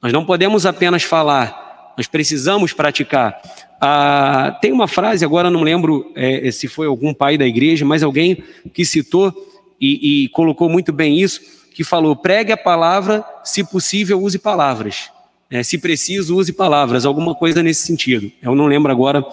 Nós 0.00 0.12
não 0.12 0.24
podemos 0.24 0.66
apenas 0.66 1.02
falar, 1.02 1.67
nós 1.98 2.06
precisamos 2.06 2.72
praticar. 2.72 3.42
Ah, 3.80 4.56
tem 4.62 4.70
uma 4.70 4.86
frase, 4.86 5.24
agora 5.24 5.50
não 5.50 5.64
lembro 5.64 6.12
é, 6.14 6.48
se 6.52 6.68
foi 6.68 6.86
algum 6.86 7.12
pai 7.12 7.36
da 7.36 7.44
igreja, 7.44 7.84
mas 7.84 8.04
alguém 8.04 8.40
que 8.72 8.84
citou 8.84 9.34
e, 9.80 10.24
e 10.24 10.28
colocou 10.28 10.68
muito 10.68 10.92
bem 10.92 11.18
isso, 11.18 11.40
que 11.74 11.82
falou: 11.82 12.14
pregue 12.14 12.52
a 12.52 12.56
palavra, 12.56 13.24
se 13.42 13.64
possível, 13.64 14.22
use 14.22 14.38
palavras. 14.38 15.10
É, 15.50 15.64
se 15.64 15.76
preciso, 15.76 16.36
use 16.36 16.52
palavras, 16.52 17.04
alguma 17.04 17.34
coisa 17.34 17.64
nesse 17.64 17.84
sentido. 17.84 18.30
Eu 18.40 18.54
não 18.54 18.66
lembro 18.66 18.92
agora 18.92 19.24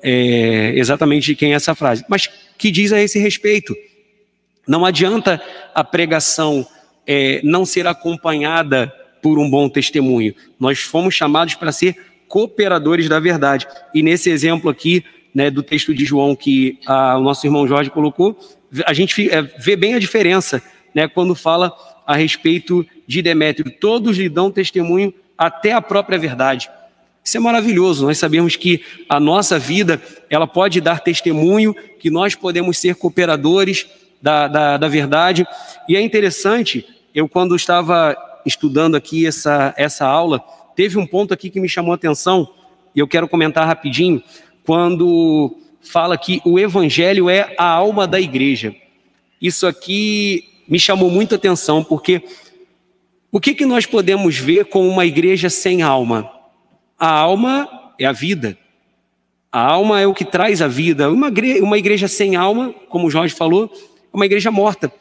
é, 0.00 0.74
exatamente 0.76 1.26
de 1.26 1.34
quem 1.34 1.52
é 1.52 1.56
essa 1.56 1.74
frase, 1.74 2.04
mas 2.08 2.30
que 2.56 2.70
diz 2.70 2.92
a 2.92 3.00
esse 3.00 3.18
respeito. 3.18 3.74
Não 4.68 4.84
adianta 4.84 5.42
a 5.74 5.82
pregação 5.82 6.64
é, 7.04 7.40
não 7.42 7.66
ser 7.66 7.88
acompanhada 7.88 8.92
por 9.20 9.40
um 9.40 9.50
bom 9.50 9.68
testemunho. 9.68 10.34
Nós 10.58 10.80
fomos 10.80 11.14
chamados 11.14 11.54
para 11.54 11.72
ser 11.72 12.11
cooperadores 12.32 13.10
da 13.10 13.20
verdade. 13.20 13.68
E 13.94 14.02
nesse 14.02 14.30
exemplo 14.30 14.70
aqui, 14.70 15.04
né, 15.34 15.50
do 15.50 15.62
texto 15.62 15.94
de 15.94 16.02
João 16.02 16.34
que 16.34 16.78
a, 16.86 17.18
o 17.18 17.20
nosso 17.20 17.46
irmão 17.46 17.68
Jorge 17.68 17.90
colocou, 17.90 18.38
a 18.86 18.94
gente 18.94 19.28
é, 19.30 19.42
vê 19.42 19.76
bem 19.76 19.92
a 19.92 19.98
diferença, 19.98 20.62
né, 20.94 21.06
quando 21.06 21.34
fala 21.34 21.70
a 22.06 22.16
respeito 22.16 22.86
de 23.06 23.20
Demétrio. 23.20 23.70
Todos 23.78 24.16
lhe 24.16 24.30
dão 24.30 24.50
testemunho 24.50 25.12
até 25.36 25.72
a 25.72 25.82
própria 25.82 26.18
verdade. 26.18 26.70
Isso 27.22 27.36
é 27.36 27.40
maravilhoso. 27.40 28.06
Nós 28.06 28.16
sabemos 28.16 28.56
que 28.56 28.82
a 29.10 29.20
nossa 29.20 29.58
vida 29.58 30.00
ela 30.30 30.46
pode 30.46 30.80
dar 30.80 31.00
testemunho, 31.00 31.74
que 32.00 32.08
nós 32.08 32.34
podemos 32.34 32.78
ser 32.78 32.94
cooperadores 32.94 33.86
da, 34.22 34.48
da, 34.48 34.76
da 34.78 34.88
verdade. 34.88 35.46
E 35.86 35.96
é 35.96 36.00
interessante, 36.00 36.86
eu 37.14 37.28
quando 37.28 37.54
estava 37.54 38.16
estudando 38.46 38.94
aqui 38.94 39.26
essa, 39.26 39.74
essa 39.76 40.06
aula, 40.06 40.42
teve 40.74 40.98
um 40.98 41.06
ponto 41.06 41.32
aqui 41.34 41.50
que 41.50 41.60
me 41.60 41.68
chamou 41.68 41.92
a 41.92 41.96
atenção, 41.96 42.48
e 42.94 43.00
eu 43.00 43.08
quero 43.08 43.28
comentar 43.28 43.66
rapidinho, 43.66 44.22
quando 44.64 45.56
fala 45.80 46.16
que 46.16 46.40
o 46.44 46.58
evangelho 46.58 47.28
é 47.28 47.54
a 47.58 47.64
alma 47.64 48.06
da 48.06 48.20
igreja. 48.20 48.74
Isso 49.40 49.66
aqui 49.66 50.44
me 50.68 50.78
chamou 50.78 51.10
muita 51.10 51.34
atenção, 51.34 51.82
porque 51.82 52.22
o 53.30 53.40
que, 53.40 53.54
que 53.54 53.66
nós 53.66 53.86
podemos 53.86 54.38
ver 54.38 54.66
com 54.66 54.86
uma 54.88 55.04
igreja 55.04 55.50
sem 55.50 55.82
alma? 55.82 56.30
A 56.98 57.10
alma 57.10 57.68
é 57.98 58.04
a 58.04 58.12
vida. 58.12 58.56
A 59.50 59.60
alma 59.60 60.00
é 60.00 60.06
o 60.06 60.14
que 60.14 60.24
traz 60.24 60.62
a 60.62 60.68
vida. 60.68 61.10
Uma 61.10 61.28
igreja, 61.28 61.62
uma 61.62 61.78
igreja 61.78 62.08
sem 62.08 62.36
alma, 62.36 62.74
como 62.88 63.06
o 63.06 63.10
Jorge 63.10 63.34
falou, 63.34 63.70
é 64.12 64.16
uma 64.16 64.26
igreja 64.26 64.50
morta. 64.50 64.92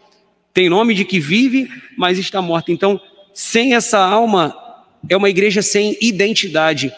Tem 0.53 0.69
nome 0.69 0.93
de 0.93 1.05
que 1.05 1.19
vive, 1.19 1.69
mas 1.97 2.17
está 2.17 2.41
morta. 2.41 2.71
Então, 2.71 2.99
sem 3.33 3.75
essa 3.75 3.99
alma, 3.99 4.55
é 5.09 5.17
uma 5.17 5.29
igreja 5.29 5.61
sem 5.61 5.97
identidade. 6.01 6.93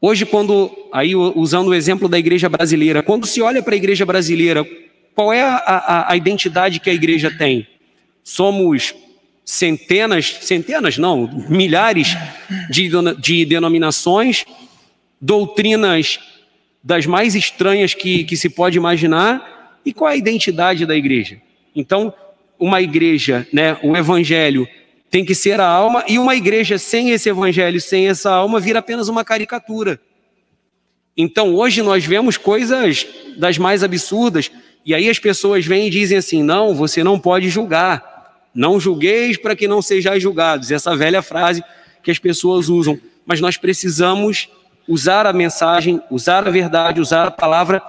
Hoje, 0.00 0.24
quando, 0.24 0.70
aí 0.92 1.14
usando 1.14 1.68
o 1.68 1.74
exemplo 1.74 2.08
da 2.08 2.18
igreja 2.18 2.48
brasileira, 2.48 3.02
quando 3.02 3.26
se 3.26 3.42
olha 3.42 3.62
para 3.62 3.74
a 3.74 3.76
igreja 3.76 4.06
brasileira, 4.06 4.66
qual 5.14 5.32
é 5.32 5.42
a, 5.42 5.56
a, 5.56 6.12
a 6.12 6.16
identidade 6.16 6.78
que 6.78 6.88
a 6.88 6.94
igreja 6.94 7.30
tem? 7.36 7.66
Somos 8.22 8.94
centenas, 9.44 10.38
centenas 10.42 10.98
não, 10.98 11.28
milhares 11.48 12.16
de, 12.70 12.88
de 13.18 13.44
denominações, 13.44 14.44
doutrinas 15.20 16.20
das 16.84 17.06
mais 17.06 17.34
estranhas 17.34 17.94
que, 17.94 18.24
que 18.24 18.36
se 18.36 18.48
pode 18.48 18.76
imaginar, 18.76 19.80
E 19.84 19.92
qual 19.92 20.10
é 20.10 20.14
a 20.14 20.16
identidade 20.16 20.84
da 20.84 20.94
igreja? 20.94 21.40
Então, 21.74 22.12
uma 22.58 22.82
igreja, 22.82 23.46
né, 23.52 23.76
o 23.82 23.96
evangelho 23.96 24.68
tem 25.10 25.24
que 25.24 25.34
ser 25.34 25.60
a 25.60 25.66
alma, 25.66 26.04
e 26.06 26.18
uma 26.18 26.34
igreja 26.34 26.78
sem 26.78 27.10
esse 27.10 27.28
evangelho, 27.28 27.80
sem 27.80 28.08
essa 28.08 28.30
alma, 28.30 28.60
vira 28.60 28.78
apenas 28.78 29.08
uma 29.08 29.24
caricatura. 29.24 30.00
Então, 31.16 31.54
hoje 31.54 31.82
nós 31.82 32.04
vemos 32.04 32.36
coisas 32.36 33.06
das 33.36 33.58
mais 33.58 33.82
absurdas, 33.82 34.50
e 34.84 34.94
aí 34.94 35.08
as 35.10 35.18
pessoas 35.18 35.66
vêm 35.66 35.88
e 35.88 35.90
dizem 35.90 36.18
assim: 36.18 36.42
não, 36.42 36.74
você 36.74 37.02
não 37.02 37.18
pode 37.18 37.48
julgar, 37.48 38.48
não 38.54 38.78
julgueis 38.78 39.36
para 39.36 39.56
que 39.56 39.66
não 39.66 39.82
sejais 39.82 40.22
julgados. 40.22 40.70
Essa 40.70 40.96
velha 40.96 41.22
frase 41.22 41.62
que 42.02 42.10
as 42.10 42.18
pessoas 42.18 42.68
usam. 42.68 42.98
Mas 43.26 43.40
nós 43.40 43.56
precisamos 43.56 44.48
usar 44.86 45.26
a 45.26 45.32
mensagem, 45.32 46.00
usar 46.10 46.46
a 46.46 46.50
verdade, 46.50 47.00
usar 47.00 47.26
a 47.26 47.30
palavra 47.30 47.82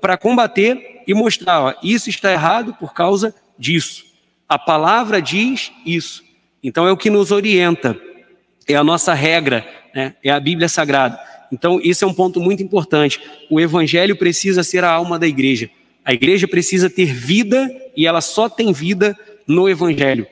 para 0.00 0.16
combater 0.16 1.02
e 1.06 1.14
mostrar: 1.14 1.60
ó, 1.62 1.74
isso 1.82 2.10
está 2.10 2.32
errado 2.32 2.74
por 2.74 2.92
causa 2.92 3.34
disso. 3.58 4.11
A 4.52 4.58
palavra 4.58 5.22
diz 5.22 5.72
isso. 5.86 6.22
Então 6.62 6.86
é 6.86 6.92
o 6.92 6.96
que 6.96 7.08
nos 7.08 7.30
orienta, 7.30 7.98
é 8.68 8.74
a 8.74 8.84
nossa 8.84 9.14
regra, 9.14 9.66
né? 9.94 10.14
é 10.22 10.30
a 10.30 10.38
Bíblia 10.38 10.68
Sagrada. 10.68 11.18
Então, 11.50 11.80
isso 11.82 12.04
é 12.04 12.08
um 12.08 12.12
ponto 12.12 12.38
muito 12.38 12.62
importante. 12.62 13.18
O 13.48 13.58
evangelho 13.58 14.14
precisa 14.14 14.62
ser 14.62 14.84
a 14.84 14.92
alma 14.92 15.18
da 15.18 15.26
igreja. 15.26 15.70
A 16.04 16.12
igreja 16.12 16.46
precisa 16.46 16.90
ter 16.90 17.14
vida 17.14 17.66
e 17.96 18.06
ela 18.06 18.20
só 18.20 18.46
tem 18.46 18.74
vida 18.74 19.18
no 19.46 19.70
evangelho. 19.70 20.26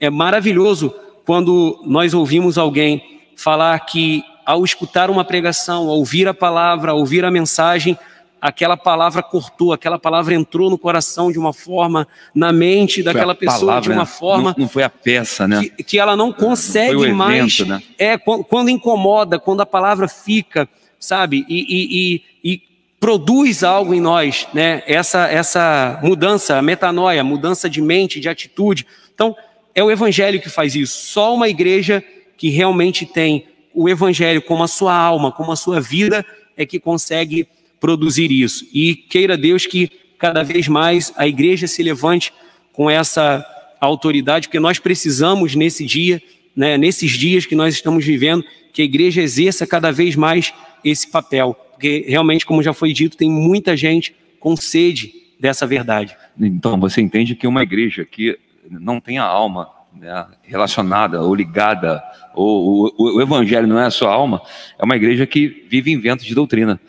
É 0.00 0.08
maravilhoso 0.08 0.94
quando 1.26 1.78
nós 1.84 2.14
ouvimos 2.14 2.56
alguém 2.56 3.20
falar 3.36 3.78
que 3.80 4.24
ao 4.46 4.64
escutar 4.64 5.10
uma 5.10 5.22
pregação, 5.22 5.86
ouvir 5.86 6.26
a 6.26 6.32
palavra, 6.32 6.94
ouvir 6.94 7.26
a 7.26 7.30
mensagem, 7.30 7.98
aquela 8.40 8.76
palavra 8.76 9.22
cortou, 9.22 9.72
aquela 9.72 9.98
palavra 9.98 10.34
entrou 10.34 10.70
no 10.70 10.78
coração 10.78 11.32
de 11.32 11.38
uma 11.38 11.52
forma, 11.52 12.06
na 12.34 12.52
mente 12.52 13.02
daquela 13.02 13.34
pessoa 13.34 13.60
palavra, 13.60 13.80
de 13.82 13.90
uma 13.90 14.00
né? 14.00 14.06
forma. 14.06 14.54
Não, 14.56 14.64
não, 14.64 14.68
foi 14.68 14.82
a 14.82 14.90
peça, 14.90 15.48
né? 15.48 15.62
Que, 15.62 15.82
que 15.82 15.98
ela 15.98 16.16
não 16.16 16.32
consegue 16.32 16.94
não 16.94 17.04
evento, 17.04 17.16
mais. 17.16 17.60
Né? 17.60 17.82
É, 17.98 18.18
quando, 18.18 18.68
incomoda, 18.68 19.38
quando 19.38 19.62
a 19.62 19.66
palavra 19.66 20.06
fica, 20.08 20.68
sabe? 20.98 21.44
E, 21.48 21.60
e, 21.60 22.22
e, 22.44 22.52
e, 22.52 22.62
produz 23.00 23.62
algo 23.62 23.94
em 23.94 24.00
nós, 24.00 24.46
né? 24.52 24.82
Essa, 24.86 25.28
essa 25.28 26.00
mudança, 26.02 26.60
metanoia, 26.62 27.22
mudança 27.24 27.68
de 27.68 27.80
mente, 27.80 28.20
de 28.20 28.28
atitude. 28.28 28.86
Então, 29.14 29.34
é 29.74 29.82
o 29.82 29.90
evangelho 29.90 30.40
que 30.40 30.48
faz 30.48 30.74
isso. 30.74 31.06
Só 31.06 31.34
uma 31.34 31.48
igreja 31.48 32.02
que 32.36 32.48
realmente 32.50 33.06
tem 33.06 33.46
o 33.74 33.88
evangelho 33.88 34.40
como 34.40 34.62
a 34.62 34.68
sua 34.68 34.94
alma, 34.94 35.30
como 35.30 35.52
a 35.52 35.56
sua 35.56 35.80
vida, 35.80 36.24
é 36.56 36.64
que 36.64 36.80
consegue 36.80 37.46
produzir 37.86 38.32
isso. 38.32 38.66
E 38.74 38.96
queira 38.96 39.36
Deus 39.36 39.64
que 39.64 39.88
cada 40.18 40.42
vez 40.42 40.66
mais 40.66 41.12
a 41.16 41.24
igreja 41.28 41.68
se 41.68 41.84
levante 41.84 42.32
com 42.72 42.90
essa 42.90 43.46
autoridade, 43.80 44.48
porque 44.48 44.58
nós 44.58 44.80
precisamos 44.80 45.54
nesse 45.54 45.86
dia, 45.86 46.20
né, 46.56 46.76
nesses 46.76 47.12
dias 47.12 47.46
que 47.46 47.54
nós 47.54 47.74
estamos 47.74 48.04
vivendo, 48.04 48.44
que 48.72 48.82
a 48.82 48.84
igreja 48.84 49.22
exerça 49.22 49.64
cada 49.68 49.92
vez 49.92 50.16
mais 50.16 50.52
esse 50.82 51.08
papel, 51.08 51.54
porque 51.70 52.04
realmente, 52.08 52.44
como 52.44 52.60
já 52.60 52.72
foi 52.72 52.92
dito, 52.92 53.16
tem 53.16 53.30
muita 53.30 53.76
gente 53.76 54.16
com 54.40 54.56
sede 54.56 55.12
dessa 55.38 55.64
verdade. 55.64 56.16
Então, 56.40 56.80
você 56.80 57.00
entende 57.00 57.36
que 57.36 57.46
uma 57.46 57.62
igreja 57.62 58.04
que 58.04 58.36
não 58.68 58.98
tem 59.00 59.18
a 59.18 59.24
alma 59.24 59.70
né, 59.94 60.26
relacionada 60.42 61.22
ou 61.22 61.32
ligada, 61.32 62.02
ou 62.34 62.92
o, 62.98 63.16
o, 63.18 63.22
evangelho 63.22 63.68
não 63.68 63.78
é 63.78 63.86
a 63.86 63.90
sua 63.92 64.12
alma, 64.12 64.42
é 64.76 64.84
uma 64.84 64.96
igreja 64.96 65.24
que 65.24 65.64
vive 65.70 65.92
em 65.92 66.00
ventos 66.00 66.26
de 66.26 66.34
doutrina. 66.34 66.80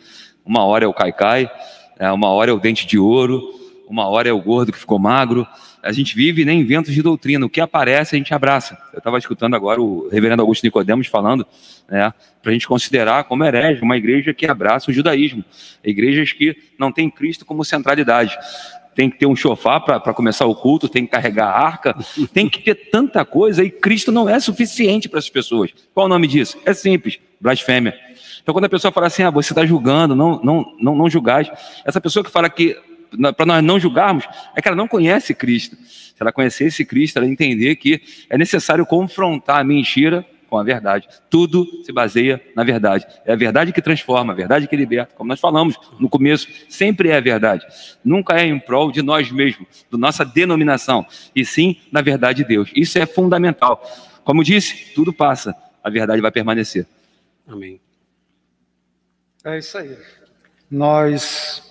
Uma 0.48 0.64
hora 0.64 0.86
é 0.86 0.88
o 0.88 0.94
caicai, 0.94 1.50
é, 1.98 2.10
uma 2.10 2.30
hora 2.30 2.50
é 2.50 2.54
o 2.54 2.58
dente 2.58 2.86
de 2.86 2.98
ouro, 2.98 3.42
uma 3.86 4.08
hora 4.08 4.30
é 4.30 4.32
o 4.32 4.40
gordo 4.40 4.72
que 4.72 4.78
ficou 4.78 4.98
magro. 4.98 5.46
A 5.82 5.92
gente 5.92 6.16
vive 6.16 6.42
nem 6.42 6.60
né, 6.60 6.64
ventos 6.64 6.94
de 6.94 7.02
doutrina. 7.02 7.44
O 7.44 7.50
que 7.50 7.60
aparece, 7.60 8.16
a 8.16 8.18
gente 8.18 8.32
abraça. 8.32 8.78
Eu 8.94 8.98
estava 8.98 9.18
escutando 9.18 9.54
agora 9.54 9.78
o 9.78 10.08
reverendo 10.08 10.40
Augusto 10.40 10.64
Nicodemos 10.64 11.06
falando, 11.06 11.46
né, 11.86 12.14
para 12.42 12.50
a 12.50 12.52
gente 12.54 12.66
considerar 12.66 13.24
como 13.24 13.44
herege 13.44 13.82
uma 13.82 13.98
igreja 13.98 14.32
que 14.32 14.46
abraça 14.46 14.90
o 14.90 14.94
judaísmo. 14.94 15.44
Igrejas 15.84 16.32
que 16.32 16.56
não 16.78 16.90
têm 16.90 17.10
Cristo 17.10 17.44
como 17.44 17.62
centralidade 17.62 18.38
tem 18.94 19.10
que 19.10 19.18
ter 19.18 19.26
um 19.26 19.36
chofar 19.36 19.80
para 19.80 20.14
começar 20.14 20.46
o 20.46 20.56
culto, 20.56 20.88
tem 20.88 21.04
que 21.04 21.12
carregar 21.12 21.46
a 21.46 21.56
arca, 21.56 21.94
tem 22.32 22.48
que 22.48 22.58
ter 22.58 22.74
tanta 22.90 23.24
coisa 23.24 23.62
e 23.62 23.70
Cristo 23.70 24.10
não 24.10 24.28
é 24.28 24.40
suficiente 24.40 25.08
para 25.08 25.18
essas 25.18 25.30
pessoas. 25.30 25.72
Qual 25.94 26.06
o 26.06 26.08
nome 26.08 26.26
disso? 26.26 26.58
É 26.64 26.74
simples, 26.74 27.20
blasfêmia. 27.40 28.07
Então, 28.48 28.54
quando 28.54 28.64
a 28.64 28.70
pessoa 28.70 28.90
fala 28.90 29.08
assim, 29.08 29.22
ah, 29.22 29.28
você 29.28 29.52
está 29.52 29.66
julgando, 29.66 30.16
não, 30.16 30.40
não, 30.42 30.74
não, 30.80 30.96
não 30.96 31.10
julgais, 31.10 31.50
essa 31.84 32.00
pessoa 32.00 32.24
que 32.24 32.30
fala 32.30 32.48
que 32.48 32.74
para 33.36 33.44
nós 33.44 33.62
não 33.62 33.78
julgarmos, 33.78 34.26
é 34.56 34.62
que 34.62 34.66
ela 34.66 34.74
não 34.74 34.88
conhece 34.88 35.34
Cristo. 35.34 35.76
Se 35.84 36.14
ela 36.18 36.32
conhecesse 36.32 36.82
Cristo, 36.82 37.18
ela 37.18 37.26
entender 37.26 37.76
que 37.76 38.00
é 38.30 38.38
necessário 38.38 38.86
confrontar 38.86 39.60
a 39.60 39.64
mentira 39.64 40.24
com 40.48 40.56
a 40.56 40.62
verdade. 40.62 41.06
Tudo 41.28 41.66
se 41.84 41.92
baseia 41.92 42.42
na 42.56 42.64
verdade. 42.64 43.06
É 43.26 43.34
a 43.34 43.36
verdade 43.36 43.70
que 43.70 43.82
transforma, 43.82 44.32
a 44.32 44.36
verdade 44.36 44.66
que 44.66 44.74
liberta. 44.74 45.14
Como 45.14 45.28
nós 45.28 45.40
falamos 45.40 45.78
no 46.00 46.08
começo, 46.08 46.48
sempre 46.70 47.10
é 47.10 47.18
a 47.18 47.20
verdade. 47.20 47.66
Nunca 48.02 48.32
é 48.40 48.46
em 48.46 48.58
prol 48.58 48.90
de 48.90 49.02
nós 49.02 49.30
mesmos, 49.30 49.84
da 49.92 49.98
nossa 49.98 50.24
denominação, 50.24 51.04
e 51.36 51.44
sim 51.44 51.76
na 51.92 52.00
verdade 52.00 52.44
de 52.44 52.48
Deus. 52.48 52.70
Isso 52.74 52.98
é 52.98 53.04
fundamental. 53.04 53.82
Como 54.24 54.42
disse, 54.42 54.94
tudo 54.94 55.12
passa, 55.12 55.54
a 55.84 55.90
verdade 55.90 56.22
vai 56.22 56.30
permanecer. 56.30 56.86
Amém. 57.46 57.78
É 59.48 59.56
isso 59.56 59.78
aí. 59.78 59.96
Nós 60.70 61.62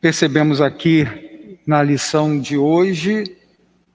percebemos 0.00 0.60
aqui 0.60 1.58
na 1.66 1.82
lição 1.82 2.38
de 2.38 2.56
hoje 2.56 3.36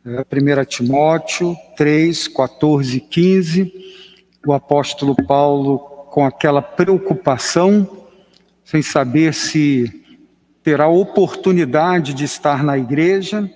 1 0.05 0.65
Timóteo 0.65 1.55
3, 1.77 2.27
14 2.27 2.97
e 2.97 2.99
15, 2.99 3.73
o 4.45 4.51
apóstolo 4.51 5.15
Paulo 5.15 5.79
com 6.11 6.25
aquela 6.25 6.61
preocupação, 6.61 8.05
sem 8.65 8.81
saber 8.81 9.33
se 9.33 10.05
terá 10.61 10.89
oportunidade 10.89 12.13
de 12.13 12.25
estar 12.25 12.65
na 12.65 12.77
igreja, 12.77 13.49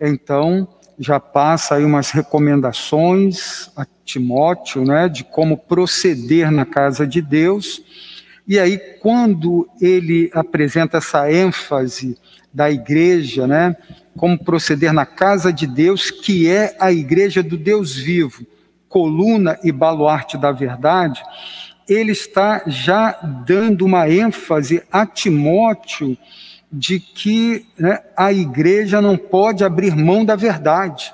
então 0.00 0.66
já 0.98 1.20
passa 1.20 1.76
aí 1.76 1.84
umas 1.84 2.10
recomendações 2.10 3.70
a 3.76 3.86
Timóteo, 4.04 4.84
né, 4.84 5.08
de 5.08 5.22
como 5.22 5.56
proceder 5.56 6.50
na 6.50 6.64
casa 6.64 7.06
de 7.06 7.22
Deus. 7.22 7.82
E 8.46 8.58
aí, 8.58 8.78
quando 8.78 9.68
ele 9.80 10.30
apresenta 10.32 10.96
essa 10.96 11.30
ênfase 11.30 12.16
da 12.52 12.70
igreja, 12.70 13.46
né, 13.46 13.76
como 14.16 14.42
proceder 14.42 14.92
na 14.92 15.06
casa 15.06 15.52
de 15.52 15.66
Deus, 15.66 16.10
que 16.10 16.48
é 16.48 16.76
a 16.80 16.90
igreja 16.90 17.42
do 17.42 17.56
Deus 17.56 17.94
vivo, 17.94 18.44
coluna 18.88 19.58
e 19.62 19.70
baluarte 19.70 20.36
da 20.36 20.50
verdade, 20.50 21.22
ele 21.88 22.12
está 22.12 22.62
já 22.66 23.12
dando 23.46 23.84
uma 23.84 24.10
ênfase 24.10 24.82
a 24.90 25.06
Timóteo 25.06 26.16
de 26.70 27.00
que 27.00 27.66
né, 27.78 28.00
a 28.16 28.32
igreja 28.32 29.00
não 29.00 29.16
pode 29.16 29.64
abrir 29.64 29.96
mão 29.96 30.24
da 30.24 30.36
verdade. 30.36 31.12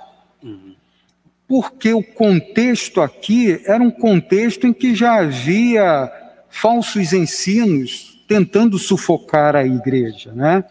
Porque 1.47 1.93
o 1.93 2.03
contexto 2.03 3.01
aqui 3.01 3.61
era 3.67 3.83
um 3.83 3.91
contexto 3.91 4.67
em 4.67 4.73
que 4.73 4.95
já 4.95 5.21
havia 5.21 6.11
falsos 6.49 7.13
ensinos 7.13 8.25
tentando 8.27 8.79
sufocar 8.79 9.55
a 9.55 9.65
igreja, 9.65 10.33
né? 10.33 10.65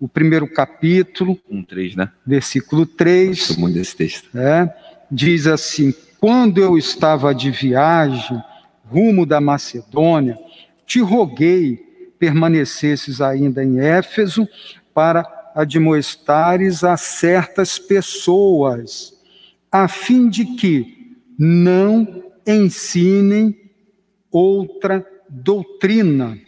o 0.00 0.08
primeiro 0.08 0.48
capítulo, 0.48 1.38
um, 1.50 1.62
3, 1.62 1.96
né? 1.96 2.10
versículo 2.24 2.86
3. 2.86 3.56
muito 3.56 3.74
desse 3.74 3.96
texto. 3.96 4.36
É, 4.38 4.72
diz 5.10 5.46
assim: 5.46 5.92
Quando 6.20 6.60
eu 6.60 6.78
estava 6.78 7.34
de 7.34 7.50
viagem 7.50 8.40
rumo 8.90 9.26
da 9.26 9.40
Macedônia, 9.40 10.38
te 10.86 11.00
roguei 11.00 11.87
permanecesses 12.18 13.20
ainda 13.20 13.64
em 13.64 13.80
Éfeso 13.80 14.48
para 14.92 15.24
admoestares 15.54 16.84
a 16.84 16.96
certas 16.96 17.78
pessoas, 17.78 19.12
a 19.70 19.88
fim 19.88 20.28
de 20.28 20.44
que 20.56 21.16
não 21.38 22.24
ensinem 22.46 23.56
outra 24.30 25.06
doutrina, 25.28 26.38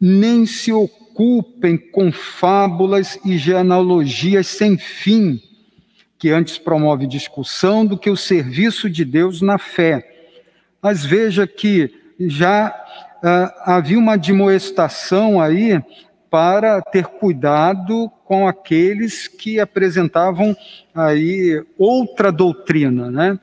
nem 0.00 0.46
se 0.46 0.72
ocupem 0.72 1.76
com 1.76 2.12
fábulas 2.12 3.18
e 3.24 3.38
genealogias 3.38 4.46
sem 4.46 4.76
fim, 4.76 5.40
que 6.18 6.30
antes 6.30 6.58
promove 6.58 7.06
discussão 7.06 7.84
do 7.84 7.98
que 7.98 8.10
o 8.10 8.16
serviço 8.16 8.88
de 8.88 9.04
Deus 9.04 9.40
na 9.40 9.58
fé. 9.58 10.06
Mas 10.82 11.04
veja 11.04 11.46
que 11.46 11.92
já 12.18 12.74
havia 13.64 13.98
uma 13.98 14.14
admoestação 14.14 15.40
aí 15.40 15.82
para 16.30 16.82
ter 16.82 17.06
cuidado 17.06 18.10
com 18.24 18.46
aqueles 18.46 19.28
que 19.28 19.60
apresentavam 19.60 20.56
aí 20.94 21.64
outra 21.78 22.30
doutrina, 22.32 23.10
né? 23.10 23.38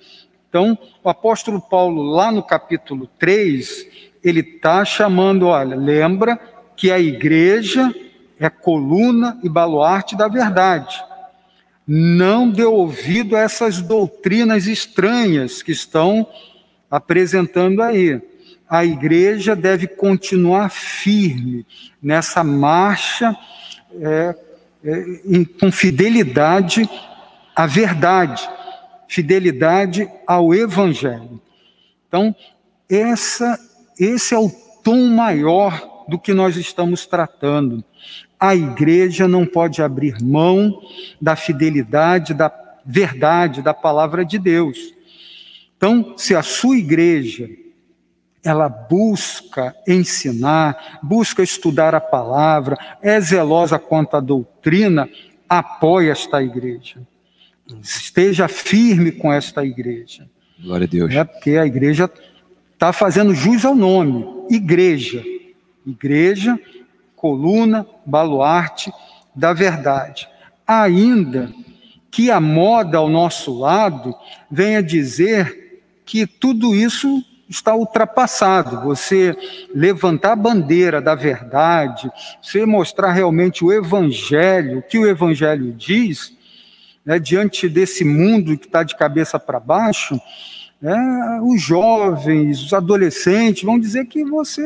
Então, 0.50 0.78
o 1.04 1.10
apóstolo 1.10 1.60
Paulo, 1.60 2.04
lá 2.04 2.32
no 2.32 2.44
capítulo 2.44 3.10
3, 3.18 3.88
ele 4.24 4.42
está 4.42 4.86
chamando, 4.86 5.48
olha, 5.48 5.76
lembra 5.76 6.40
que 6.76 6.92
a 6.92 7.00
igreja 7.00 7.94
é 8.40 8.50
coluna 8.50 9.40
e 9.44 9.50
baluarte 9.50 10.16
da 10.16 10.28
verdade. 10.28 11.04
Não 11.88 12.50
dê 12.50 12.64
ouvido 12.64 13.36
a 13.36 13.40
essas 13.40 13.82
doutrinas 13.82 14.68
estranhas 14.68 15.62
que 15.62 15.72
estão 15.72 16.28
apresentando 16.90 17.82
aí. 17.82 18.22
A 18.70 18.84
igreja 18.86 19.56
deve 19.56 19.88
continuar 19.88 20.70
firme 20.70 21.66
nessa 22.02 22.44
marcha 22.44 23.38
é, 24.02 24.36
é, 24.84 25.06
com 25.60 25.72
fidelidade 25.72 26.90
à 27.56 27.68
verdade, 27.68 28.50
fidelidade 29.08 30.10
ao 30.26 30.54
evangelho. 30.54 31.40
Então, 32.08 32.36
essa, 32.90 33.60
esse 34.00 34.34
é 34.34 34.38
o 34.38 34.50
tom 34.84 35.08
maior 35.08 36.06
do 36.08 36.20
que 36.20 36.34
nós 36.34 36.58
estamos 36.58 37.06
tratando. 37.06 37.84
A 38.40 38.56
igreja 38.56 39.28
não 39.28 39.46
pode 39.46 39.82
abrir 39.82 40.22
mão 40.22 40.82
da 41.22 41.36
fidelidade, 41.36 42.34
da 42.34 42.52
verdade, 42.86 43.62
da 43.62 43.74
palavra 43.74 44.26
de 44.26 44.38
Deus. 44.38 44.94
Então, 45.78 46.14
se 46.18 46.36
a 46.36 46.44
sua 46.44 46.78
igreja 46.78 47.50
ela 48.44 48.68
busca 48.68 49.76
ensinar, 49.88 51.00
busca 51.02 51.42
estudar 51.42 51.96
a 51.96 52.02
palavra, 52.02 52.78
é 53.02 53.20
zelosa 53.22 53.80
quanto 53.80 54.18
à 54.18 54.20
doutrina, 54.20 55.10
apoie 55.48 56.10
esta 56.10 56.44
igreja. 56.44 57.02
Esteja 57.82 58.48
firme 58.48 59.12
com 59.12 59.32
esta 59.32 59.64
igreja. 59.64 60.28
Glória 60.60 60.86
a 60.86 60.90
Deus. 60.90 61.14
É 61.14 61.24
porque 61.24 61.52
a 61.52 61.66
igreja 61.66 62.10
está 62.74 62.92
fazendo 62.92 63.34
jus 63.34 63.64
ao 63.64 63.74
nome, 63.74 64.26
igreja. 64.50 65.24
Igreja, 65.86 66.60
coluna, 67.16 67.86
baluarte 68.06 68.92
da 69.34 69.54
verdade. 69.54 70.28
Ainda 70.68 71.52
que 72.12 72.30
a 72.30 72.40
moda 72.40 72.98
ao 72.98 73.10
nosso 73.10 73.58
lado 73.58 74.14
venha 74.52 74.84
dizer 74.84 75.82
que 76.06 76.28
tudo 76.28 76.76
isso 76.76 77.24
está 77.54 77.76
ultrapassado. 77.76 78.82
Você 78.82 79.36
levantar 79.74 80.34
a 80.34 80.36
bandeira 80.36 81.02
da 81.02 81.16
verdade, 81.16 82.12
você 82.42 82.66
mostrar 82.66 83.12
realmente 83.12 83.64
o 83.64 83.72
evangelho, 83.72 84.80
o 84.80 84.82
que 84.82 84.98
o 84.98 85.08
evangelho 85.08 85.72
diz, 85.72 86.34
né, 87.06 87.20
diante 87.20 87.70
desse 87.70 88.04
mundo 88.04 88.58
que 88.58 88.66
está 88.66 88.84
de 88.84 88.96
cabeça 88.96 89.40
para 89.40 89.60
baixo, 89.60 90.20
né, 90.82 91.40
os 91.44 91.62
jovens, 91.62 92.62
os 92.62 92.74
adolescentes 92.74 93.64
vão 93.64 93.80
dizer 93.80 94.06
que 94.06 94.24
você 94.24 94.64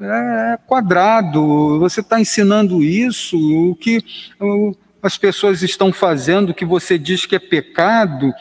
é 0.00 0.58
quadrado, 0.66 1.78
você 1.78 2.00
está 2.00 2.18
ensinando 2.18 2.82
isso, 2.82 3.36
o 3.70 3.74
que 3.74 4.02
as 5.02 5.18
pessoas 5.18 5.62
estão 5.62 5.92
fazendo, 5.92 6.54
que 6.54 6.64
você 6.64 6.98
diz 6.98 7.26
que 7.26 7.36
é 7.36 7.38
pecado, 7.38 8.32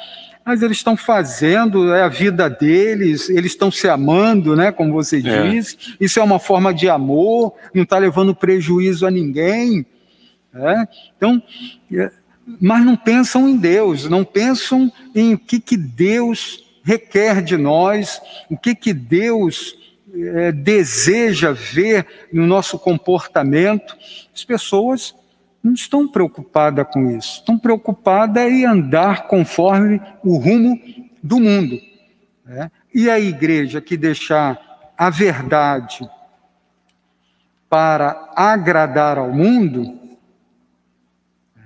mas 0.49 0.63
eles 0.63 0.77
estão 0.77 0.97
fazendo, 0.97 1.93
é 1.93 2.01
a 2.01 2.07
vida 2.07 2.49
deles, 2.49 3.29
eles 3.29 3.51
estão 3.51 3.69
se 3.69 3.87
amando, 3.87 4.55
né, 4.55 4.71
como 4.71 4.91
você 4.91 5.17
é. 5.17 5.51
diz, 5.51 5.77
isso 6.01 6.19
é 6.19 6.23
uma 6.23 6.39
forma 6.39 6.73
de 6.73 6.89
amor, 6.89 7.53
não 7.71 7.83
está 7.83 7.99
levando 7.99 8.33
prejuízo 8.33 9.05
a 9.05 9.11
ninguém. 9.11 9.85
É? 10.51 10.87
Então, 11.15 11.39
é, 11.93 12.11
mas 12.59 12.83
não 12.83 12.95
pensam 12.95 13.47
em 13.47 13.57
Deus, 13.57 14.09
não 14.09 14.25
pensam 14.25 14.91
em 15.13 15.35
o 15.35 15.37
que, 15.37 15.59
que 15.59 15.77
Deus 15.77 16.65
requer 16.81 17.43
de 17.43 17.55
nós, 17.55 18.19
o 18.49 18.57
que, 18.57 18.73
que 18.73 18.91
Deus 18.91 19.75
é, 20.11 20.51
deseja 20.51 21.51
ver 21.51 22.07
no 22.33 22.47
nosso 22.47 22.79
comportamento. 22.79 23.95
As 24.33 24.43
pessoas 24.43 25.13
não 25.63 25.73
estão 25.73 26.07
preocupadas 26.07 26.87
com 26.91 27.11
isso, 27.11 27.39
estão 27.39 27.57
preocupadas 27.57 28.51
em 28.51 28.65
andar 28.65 29.27
conforme 29.27 30.01
o 30.23 30.37
rumo 30.37 30.79
do 31.21 31.39
mundo. 31.39 31.79
Né? 32.45 32.71
E 32.93 33.09
a 33.09 33.19
igreja 33.19 33.81
que 33.81 33.95
deixar 33.95 34.59
a 34.97 35.09
verdade 35.09 36.09
para 37.69 38.31
agradar 38.35 39.17
ao 39.17 39.31
mundo, 39.31 39.99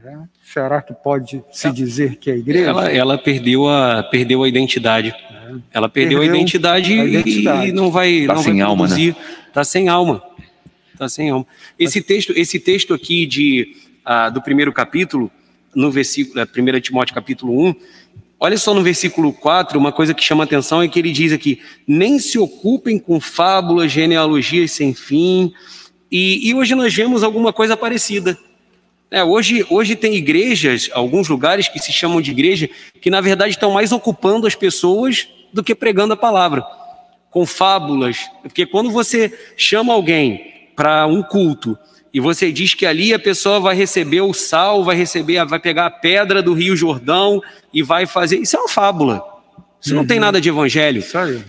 né? 0.04 0.28
será 0.44 0.82
que 0.82 0.94
pode 0.94 1.42
se 1.52 1.72
dizer 1.72 2.18
que 2.18 2.30
é 2.30 2.34
a 2.34 2.38
igreja? 2.38 2.70
Ela, 2.70 2.92
ela 2.92 3.18
perdeu, 3.18 3.70
a, 3.70 4.04
perdeu 4.04 4.44
a 4.44 4.48
identidade. 4.48 5.10
É. 5.10 5.56
Ela 5.72 5.88
perdeu, 5.88 6.20
perdeu 6.20 6.34
a, 6.34 6.38
identidade 6.38 7.00
a, 7.00 7.06
identidade 7.06 7.68
e 7.70 7.72
não 7.72 7.90
vai, 7.90 8.26
tá 8.26 8.34
não 8.34 8.44
sem 8.44 8.54
vai 8.56 8.62
alma, 8.62 8.88
Né? 8.88 9.16
Tá 9.54 9.64
sem 9.64 9.88
alma. 9.88 10.22
Tá 10.98 11.08
sem 11.08 11.30
alma. 11.30 11.48
Esse 11.80 12.02
texto, 12.02 12.34
esse 12.36 12.60
texto 12.60 12.94
aqui 12.94 13.26
de 13.26 13.76
ah, 14.04 14.30
do 14.30 14.42
primeiro 14.42 14.72
capítulo, 14.72 15.32
no 15.76 15.92
versículo, 15.92 16.42
1 16.42 16.80
Timóteo 16.82 17.16
capítulo 17.16 17.68
1, 17.70 17.76
olha 18.40 18.58
só 18.58 18.74
no 18.74 18.84
versículo 18.84 19.34
4, 19.34 19.78
uma 19.80 19.92
coisa 19.92 20.14
que 20.14 20.24
chama 20.24 20.44
atenção 20.44 20.82
é 20.82 20.88
que 20.88 21.00
ele 21.00 21.12
diz 21.12 21.32
aqui: 21.32 21.62
nem 21.88 22.20
se 22.20 22.38
ocupem 22.38 23.00
com 23.00 23.20
fábulas, 23.20 23.92
genealogias 23.92 24.72
sem 24.72 24.94
fim. 24.94 25.54
E, 26.12 26.48
e 26.48 26.54
hoje 26.54 26.76
nós 26.76 26.94
vemos 26.94 27.24
alguma 27.24 27.52
coisa 27.52 27.76
parecida. 27.76 28.38
É, 29.10 29.24
hoje, 29.24 29.66
hoje 29.70 29.96
tem 29.96 30.16
igrejas, 30.16 30.90
alguns 30.92 31.28
lugares 31.30 31.68
que 31.68 31.80
se 31.80 31.92
chamam 31.94 32.20
de 32.20 32.32
igreja, 32.32 32.70
que 33.00 33.12
na 33.12 33.22
verdade 33.22 33.52
estão 33.52 33.72
mais 33.72 33.92
ocupando 33.92 34.48
as 34.48 34.56
pessoas 34.56 35.28
do 35.54 35.64
que 35.64 35.76
pregando 35.76 36.14
a 36.14 36.18
palavra, 36.18 36.66
com 37.30 37.46
fábulas. 37.46 38.18
Porque 38.42 38.66
quando 38.66 38.90
você 38.90 39.32
chama 39.56 39.94
alguém 39.94 40.70
para 40.76 41.06
um 41.06 41.22
culto 41.22 41.78
e 42.14 42.20
você 42.20 42.52
diz 42.52 42.76
que 42.76 42.86
ali 42.86 43.12
a 43.12 43.18
pessoa 43.20 43.60
vai 43.60 43.76
receber 43.76 44.22
o 44.22 44.34
sal, 44.34 44.84
vai 44.84 44.96
receber, 44.96 45.44
vai 45.46 45.60
pegar 45.60 45.88
a 45.88 45.92
pedra 45.92 46.44
do 46.44 46.54
Rio 46.54 46.76
Jordão 46.76 47.42
e 47.74 47.82
vai 47.82 48.06
fazer. 48.06 48.38
Isso 48.38 48.56
é 48.56 48.60
uma 48.60 48.70
fábula. 48.70 49.34
Isso 49.82 49.94
uhum. 49.94 50.02
não 50.02 50.08
tem 50.08 50.18
uhum. 50.18 50.26
nada 50.26 50.40
de 50.40 50.48
evangelho. 50.48 51.04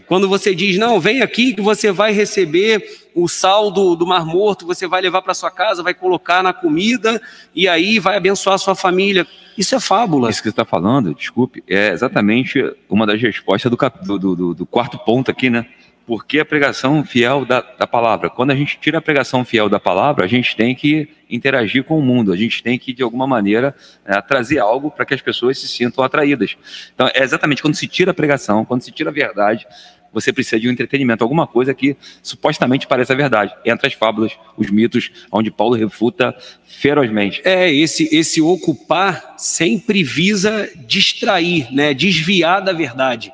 Quando 0.09 0.27
você 0.27 0.55
diz, 0.55 0.79
não, 0.79 0.99
vem 0.99 1.21
aqui 1.21 1.53
que 1.53 1.61
você 1.61 1.93
vai 1.93 2.13
receber 2.13 2.83
o 3.15 3.29
sal 3.29 3.71
do, 3.71 3.95
do 3.95 4.07
Mar 4.07 4.25
Morto, 4.25 4.67
você 4.67 4.89
vai 4.89 5.03
levar 5.03 5.21
para 5.21 5.35
sua 5.35 5.51
casa, 5.51 5.83
vai 5.83 5.95
colocar 5.95 6.43
na 6.43 6.53
comida 6.53 7.21
e 7.55 7.69
aí 7.69 7.99
vai 7.99 8.17
abençoar 8.17 8.55
a 8.55 8.59
sua 8.59 8.75
família. 8.75 9.27
Isso 9.57 9.75
é 9.75 9.81
fábula. 9.81 10.31
Isso 10.31 10.41
que 10.41 10.49
você 10.49 10.51
está 10.51 10.65
falando, 10.65 11.15
desculpe, 11.15 11.63
é 11.69 11.91
exatamente 11.93 12.59
uma 12.89 13.07
das 13.07 13.21
respostas 13.21 13.71
do, 13.71 14.19
do, 14.19 14.35
do, 14.35 14.55
do 14.55 14.67
quarto 14.67 14.99
ponto 14.99 15.31
aqui, 15.31 15.49
né? 15.51 15.67
Porque 16.07 16.39
a 16.39 16.45
pregação 16.45 17.03
fiel 17.03 17.45
da, 17.47 17.61
da, 17.61 17.87
palavra. 17.87 18.29
Quando 18.29 18.51
a 18.51 18.55
gente 18.55 18.79
tira 18.79 18.99
a 18.99 19.03
pregação 19.03 19.45
fiel 19.45 19.69
da 19.71 19.81
palavra, 19.81 20.25
a 20.25 20.29
gente 20.29 20.55
tem 20.55 20.75
que 20.75 21.09
interagir 21.31 21.83
com 21.83 21.99
o 21.99 22.03
mundo, 22.03 22.33
a 22.33 22.37
gente 22.37 22.63
tem 22.63 22.79
que, 22.79 22.93
de 22.93 23.03
alguma 23.03 23.27
maneira, 23.27 23.75
é, 24.05 24.21
trazer 24.21 24.59
algo 24.59 24.91
para 24.91 25.07
que 25.07 25.15
as 25.15 25.23
pessoas 25.23 25.59
se 25.59 25.67
sintam 25.67 26.05
atraídas. 26.05 26.57
Então, 26.95 27.09
é 27.15 27.23
exatamente 27.23 27.63
quando 27.63 27.75
se 27.75 27.89
tira 27.89 28.11
a 28.11 28.15
pregação, 28.15 28.65
quando 28.67 28.83
se 28.83 28.93
tira 28.93 29.09
a 29.09 29.13
verdade, 29.13 29.67
você 30.15 30.33
precisa 30.33 30.61
de 30.61 30.69
um 30.69 30.71
entretenimento, 30.71 31.25
alguma 31.25 31.47
coisa 31.47 31.75
que 31.75 31.97
supostamente 32.23 32.87
pareça 32.87 33.13
a 33.13 33.17
verdade. 33.17 33.53
Entre 33.65 33.89
as 33.89 33.95
fábulas, 33.95 34.33
os 34.57 34.71
mitos, 34.71 35.11
onde 35.31 35.51
Paulo 35.51 35.75
refuta 35.75 36.35
ferozmente. 36.65 37.43
É, 37.45 37.73
esse, 37.73 38.15
esse 38.15 38.41
ocupar 38.41 39.35
sempre 39.37 40.05
visa 40.05 40.71
distrair, 40.87 41.73
né, 41.73 41.93
desviar 41.93 42.63
da 42.63 42.73
verdade. 42.73 43.33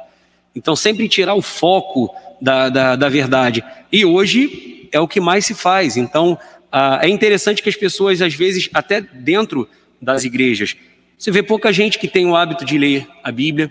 Então, 0.56 0.74
sempre 0.74 1.08
tirar 1.08 1.34
o 1.34 1.42
foco 1.42 2.10
da, 2.40 2.68
da, 2.68 2.96
da 2.96 3.08
verdade. 3.08 3.64
E 3.92 4.04
hoje 4.04 4.88
é 4.92 4.98
o 5.00 5.08
que 5.08 5.20
mais 5.20 5.46
se 5.46 5.54
faz. 5.54 5.96
Então, 5.96 6.38
ah, 6.72 7.00
é 7.02 7.08
interessante 7.08 7.62
que 7.62 7.68
as 7.68 7.76
pessoas, 7.76 8.22
às 8.22 8.34
vezes, 8.34 8.68
até 8.72 9.00
dentro 9.00 9.68
das 10.00 10.24
igrejas, 10.24 10.76
você 11.18 11.30
vê 11.30 11.42
pouca 11.42 11.72
gente 11.72 11.98
que 11.98 12.08
tem 12.08 12.26
o 12.26 12.34
hábito 12.34 12.64
de 12.64 12.78
ler 12.78 13.06
a 13.22 13.30
Bíblia. 13.30 13.70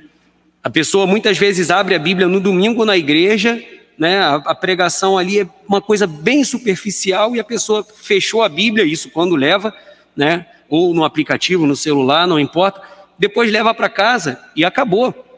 A 0.63 0.70
pessoa 0.70 1.07
muitas 1.07 1.38
vezes 1.38 1.72
abre 1.72 1.95
a 1.95 1.99
Bíblia 1.99 2.28
no 2.28 2.39
domingo 2.39 2.86
na 2.86 2.95
igreja, 2.95 3.63
né? 3.97 4.20
A, 4.20 4.36
a, 4.36 4.55
pregação 4.55 5.17
ali 5.17 5.39
é 5.39 5.47
uma 5.67 5.82
coisa 5.82 6.05
bem 6.05 6.43
superficial 6.43 7.36
e 7.36 7.39
a 7.39 7.43
pessoa 7.43 7.84
fechou 7.84 8.43
a 8.43 8.49
Bíblia, 8.49 8.86
isso 8.86 9.09
quando 9.09 9.36
leva, 9.36 9.74
né? 10.15 10.45
Ou 10.70 10.93
no 10.93 11.03
aplicativo, 11.03 11.65
no 11.65 11.76
celular, 11.76 12.28
não 12.28 12.39
importa. 12.39 12.82
Depois 13.17 13.51
leva 13.51 13.74
para 13.74 13.89
casa 13.89 14.39
e 14.55 14.63
acabou. 14.63 15.28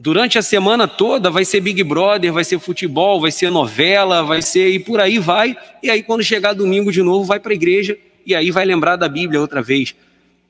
Durante 0.00 0.38
a 0.38 0.42
semana 0.42 0.86
toda 0.86 1.28
vai 1.28 1.44
ser 1.44 1.60
Big 1.60 1.82
Brother, 1.82 2.32
vai 2.32 2.44
ser 2.44 2.60
futebol, 2.60 3.20
vai 3.20 3.32
ser 3.32 3.50
novela, 3.50 4.22
vai 4.22 4.40
ser 4.40 4.70
e 4.70 4.78
por 4.78 5.00
aí 5.00 5.18
vai. 5.18 5.56
E 5.82 5.90
aí 5.90 6.04
quando 6.04 6.22
chegar 6.22 6.52
domingo 6.52 6.92
de 6.92 7.02
novo, 7.02 7.24
vai 7.24 7.40
para 7.40 7.50
a 7.50 7.54
igreja 7.54 7.98
e 8.24 8.32
aí 8.32 8.52
vai 8.52 8.64
lembrar 8.64 8.94
da 8.94 9.08
Bíblia 9.08 9.40
outra 9.40 9.60
vez. 9.60 9.96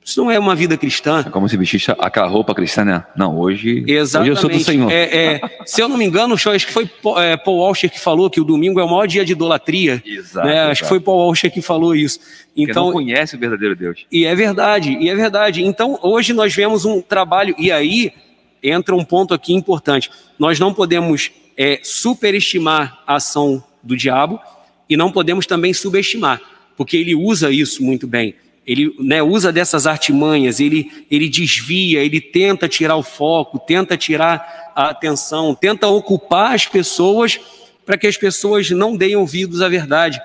Isso 0.04 0.22
não 0.22 0.30
é 0.30 0.38
uma 0.38 0.54
vida 0.54 0.76
cristã. 0.76 1.24
É 1.26 1.30
como 1.30 1.48
se 1.48 1.56
vestisse 1.56 1.90
aquela 1.98 2.26
roupa 2.26 2.54
cristã, 2.54 2.84
né? 2.84 3.04
Não, 3.16 3.38
hoje, 3.38 3.84
Exatamente. 3.86 4.32
hoje 4.32 4.38
eu 4.38 4.40
sou 4.40 4.50
do 4.50 4.60
Senhor. 4.62 4.90
É, 4.90 5.34
é, 5.34 5.40
se 5.64 5.80
eu 5.80 5.88
não 5.88 5.96
me 5.96 6.04
engano, 6.04 6.34
acho 6.34 6.66
que 6.66 6.72
foi 6.72 6.90
é, 7.16 7.36
Paul 7.36 7.58
Washer 7.58 7.90
que 7.90 8.00
falou 8.00 8.28
que 8.28 8.40
o 8.40 8.44
domingo 8.44 8.80
é 8.80 8.84
o 8.84 8.88
maior 8.88 9.06
dia 9.06 9.24
de 9.24 9.32
idolatria. 9.32 10.02
Exato, 10.04 10.46
né? 10.46 10.54
exato. 10.54 10.70
Acho 10.72 10.82
que 10.82 10.88
foi 10.88 11.00
Paul 11.00 11.28
Washer 11.28 11.50
que 11.50 11.62
falou 11.62 11.94
isso. 11.94 12.20
Então, 12.54 12.86
não 12.86 12.92
conhece 12.92 13.34
o 13.34 13.38
verdadeiro 13.38 13.74
Deus. 13.74 14.04
E 14.10 14.26
é 14.26 14.34
verdade, 14.34 14.96
e 14.98 15.08
é 15.08 15.14
verdade. 15.14 15.64
Então, 15.64 15.98
hoje 16.02 16.32
nós 16.32 16.54
vemos 16.54 16.84
um 16.84 17.00
trabalho, 17.00 17.54
e 17.58 17.70
aí 17.70 18.12
entra 18.62 18.94
um 18.94 19.04
ponto 19.04 19.34
aqui 19.34 19.52
importante. 19.52 20.10
Nós 20.38 20.58
não 20.58 20.72
podemos 20.72 21.30
é, 21.56 21.80
superestimar 21.82 23.02
a 23.06 23.16
ação 23.16 23.62
do 23.82 23.96
diabo 23.96 24.40
e 24.88 24.96
não 24.96 25.12
podemos 25.12 25.46
também 25.46 25.72
subestimar. 25.72 26.40
porque 26.76 26.96
ele 26.96 27.12
usa 27.12 27.50
isso 27.50 27.82
muito 27.82 28.06
bem. 28.06 28.36
Ele 28.64 28.94
né, 29.00 29.20
usa 29.20 29.50
dessas 29.50 29.84
artimanhas, 29.84 30.60
ele, 30.60 30.92
ele 31.10 31.28
desvia, 31.28 32.04
ele 32.04 32.20
tenta 32.20 32.68
tirar 32.68 32.94
o 32.94 33.02
foco, 33.02 33.58
tenta 33.58 33.96
tirar 33.96 34.72
a 34.76 34.90
atenção, 34.90 35.56
tenta 35.56 35.88
ocupar 35.88 36.54
as 36.54 36.66
pessoas 36.66 37.40
para 37.84 37.96
que 37.96 38.06
as 38.06 38.16
pessoas 38.16 38.70
não 38.70 38.96
deem 38.96 39.16
ouvidos 39.16 39.60
à 39.60 39.68
verdade. 39.68 40.20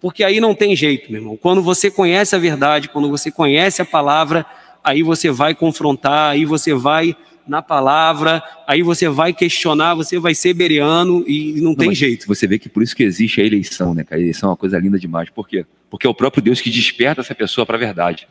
Porque 0.00 0.22
aí 0.22 0.40
não 0.40 0.54
tem 0.54 0.76
jeito, 0.76 1.10
meu 1.10 1.20
irmão. 1.20 1.36
Quando 1.36 1.60
você 1.62 1.90
conhece 1.90 2.34
a 2.34 2.38
verdade, 2.38 2.88
quando 2.88 3.10
você 3.10 3.30
conhece 3.30 3.82
a 3.82 3.84
palavra, 3.84 4.46
aí 4.82 5.02
você 5.02 5.30
vai 5.30 5.54
confrontar, 5.54 6.30
aí 6.30 6.44
você 6.44 6.72
vai 6.72 7.16
na 7.48 7.62
palavra, 7.62 8.42
aí 8.66 8.82
você 8.82 9.08
vai 9.08 9.32
questionar, 9.32 9.94
você 9.94 10.18
vai 10.18 10.34
ser 10.34 10.54
bereano 10.54 11.24
e 11.26 11.54
não, 11.56 11.70
não 11.70 11.74
tem 11.74 11.94
jeito. 11.94 12.26
Você 12.26 12.46
vê 12.46 12.58
que 12.58 12.68
por 12.68 12.82
isso 12.82 12.94
que 12.94 13.02
existe 13.02 13.40
a 13.40 13.44
eleição, 13.44 13.94
né? 13.94 14.04
A 14.10 14.18
eleição 14.18 14.48
é 14.48 14.50
uma 14.50 14.56
coisa 14.56 14.78
linda 14.78 14.98
demais. 14.98 15.30
Por 15.30 15.48
quê? 15.48 15.64
Porque 15.90 16.06
é 16.06 16.10
o 16.10 16.14
próprio 16.14 16.42
Deus 16.42 16.60
que 16.60 16.70
desperta 16.70 17.20
essa 17.20 17.34
pessoa 17.34 17.64
para 17.64 17.76
a 17.76 17.80
verdade. 17.80 18.28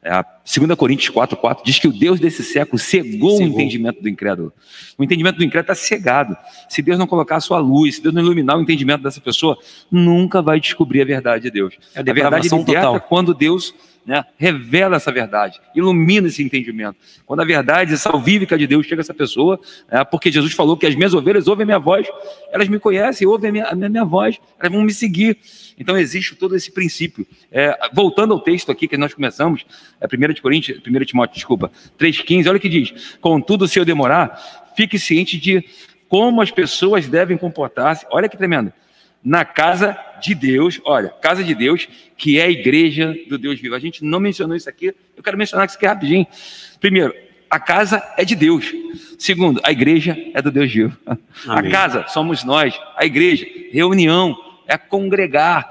É, 0.00 0.24
2 0.58 0.76
Coríntios 0.76 1.14
4,4 1.14 1.58
diz 1.64 1.78
que 1.78 1.88
o 1.88 1.92
Deus 1.92 2.20
desse 2.20 2.44
século 2.44 2.78
cegou, 2.78 3.36
cegou, 3.36 3.38
o 3.38 3.42
entendimento 3.42 4.00
do 4.00 4.08
incrédulo. 4.08 4.52
O 4.96 5.02
entendimento 5.02 5.36
do 5.36 5.44
incrédulo 5.44 5.72
está 5.72 5.74
cegado. 5.74 6.36
Se 6.68 6.80
Deus 6.80 6.98
não 6.98 7.06
colocar 7.06 7.36
a 7.36 7.40
sua 7.40 7.58
luz, 7.58 7.96
se 7.96 8.02
Deus 8.02 8.14
não 8.14 8.22
iluminar 8.22 8.56
o 8.56 8.62
entendimento 8.62 9.02
dessa 9.02 9.20
pessoa, 9.20 9.58
nunca 9.90 10.40
vai 10.40 10.60
descobrir 10.60 11.02
a 11.02 11.04
verdade 11.04 11.44
de 11.44 11.50
Deus. 11.50 11.74
É 11.94 11.98
a, 11.98 12.02
a 12.02 12.14
verdade 12.14 12.48
liberta 12.48 12.64
total. 12.64 13.00
quando 13.00 13.34
Deus 13.34 13.74
né, 14.08 14.24
revela 14.38 14.96
essa 14.96 15.12
verdade, 15.12 15.60
ilumina 15.74 16.28
esse 16.28 16.42
entendimento. 16.42 16.96
Quando 17.26 17.40
a 17.40 17.44
verdade 17.44 17.98
salvífica 17.98 18.56
de 18.56 18.66
Deus 18.66 18.86
chega 18.86 19.00
a 19.00 19.04
essa 19.04 19.12
pessoa, 19.12 19.60
é, 19.86 20.02
porque 20.02 20.32
Jesus 20.32 20.54
falou 20.54 20.78
que 20.78 20.86
as 20.86 20.94
minhas 20.94 21.12
ovelhas 21.12 21.46
ouvem 21.46 21.64
a 21.64 21.66
minha 21.66 21.78
voz, 21.78 22.08
elas 22.50 22.68
me 22.68 22.78
conhecem, 22.78 23.26
ouvem 23.26 23.50
a 23.50 23.52
minha, 23.52 23.66
a 23.66 23.74
minha, 23.74 24.04
voz, 24.06 24.40
elas 24.58 24.72
vão 24.72 24.82
me 24.82 24.94
seguir. 24.94 25.36
Então 25.78 25.94
existe 25.94 26.34
todo 26.36 26.56
esse 26.56 26.72
princípio. 26.72 27.26
É, 27.52 27.78
voltando 27.92 28.32
ao 28.32 28.40
texto 28.40 28.72
aqui 28.72 28.88
que 28.88 28.96
nós 28.96 29.12
começamos, 29.12 29.66
é 30.00 30.06
1 30.06 30.32
de 30.32 30.40
Coríntios, 30.40 30.78
1 30.78 31.04
Timóteo, 31.04 31.34
desculpa, 31.34 31.70
3,15, 31.98 32.48
olha 32.48 32.56
o 32.56 32.60
que 32.60 32.68
diz: 32.70 33.18
contudo, 33.20 33.68
se 33.68 33.78
eu 33.78 33.84
demorar, 33.84 34.72
fique 34.74 34.98
ciente 34.98 35.36
de 35.36 35.62
como 36.08 36.40
as 36.40 36.50
pessoas 36.50 37.06
devem 37.06 37.36
comportar-se. 37.36 38.06
Olha 38.10 38.26
que 38.26 38.38
tremendo 38.38 38.72
na 39.22 39.44
casa 39.44 39.98
de 40.20 40.34
Deus, 40.34 40.80
olha, 40.84 41.08
casa 41.08 41.42
de 41.44 41.54
Deus, 41.54 41.88
que 42.16 42.38
é 42.38 42.44
a 42.44 42.50
igreja 42.50 43.14
do 43.28 43.38
Deus 43.38 43.60
vivo. 43.60 43.74
A 43.74 43.78
gente 43.78 44.04
não 44.04 44.20
mencionou 44.20 44.56
isso 44.56 44.68
aqui, 44.68 44.94
eu 45.16 45.22
quero 45.22 45.36
mencionar 45.36 45.66
isso 45.66 45.76
aqui 45.76 45.86
rapidinho. 45.86 46.26
Primeiro, 46.80 47.14
a 47.50 47.58
casa 47.58 48.02
é 48.16 48.24
de 48.24 48.34
Deus. 48.34 48.72
Segundo, 49.18 49.60
a 49.64 49.72
igreja 49.72 50.16
é 50.34 50.42
do 50.42 50.50
Deus 50.50 50.72
vivo. 50.72 50.96
Amém. 51.46 51.70
A 51.70 51.72
casa 51.72 52.06
somos 52.08 52.44
nós, 52.44 52.78
a 52.96 53.04
igreja, 53.04 53.46
reunião, 53.72 54.36
é 54.66 54.76
congregar, 54.76 55.70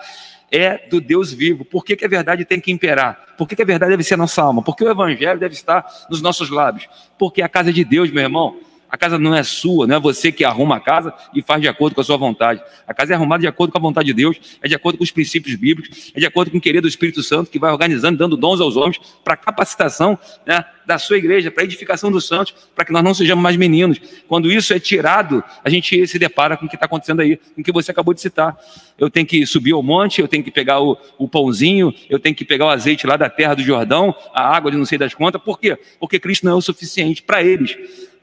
é 0.52 0.88
do 0.90 1.00
Deus 1.00 1.32
vivo. 1.32 1.64
Por 1.64 1.84
que, 1.84 1.96
que 1.96 2.06
a 2.06 2.10
verdade 2.10 2.46
tem 2.46 2.60
que 2.60 2.72
imperar? 2.72 3.36
Por 3.38 3.48
que, 3.48 3.56
que 3.56 3.62
a 3.62 3.66
verdade 3.66 3.92
deve 3.92 4.04
ser 4.04 4.16
a 4.16 4.18
nossa 4.18 4.42
alma? 4.42 4.64
Por 4.64 4.76
que 4.76 4.84
o 4.84 4.90
evangelho 4.90 5.40
deve 5.40 5.54
estar 5.54 5.86
nos 6.10 6.22
nossos 6.22 6.50
lábios? 6.50 6.90
Porque 7.18 7.42
a 7.42 7.50
casa 7.50 7.70
é 7.70 7.74
de 7.74 7.84
Deus, 7.84 8.10
meu 8.10 8.24
irmão. 8.24 8.60
A 8.90 8.98
casa 8.98 9.20
não 9.20 9.36
é 9.36 9.44
sua, 9.44 9.86
não 9.86 9.98
é 9.98 10.00
você 10.00 10.32
que 10.32 10.46
arruma 10.46 10.78
a 10.78 10.80
casa 10.80 11.14
e 11.34 11.42
faz 11.42 11.62
de 11.62 11.68
acordo 11.68 11.94
com 11.94 12.02
a 12.02 12.04
sua 12.04 12.16
vontade. 12.16 12.62
A 12.88 12.94
casa 12.94 13.14
é 13.14 13.16
arrumada 13.16 13.42
de 13.42 13.48
acordo 13.48 13.72
com 13.72 13.78
a 13.78 13.82
vontade 13.82 14.08
de 14.08 14.14
Deus, 14.14 14.38
é 14.62 14.68
de 14.68 14.76
acordo 14.76 14.98
com 14.98 15.04
os 15.04 15.12
princípios 15.12 15.56
bíblicos, 15.56 16.12
é 16.16 16.20
de 16.20 16.26
acordo 16.26 16.52
com 16.52 16.58
o 16.58 16.62
querer 16.62 16.80
do 16.80 16.88
Espírito 16.88 17.22
Santo, 17.22 17.52
que 17.52 17.60
vai 17.60 17.72
organizando, 17.72 18.18
dando 18.18 18.38
dons 18.38 18.62
aos 18.62 18.78
homens 18.78 19.00
para 19.24 19.36
capacitação 19.36 20.18
né, 20.46 20.64
da 20.86 20.98
sua 20.98 21.18
igreja, 21.18 21.52
para 21.52 21.66
edificação 21.66 22.10
dos 22.10 22.26
santos, 22.26 22.54
para 22.74 22.86
que 22.86 22.94
nós 22.94 23.04
não 23.04 23.14
sejamos 23.14 23.44
mais 23.44 23.58
meninos. 23.58 24.00
Quando 24.26 24.50
isso 24.50 24.74
é 24.74 24.80
tirado, 24.80 25.44
a 25.64 25.70
gente 25.70 26.08
se 26.08 26.18
depara 26.18 26.56
com 26.56 26.66
o 26.66 26.70
que 26.70 26.76
está 26.76 26.86
acontecendo 26.86 27.22
aí, 27.22 27.36
com 27.36 27.60
o 27.60 27.64
que 27.64 27.72
você 27.74 27.92
acabou 27.92 28.14
de 28.14 28.22
citar. 28.22 28.58
Eu 28.98 29.10
tenho 29.10 29.26
que 29.26 29.46
subir 29.46 29.74
ao 29.74 29.84
monte, 29.84 30.22
eu 30.22 30.30
tenho 30.30 30.44
que 30.44 30.50
pegar 30.50 30.80
o, 30.80 30.98
o 31.18 31.28
pãozinho, 31.28 31.94
eu 32.10 32.20
tenho 32.20 32.34
que 32.34 32.46
pegar 32.46 32.66
o 32.66 32.70
azeite 32.70 33.06
lá 33.06 33.18
da 33.18 33.30
terra 33.30 33.54
do 33.54 33.62
Jordão, 33.62 34.16
a 34.34 34.56
água 34.56 34.72
de 34.72 34.78
não 34.78 34.86
sei 34.86 34.98
das 34.98 35.14
contas. 35.14 35.42
Por 35.42 35.60
quê? 35.60 35.78
Porque 36.00 36.20
Cristo 36.20 36.46
não 36.46 36.54
é 36.54 36.56
o 36.56 36.62
suficiente 36.62 37.22
para 37.22 37.44
eles 37.44 37.78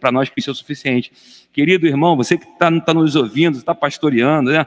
para 0.05 0.13
nós 0.13 0.29
que 0.29 0.39
isso 0.39 0.51
é 0.51 0.53
o 0.53 0.55
suficiente. 0.55 1.11
Querido 1.51 1.87
irmão, 1.87 2.15
você 2.15 2.37
que 2.37 2.45
está 2.45 2.71
tá 2.83 2.93
nos 2.93 3.17
ouvindo, 3.17 3.57
está 3.57 3.75
pastoreando, 3.75 4.51
né? 4.51 4.67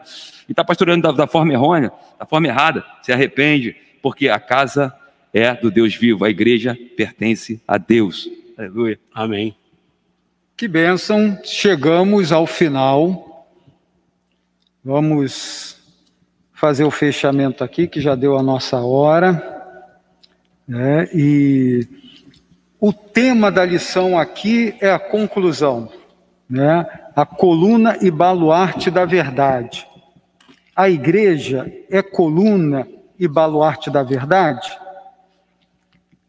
E 0.49 0.51
está 0.51 0.63
pastoreando 0.63 1.03
da, 1.03 1.11
da 1.11 1.27
forma 1.27 1.53
errônea, 1.53 1.91
da 2.17 2.25
forma 2.25 2.47
errada, 2.47 2.83
se 3.03 3.13
arrepende, 3.13 3.75
porque 4.01 4.29
a 4.29 4.39
casa 4.39 4.91
é 5.31 5.53
do 5.53 5.69
Deus 5.69 5.93
vivo, 5.93 6.25
a 6.25 6.29
igreja 6.31 6.75
pertence 6.95 7.61
a 7.67 7.77
Deus. 7.77 8.27
Aleluia. 8.57 8.99
Amém. 9.13 9.55
Que 10.55 10.67
bênção, 10.67 11.37
chegamos 11.43 12.31
ao 12.31 12.47
final. 12.47 13.47
Vamos 14.83 15.77
fazer 16.51 16.83
o 16.83 16.89
fechamento 16.89 17.63
aqui, 17.63 17.87
que 17.87 18.01
já 18.01 18.15
deu 18.15 18.35
a 18.35 18.41
nossa 18.41 18.79
hora. 18.79 19.83
Né? 20.67 21.07
E 21.13 21.87
o 22.79 22.93
tema 22.93 23.51
da 23.51 23.65
lição 23.65 24.17
aqui 24.17 24.75
é 24.79 24.91
a 24.91 24.99
conclusão, 24.99 25.89
né? 26.49 26.85
a 27.15 27.25
coluna 27.25 27.97
e 28.01 28.11
baluarte 28.11 28.91
da 28.91 29.03
verdade. 29.03 29.87
A 30.75 30.87
igreja 30.87 31.71
é 31.89 32.03
coluna 32.03 32.87
e 33.17 33.27
baluarte 33.27 33.89
da 33.89 34.03
verdade? 34.03 34.69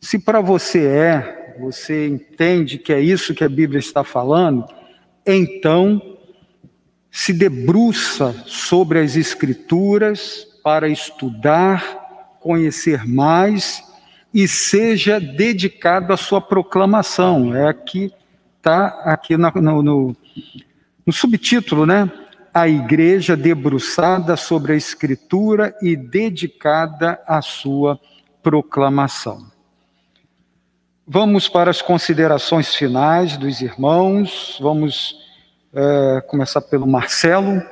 Se 0.01 0.19
para 0.19 0.41
você 0.41 0.87
é, 0.87 1.57
você 1.61 2.09
entende 2.09 2.79
que 2.79 2.93
é 2.93 3.01
isso 3.01 3.35
que 3.35 3.45
a 3.45 3.49
Bíblia 3.49 3.79
está 3.79 4.03
falando, 4.03 4.65
então 5.27 6.01
se 7.11 7.35
debruça 7.35 8.33
sobre 8.47 9.01
as 9.01 9.17
Escrituras 9.17 10.47
para 10.63 10.89
estudar, 10.89 12.39
conhecer 12.41 13.07
mais 13.07 13.83
e 14.33 14.47
seja 14.47 15.19
dedicado 15.19 16.13
à 16.13 16.17
sua 16.17 16.41
proclamação. 16.41 17.55
É 17.55 17.69
aqui, 17.69 18.13
está 18.57 18.87
aqui 19.05 19.37
no, 19.37 19.83
no, 19.83 20.17
no 21.07 21.13
subtítulo, 21.13 21.87
né? 21.87 22.11
A 22.53 22.69
igreja 22.69 23.37
debruçada 23.37 24.37
sobre 24.37 24.73
a 24.73 24.77
Escritura 24.77 25.75
e 25.83 25.97
dedicada 25.97 27.21
à 27.27 27.41
sua 27.41 27.99
proclamação. 28.43 29.47
Vamos 31.07 31.49
para 31.49 31.71
as 31.71 31.81
considerações 31.81 32.75
finais 32.75 33.37
dos 33.37 33.63
irmãos. 33.63 34.59
Vamos 34.61 35.17
é, 35.73 36.21
começar 36.27 36.61
pelo 36.61 36.87
Marcelo. 36.87 37.63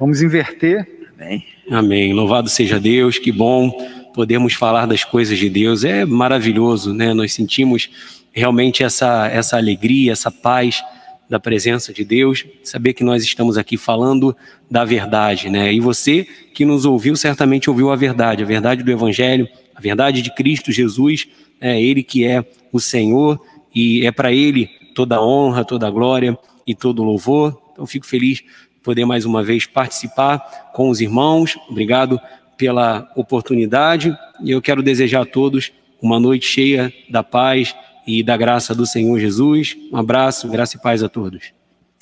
Vamos 0.00 0.20
inverter. 0.20 1.08
Amém. 1.14 1.46
Amém. 1.70 2.12
Louvado 2.12 2.48
seja 2.48 2.80
Deus, 2.80 3.18
que 3.18 3.30
bom 3.30 3.70
podemos 4.12 4.54
falar 4.54 4.86
das 4.86 5.04
coisas 5.04 5.38
de 5.38 5.48
Deus. 5.48 5.84
É 5.84 6.04
maravilhoso, 6.04 6.92
né? 6.92 7.12
Nós 7.14 7.32
sentimos 7.32 7.90
realmente 8.32 8.82
essa, 8.82 9.28
essa 9.28 9.56
alegria, 9.56 10.12
essa 10.12 10.30
paz 10.30 10.82
da 11.28 11.40
presença 11.40 11.92
de 11.92 12.04
Deus, 12.04 12.44
saber 12.62 12.92
que 12.92 13.02
nós 13.02 13.22
estamos 13.22 13.56
aqui 13.56 13.78
falando 13.78 14.36
da 14.70 14.84
verdade, 14.84 15.48
né? 15.48 15.72
E 15.72 15.80
você 15.80 16.26
que 16.52 16.64
nos 16.64 16.84
ouviu 16.84 17.16
certamente 17.16 17.70
ouviu 17.70 17.90
a 17.90 17.96
verdade, 17.96 18.42
a 18.42 18.46
verdade 18.46 18.82
do 18.82 18.90
Evangelho, 18.90 19.48
a 19.74 19.80
verdade 19.80 20.20
de 20.20 20.34
Cristo 20.34 20.70
Jesus, 20.70 21.26
é 21.60 21.80
Ele 21.80 22.02
que 22.02 22.26
é 22.26 22.44
o 22.70 22.78
Senhor 22.78 23.40
e 23.74 24.04
é 24.04 24.12
para 24.12 24.30
Ele 24.30 24.68
toda 24.94 25.16
a 25.16 25.24
honra, 25.24 25.64
toda 25.64 25.86
a 25.86 25.90
glória 25.90 26.38
e 26.66 26.74
todo 26.74 27.00
o 27.00 27.04
louvor. 27.04 27.58
Então 27.72 27.86
fico 27.86 28.06
feliz 28.06 28.38
de 28.38 28.44
poder 28.82 29.06
mais 29.06 29.24
uma 29.24 29.42
vez 29.42 29.64
participar 29.64 30.38
com 30.74 30.90
os 30.90 31.00
irmãos. 31.00 31.56
Obrigado 31.70 32.20
pela 32.62 33.10
oportunidade 33.16 34.16
e 34.40 34.52
eu 34.52 34.62
quero 34.62 34.84
desejar 34.84 35.22
a 35.22 35.26
todos 35.26 35.72
uma 36.00 36.20
noite 36.20 36.46
cheia 36.46 36.92
da 37.10 37.20
paz 37.20 37.74
e 38.06 38.22
da 38.22 38.36
graça 38.36 38.72
do 38.72 38.86
Senhor 38.86 39.18
Jesus. 39.18 39.76
Um 39.92 39.96
abraço, 39.96 40.48
graça 40.48 40.76
e 40.76 40.80
paz 40.80 41.02
a 41.02 41.08
todos. 41.08 41.52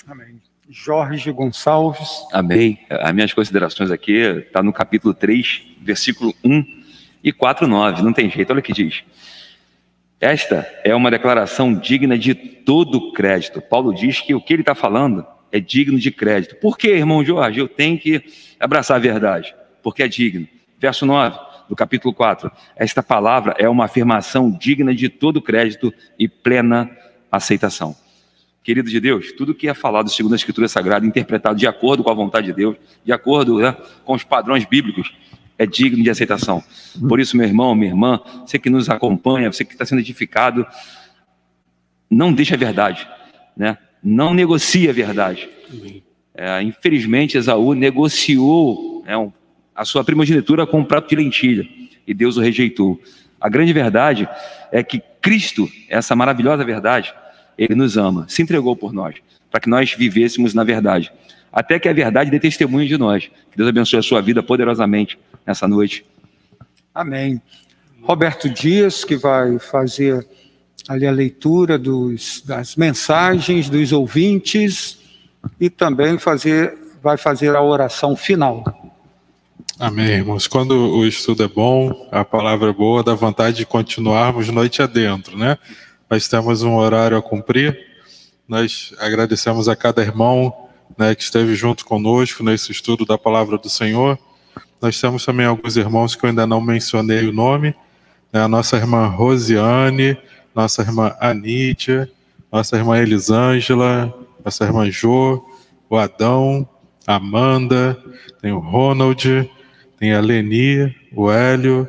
Amém. 0.05 0.39
Jorge 0.69 1.31
Gonçalves. 1.31 2.11
Amém. 2.31 2.77
As 2.91 3.11
minhas 3.11 3.33
considerações 3.33 3.89
aqui 3.89 4.17
está 4.17 4.61
no 4.61 4.71
capítulo 4.71 5.15
3, 5.15 5.63
versículo 5.81 6.31
1 6.43 6.63
e 7.23 7.33
4, 7.33 7.67
9. 7.67 8.03
Não 8.03 8.13
tem 8.13 8.29
jeito, 8.29 8.51
olha 8.51 8.59
o 8.59 8.63
que 8.63 8.71
diz. 8.71 9.01
Esta 10.19 10.71
é 10.83 10.93
uma 10.93 11.09
declaração 11.09 11.73
digna 11.73 12.19
de 12.19 12.35
todo 12.35 13.11
crédito. 13.13 13.59
Paulo 13.59 13.95
diz 13.95 14.21
que 14.21 14.35
o 14.35 14.39
que 14.39 14.53
ele 14.53 14.61
está 14.61 14.75
falando 14.75 15.25
é 15.51 15.59
digno 15.59 15.97
de 15.97 16.11
crédito. 16.11 16.55
Por 16.57 16.77
que, 16.77 16.89
irmão 16.89 17.25
Jorge? 17.25 17.59
Eu 17.59 17.67
tenho 17.67 17.97
que 17.97 18.23
abraçar 18.59 18.97
a 18.97 18.99
verdade 18.99 19.55
porque 19.81 20.03
é 20.03 20.07
digno. 20.07 20.47
Verso 20.79 21.05
9 21.05 21.37
do 21.69 21.75
capítulo 21.75 22.13
4. 22.13 22.51
Esta 22.75 23.01
palavra 23.01 23.55
é 23.57 23.69
uma 23.69 23.85
afirmação 23.85 24.51
digna 24.51 24.93
de 24.93 25.07
todo 25.07 25.41
crédito 25.41 25.93
e 26.19 26.27
plena 26.27 26.89
aceitação. 27.31 27.95
Querido 28.63 28.89
de 28.89 28.99
Deus, 28.99 29.31
tudo 29.31 29.55
que 29.55 29.67
é 29.67 29.73
falado 29.73 30.09
segundo 30.09 30.33
a 30.33 30.35
Escritura 30.35 30.67
Sagrada, 30.67 31.05
interpretado 31.05 31.57
de 31.57 31.65
acordo 31.65 32.03
com 32.03 32.11
a 32.11 32.13
vontade 32.13 32.47
de 32.47 32.53
Deus, 32.53 32.75
de 33.03 33.11
acordo 33.11 33.59
né, 33.59 33.75
com 34.03 34.13
os 34.13 34.23
padrões 34.23 34.65
bíblicos, 34.65 35.13
é 35.57 35.65
digno 35.65 36.03
de 36.03 36.09
aceitação. 36.09 36.63
Por 37.07 37.19
isso, 37.19 37.37
meu 37.37 37.47
irmão, 37.47 37.73
minha 37.73 37.91
irmã, 37.91 38.19
você 38.45 38.59
que 38.59 38.69
nos 38.69 38.89
acompanha, 38.89 39.51
você 39.51 39.63
que 39.63 39.73
está 39.73 39.85
sendo 39.85 39.99
edificado, 39.99 40.65
não 42.09 42.33
deixe 42.33 42.53
a 42.53 42.57
verdade, 42.57 43.07
né? 43.55 43.77
não 44.03 44.33
negocie 44.33 44.89
a 44.89 44.93
verdade. 44.93 45.49
É, 46.33 46.61
infelizmente, 46.61 47.37
Esaú 47.37 47.73
negociou 47.73 49.03
né, 49.05 49.15
um 49.17 49.31
a 49.75 49.85
sua 49.85 50.03
primogenitura 50.03 50.65
com 50.67 50.79
um 50.79 50.85
prato 50.85 51.09
de 51.09 51.15
lentilha. 51.15 51.67
e 52.07 52.13
Deus 52.13 52.37
o 52.37 52.41
rejeitou. 52.41 52.99
A 53.39 53.47
grande 53.47 53.73
verdade 53.73 54.27
é 54.71 54.83
que 54.83 55.01
Cristo, 55.21 55.69
essa 55.89 56.15
maravilhosa 56.15 56.63
verdade, 56.63 57.13
ele 57.57 57.75
nos 57.75 57.97
ama, 57.97 58.25
se 58.27 58.41
entregou 58.41 58.75
por 58.75 58.91
nós, 58.91 59.15
para 59.51 59.61
que 59.61 59.69
nós 59.69 59.93
vivêssemos 59.93 60.53
na 60.53 60.63
verdade. 60.63 61.11
Até 61.51 61.79
que 61.79 61.89
a 61.89 61.93
verdade 61.93 62.31
dê 62.31 62.39
testemunho 62.39 62.87
de 62.87 62.97
nós. 62.97 63.29
Que 63.51 63.57
Deus 63.57 63.69
abençoe 63.69 63.99
a 63.99 64.03
sua 64.03 64.21
vida 64.21 64.41
poderosamente 64.41 65.19
nessa 65.45 65.67
noite. 65.67 66.05
Amém. 66.93 67.41
Roberto 68.01 68.49
Dias, 68.49 69.03
que 69.03 69.15
vai 69.15 69.59
fazer 69.59 70.25
ali 70.87 71.05
a 71.05 71.11
leitura 71.11 71.77
dos, 71.77 72.41
das 72.45 72.75
mensagens 72.75 73.69
dos 73.69 73.91
ouvintes 73.91 74.97
e 75.59 75.69
também 75.69 76.17
fazer, 76.17 76.77
vai 77.01 77.17
fazer 77.17 77.55
a 77.55 77.61
oração 77.61 78.15
final. 78.15 78.63
Amém, 79.81 80.09
irmãos. 80.09 80.45
Quando 80.45 80.73
o 80.95 81.07
estudo 81.07 81.41
é 81.41 81.47
bom, 81.47 82.07
a 82.11 82.23
palavra 82.23 82.69
é 82.69 82.71
boa, 82.71 83.01
dá 83.01 83.15
vontade 83.15 83.57
de 83.57 83.65
continuarmos 83.65 84.47
noite 84.49 84.79
adentro, 84.79 85.35
né? 85.35 85.57
Nós 86.07 86.27
temos 86.27 86.61
um 86.61 86.75
horário 86.75 87.17
a 87.17 87.21
cumprir. 87.21 87.79
Nós 88.47 88.93
agradecemos 88.99 89.67
a 89.67 89.75
cada 89.75 90.03
irmão 90.03 90.69
né, 90.95 91.15
que 91.15 91.23
esteve 91.23 91.55
junto 91.55 91.83
conosco 91.83 92.43
nesse 92.43 92.71
estudo 92.71 93.07
da 93.07 93.17
palavra 93.17 93.57
do 93.57 93.71
Senhor. 93.71 94.19
Nós 94.79 95.01
temos 95.01 95.25
também 95.25 95.47
alguns 95.47 95.75
irmãos 95.75 96.13
que 96.13 96.23
eu 96.23 96.29
ainda 96.29 96.45
não 96.45 96.61
mencionei 96.61 97.27
o 97.27 97.33
nome. 97.33 97.73
Né, 98.31 98.39
a 98.39 98.47
nossa 98.47 98.77
irmã 98.77 99.07
Rosiane, 99.07 100.15
nossa 100.53 100.83
irmã 100.83 101.15
Anitia, 101.19 102.07
nossa 102.51 102.77
irmã 102.77 102.99
Elisângela, 102.99 104.13
nossa 104.45 104.63
irmã 104.63 104.91
Jo, 104.91 105.43
o 105.89 105.97
Adão, 105.97 106.69
Amanda, 107.07 107.97
tem 108.43 108.51
o 108.51 108.59
Ronald, 108.59 109.49
tem 110.01 110.15
a 110.15 110.19
Leni, 110.19 110.95
o 111.13 111.31
Hélio, 111.31 111.87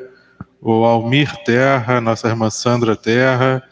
o 0.61 0.85
Almir 0.85 1.35
Terra, 1.47 1.99
nossa 1.99 2.29
irmã 2.29 2.51
Sandra 2.51 2.95
Terra, 2.95 3.67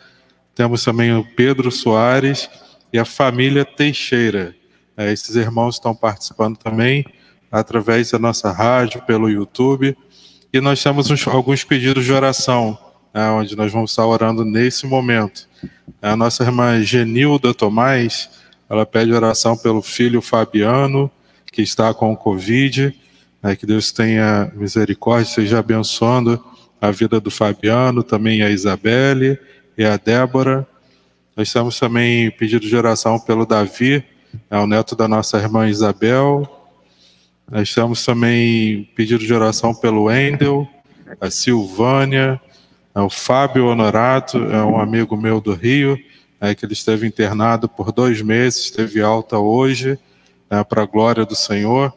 temos 0.55 0.83
também 0.83 1.15
o 1.15 1.23
Pedro 1.23 1.71
Soares 1.71 2.49
e 2.91 2.99
a 2.99 3.05
família 3.05 3.67
Teixeira. 3.67 4.57
É, 4.97 5.13
esses 5.13 5.37
irmãos 5.37 5.75
estão 5.75 5.95
participando 5.95 6.57
também 6.57 7.05
através 7.53 8.13
da 8.13 8.19
nossa 8.19 8.51
rádio, 8.51 9.03
pelo 9.03 9.29
YouTube. 9.29 9.95
E 10.51 10.59
nós 10.59 10.83
temos 10.83 11.11
uns, 11.11 11.29
alguns 11.29 11.63
pedidos 11.63 12.07
de 12.07 12.13
oração 12.15 12.79
né, 13.13 13.29
onde 13.33 13.55
nós 13.55 13.71
vamos 13.71 13.91
estar 13.91 14.07
orando 14.07 14.43
nesse 14.43 14.87
momento. 14.87 15.47
A 16.01 16.17
nossa 16.17 16.45
irmã 16.45 16.83
Genilda 16.83 17.53
Tomás, 17.53 18.31
ela 18.71 18.87
pede 18.87 19.13
oração 19.13 19.55
pelo 19.55 19.83
filho 19.83 20.23
Fabiano, 20.23 21.11
que 21.53 21.61
está 21.61 21.93
com 21.93 22.11
o 22.11 22.17
Covid, 22.17 22.99
né, 23.43 23.57
que 23.57 23.67
Deus 23.67 23.93
tenha 23.93 24.51
misericórdia, 24.55 25.33
seja 25.33 25.59
abençoando 25.59 26.43
a 26.81 26.91
vida 26.91 27.21
do 27.21 27.31
Fabiano, 27.31 28.03
também 28.03 28.43
a 28.43 28.51
Isabelle 28.51 29.39
e 29.77 29.85
a 29.85 29.97
Débora. 29.97 30.67
Nós 31.37 31.53
temos 31.53 31.79
também 31.79 32.31
pedido 32.31 32.67
de 32.67 32.77
oração 32.77 33.19
pelo 33.19 33.47
Davi, 33.47 34.05
é 34.49 34.59
o 34.59 34.67
neto 34.67 34.95
da 34.95 35.09
nossa 35.09 35.39
irmã 35.39 35.69
Isabel. 35.69 36.49
Nós 37.51 37.75
temos 37.75 38.05
também 38.05 38.89
pedido 38.95 39.25
de 39.25 39.35
oração 39.35 39.75
pelo 39.75 40.11
Endel, 40.11 40.69
a 41.21 41.31
Silvânia, 41.31 42.41
é 42.95 43.01
o 43.01 43.09
Fábio 43.09 43.67
Honorato 43.67 44.37
é 44.37 44.65
um 44.65 44.79
amigo 44.79 45.17
meu 45.17 45.41
do 45.41 45.55
Rio, 45.55 45.99
é, 46.41 46.55
que 46.55 46.65
ele 46.65 46.73
esteve 46.73 47.07
internado 47.07 47.69
por 47.69 47.93
dois 47.93 48.21
meses, 48.21 48.65
esteve 48.65 49.01
alta 49.01 49.39
hoje, 49.39 49.99
é, 50.49 50.65
para 50.65 50.83
a 50.83 50.87
glória 50.87 51.25
do 51.25 51.37
Senhor. 51.37 51.93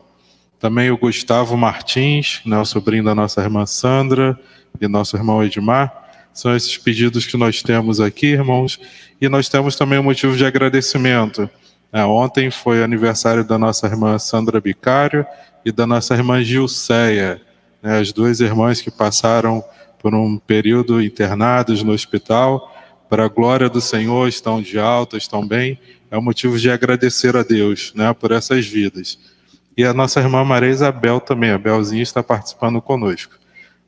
Também 0.64 0.90
o 0.90 0.98
Gustavo 0.98 1.58
Martins, 1.58 2.40
né, 2.46 2.58
o 2.58 2.64
sobrinho 2.64 3.04
da 3.04 3.14
nossa 3.14 3.42
irmã 3.42 3.66
Sandra 3.66 4.40
e 4.80 4.88
nosso 4.88 5.18
irmão 5.18 5.44
Edmar. 5.44 5.92
São 6.34 6.56
esses 6.56 6.78
pedidos 6.78 7.26
que 7.26 7.36
nós 7.36 7.62
temos 7.62 8.00
aqui, 8.00 8.28
irmãos. 8.28 8.80
E 9.20 9.28
nós 9.28 9.50
temos 9.50 9.76
também 9.76 10.00
um 10.00 10.04
motivo 10.04 10.38
de 10.38 10.46
agradecimento. 10.46 11.50
É, 11.92 12.06
ontem 12.06 12.50
foi 12.50 12.82
aniversário 12.82 13.44
da 13.44 13.58
nossa 13.58 13.88
irmã 13.88 14.18
Sandra 14.18 14.62
Bicário 14.62 15.26
e 15.66 15.72
da 15.72 15.86
nossa 15.86 16.14
irmã 16.14 16.42
Gilceia, 16.42 17.42
né, 17.82 18.00
as 18.00 18.14
duas 18.14 18.40
irmãs 18.40 18.80
que 18.80 18.90
passaram 18.90 19.62
por 20.00 20.16
um 20.16 20.38
período 20.38 21.04
internados 21.04 21.84
no 21.84 21.92
hospital. 21.92 22.74
Para 23.10 23.26
a 23.26 23.28
glória 23.28 23.68
do 23.68 23.82
Senhor, 23.82 24.30
estão 24.30 24.62
de 24.62 24.80
alta, 24.80 25.18
estão 25.18 25.46
bem. 25.46 25.78
É 26.10 26.18
um 26.18 26.22
motivo 26.22 26.58
de 26.58 26.72
agradecer 26.72 27.36
a 27.36 27.44
Deus 27.44 27.92
né, 27.94 28.14
por 28.14 28.32
essas 28.32 28.66
vidas. 28.66 29.33
E 29.76 29.84
a 29.84 29.94
nossa 29.94 30.20
irmã 30.20 30.44
Maria 30.44 30.70
Isabel 30.70 31.20
também, 31.20 31.52
a 31.52 31.58
Belzinha, 31.58 32.04
está 32.04 32.22
participando 32.22 32.82
conosco. 32.82 33.34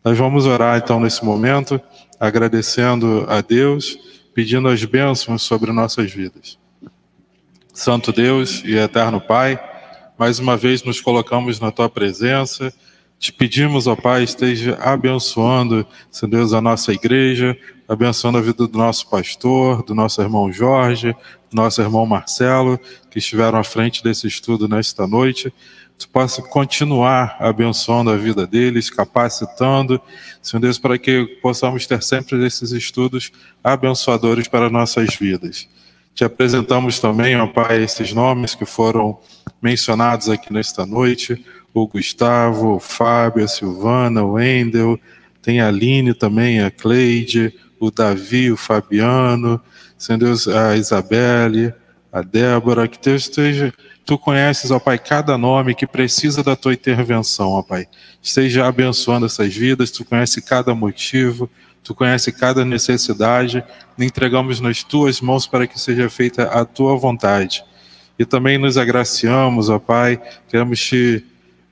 Nós 0.04 0.18
vamos 0.18 0.46
orar 0.46 0.78
então 0.78 1.00
nesse 1.00 1.24
momento, 1.24 1.80
agradecendo 2.20 3.26
a 3.28 3.42
Deus, 3.42 3.98
pedindo 4.34 4.68
as 4.68 4.84
bênçãos 4.84 5.42
sobre 5.42 5.72
nossas 5.72 6.12
vidas. 6.12 6.58
Santo 7.74 8.12
Deus 8.12 8.64
e 8.64 8.76
eterno 8.76 9.20
Pai, 9.20 9.60
mais 10.18 10.40
uma 10.40 10.56
vez 10.56 10.84
nos 10.84 11.02
colocamos 11.02 11.60
na 11.60 11.72
tua 11.72 11.90
presença 11.90 12.74
te 13.18 13.32
pedimos, 13.32 13.88
ó 13.88 13.96
Pai, 13.96 14.24
esteja 14.24 14.78
abençoando, 14.82 15.86
Senhor 16.12 16.30
Deus, 16.30 16.54
a 16.54 16.62
nossa 16.62 16.92
igreja, 16.92 17.58
abençoando 17.88 18.38
a 18.38 18.42
vida 18.42 18.68
do 18.68 18.78
nosso 18.78 19.10
pastor, 19.10 19.84
do 19.84 19.96
nosso 19.96 20.22
irmão 20.22 20.52
Jorge, 20.52 21.16
nosso 21.56 21.82
irmão 21.82 22.06
Marcelo, 22.06 22.80
que 23.10 23.20
estiveram 23.20 23.58
à 23.58 23.64
frente 23.64 24.04
desse 24.04 24.28
estudo 24.28 24.68
nesta 24.68 25.08
noite. 25.08 25.52
Tu 25.98 26.08
possa 26.10 26.42
continuar 26.42 27.38
abençoando 27.40 28.12
a 28.12 28.18
vida 28.18 28.46
deles, 28.46 28.90
capacitando, 28.90 30.00
Senhor 30.42 30.60
Deus, 30.60 30.78
para 30.78 30.98
que 30.98 31.26
possamos 31.42 31.88
ter 31.88 32.04
sempre 32.04 32.46
esses 32.46 32.72
estudos 32.72 33.32
abençoadores 33.64 34.48
para 34.48 34.70
nossas 34.70 35.16
vidas. 35.16 35.68
Te 36.14 36.24
apresentamos 36.24 37.00
também, 37.00 37.36
ó 37.38 37.48
Pai, 37.48 37.82
esses 37.82 38.14
nomes 38.14 38.54
que 38.54 38.66
foram 38.66 39.18
mencionados 39.62 40.30
aqui 40.30 40.52
nesta 40.52 40.86
noite 40.86 41.44
o 41.76 41.86
Gustavo, 41.86 42.76
o 42.76 42.80
Fábio, 42.80 43.44
a 43.44 43.48
Silvana, 43.50 44.24
o 44.24 44.34
Wendel, 44.34 44.98
tem 45.42 45.60
a 45.60 45.68
Aline 45.68 46.14
também, 46.14 46.62
a 46.62 46.72
Cleide, 46.72 47.54
o 47.78 47.92
Davi, 47.92 48.50
o 48.50 48.56
Fabiano, 48.56 49.60
Senhor 49.98 50.20
Deus, 50.20 50.48
a 50.48 50.76
Isabelle, 50.76 51.74
a 52.12 52.22
Débora, 52.22 52.88
que 52.88 52.98
Deus 52.98 53.24
esteja, 53.24 53.74
tu 54.06 54.18
conheces, 54.18 54.72
ó 54.72 54.80
Pai, 54.80 54.98
cada 54.98 55.38
nome 55.38 55.76
que 55.76 55.88
precisa 55.88 56.44
da 56.44 56.56
tua 56.56 56.74
intervenção, 56.74 57.52
ó 57.52 57.62
Pai. 57.62 57.88
Esteja 58.22 58.68
abençoando 58.68 59.26
essas 59.26 59.54
vidas, 59.54 59.92
tu 59.92 60.06
conheces 60.06 60.44
cada 60.44 60.74
motivo, 60.74 61.50
tu 61.84 61.94
conheces 61.94 62.34
cada 62.34 62.64
necessidade, 62.64 63.64
entregamos 63.98 64.60
nas 64.60 64.84
tuas 64.84 65.20
mãos 65.22 65.46
para 65.46 65.68
que 65.68 65.80
seja 65.80 66.10
feita 66.10 66.44
a 66.44 66.64
tua 66.66 66.96
vontade. 66.96 67.64
E 68.18 68.26
também 68.26 68.58
nos 68.58 68.78
agraciamos, 68.78 69.70
ó 69.70 69.78
Pai, 69.78 70.22
queremos 70.48 70.80
te 70.80 71.26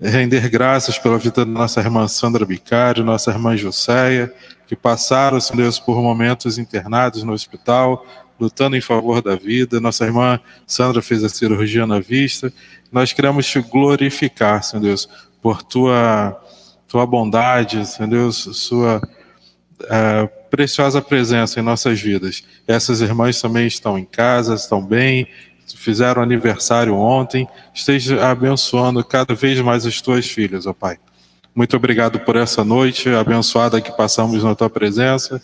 render 0.09 0.49
graças 0.49 0.99
pela 0.99 1.17
vida 1.17 1.45
da 1.45 1.51
nossa 1.51 1.79
irmã 1.79 2.07
Sandra 2.07 2.45
Bicário, 2.45 3.05
nossa 3.05 3.31
irmã 3.31 3.55
Joséia, 3.55 4.33
que 4.67 4.75
passaram, 4.75 5.39
Senhor 5.39 5.63
Deus, 5.63 5.79
por 5.79 6.01
momentos 6.01 6.57
internados 6.57 7.23
no 7.23 7.31
hospital, 7.31 8.05
lutando 8.39 8.75
em 8.75 8.81
favor 8.81 9.21
da 9.21 9.35
vida. 9.35 9.79
Nossa 9.79 10.05
irmã 10.05 10.39
Sandra 10.67 11.01
fez 11.01 11.23
a 11.23 11.29
cirurgia 11.29 11.87
na 11.87 11.99
vista. 11.99 12.51
Nós 12.91 13.13
queremos 13.13 13.45
te 13.45 13.61
glorificar, 13.61 14.61
Senhor 14.63 14.81
Deus, 14.81 15.07
por 15.41 15.63
tua, 15.63 16.37
tua 16.87 17.05
bondade, 17.05 17.85
Senhor 17.87 18.09
Deus, 18.09 18.49
sua 18.53 19.01
uh, 19.81 20.49
preciosa 20.49 21.01
presença 21.01 21.59
em 21.59 21.63
nossas 21.63 21.99
vidas. 22.01 22.43
Essas 22.67 22.99
irmãs 22.99 23.39
também 23.39 23.67
estão 23.67 23.97
em 23.97 24.05
casa, 24.05 24.53
estão 24.53 24.83
bem, 24.85 25.27
fizeram 25.75 26.21
aniversário 26.21 26.95
ontem, 26.95 27.47
esteja 27.73 28.25
abençoando 28.25 29.03
cada 29.03 29.33
vez 29.33 29.59
mais 29.61 29.85
as 29.85 30.01
tuas 30.01 30.27
filhas, 30.27 30.65
ó 30.65 30.73
Pai. 30.73 30.97
Muito 31.55 31.75
obrigado 31.77 32.19
por 32.19 32.35
essa 32.35 32.63
noite 32.63 33.09
abençoada 33.09 33.79
que 33.79 33.91
passamos 33.95 34.43
na 34.43 34.55
tua 34.55 34.69
presença. 34.69 35.41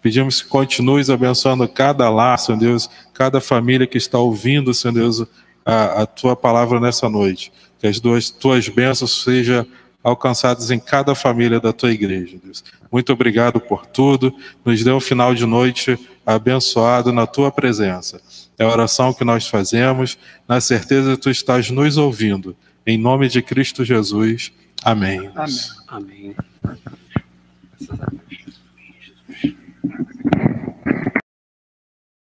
Pedimos 0.00 0.40
que 0.40 0.48
continues 0.48 1.10
abençoando 1.10 1.68
cada 1.68 2.08
lar, 2.08 2.38
Senhor 2.38 2.58
Deus, 2.58 2.88
cada 3.12 3.40
família 3.40 3.86
que 3.86 3.98
está 3.98 4.18
ouvindo, 4.18 4.72
Senhor 4.72 4.94
Deus, 4.94 5.26
a, 5.64 6.02
a 6.02 6.06
tua 6.06 6.34
palavra 6.34 6.80
nessa 6.80 7.08
noite. 7.10 7.52
Que 7.78 7.86
as 7.86 8.00
duas, 8.00 8.30
tuas 8.30 8.68
bênçãos 8.68 9.22
sejam 9.22 9.66
alcançadas 10.02 10.70
em 10.70 10.78
cada 10.78 11.14
família 11.14 11.60
da 11.60 11.72
tua 11.72 11.92
igreja, 11.92 12.38
Deus. 12.42 12.64
Muito 12.90 13.12
obrigado 13.12 13.60
por 13.60 13.84
tudo. 13.84 14.34
Nos 14.64 14.82
dê 14.82 14.90
um 14.90 15.00
final 15.00 15.34
de 15.34 15.44
noite 15.44 15.98
abençoado 16.24 17.12
na 17.12 17.26
tua 17.26 17.50
presença. 17.50 18.20
É 18.60 18.62
a 18.62 18.68
oração 18.68 19.14
que 19.14 19.24
nós 19.24 19.48
fazemos, 19.48 20.18
na 20.46 20.60
certeza 20.60 21.16
tu 21.16 21.30
estás 21.30 21.70
nos 21.70 21.96
ouvindo. 21.96 22.54
Em 22.86 22.98
nome 22.98 23.26
de 23.26 23.40
Cristo 23.40 23.86
Jesus. 23.86 24.52
Amém. 24.84 25.30
Amém. 25.34 25.56
Amém. 25.88 26.36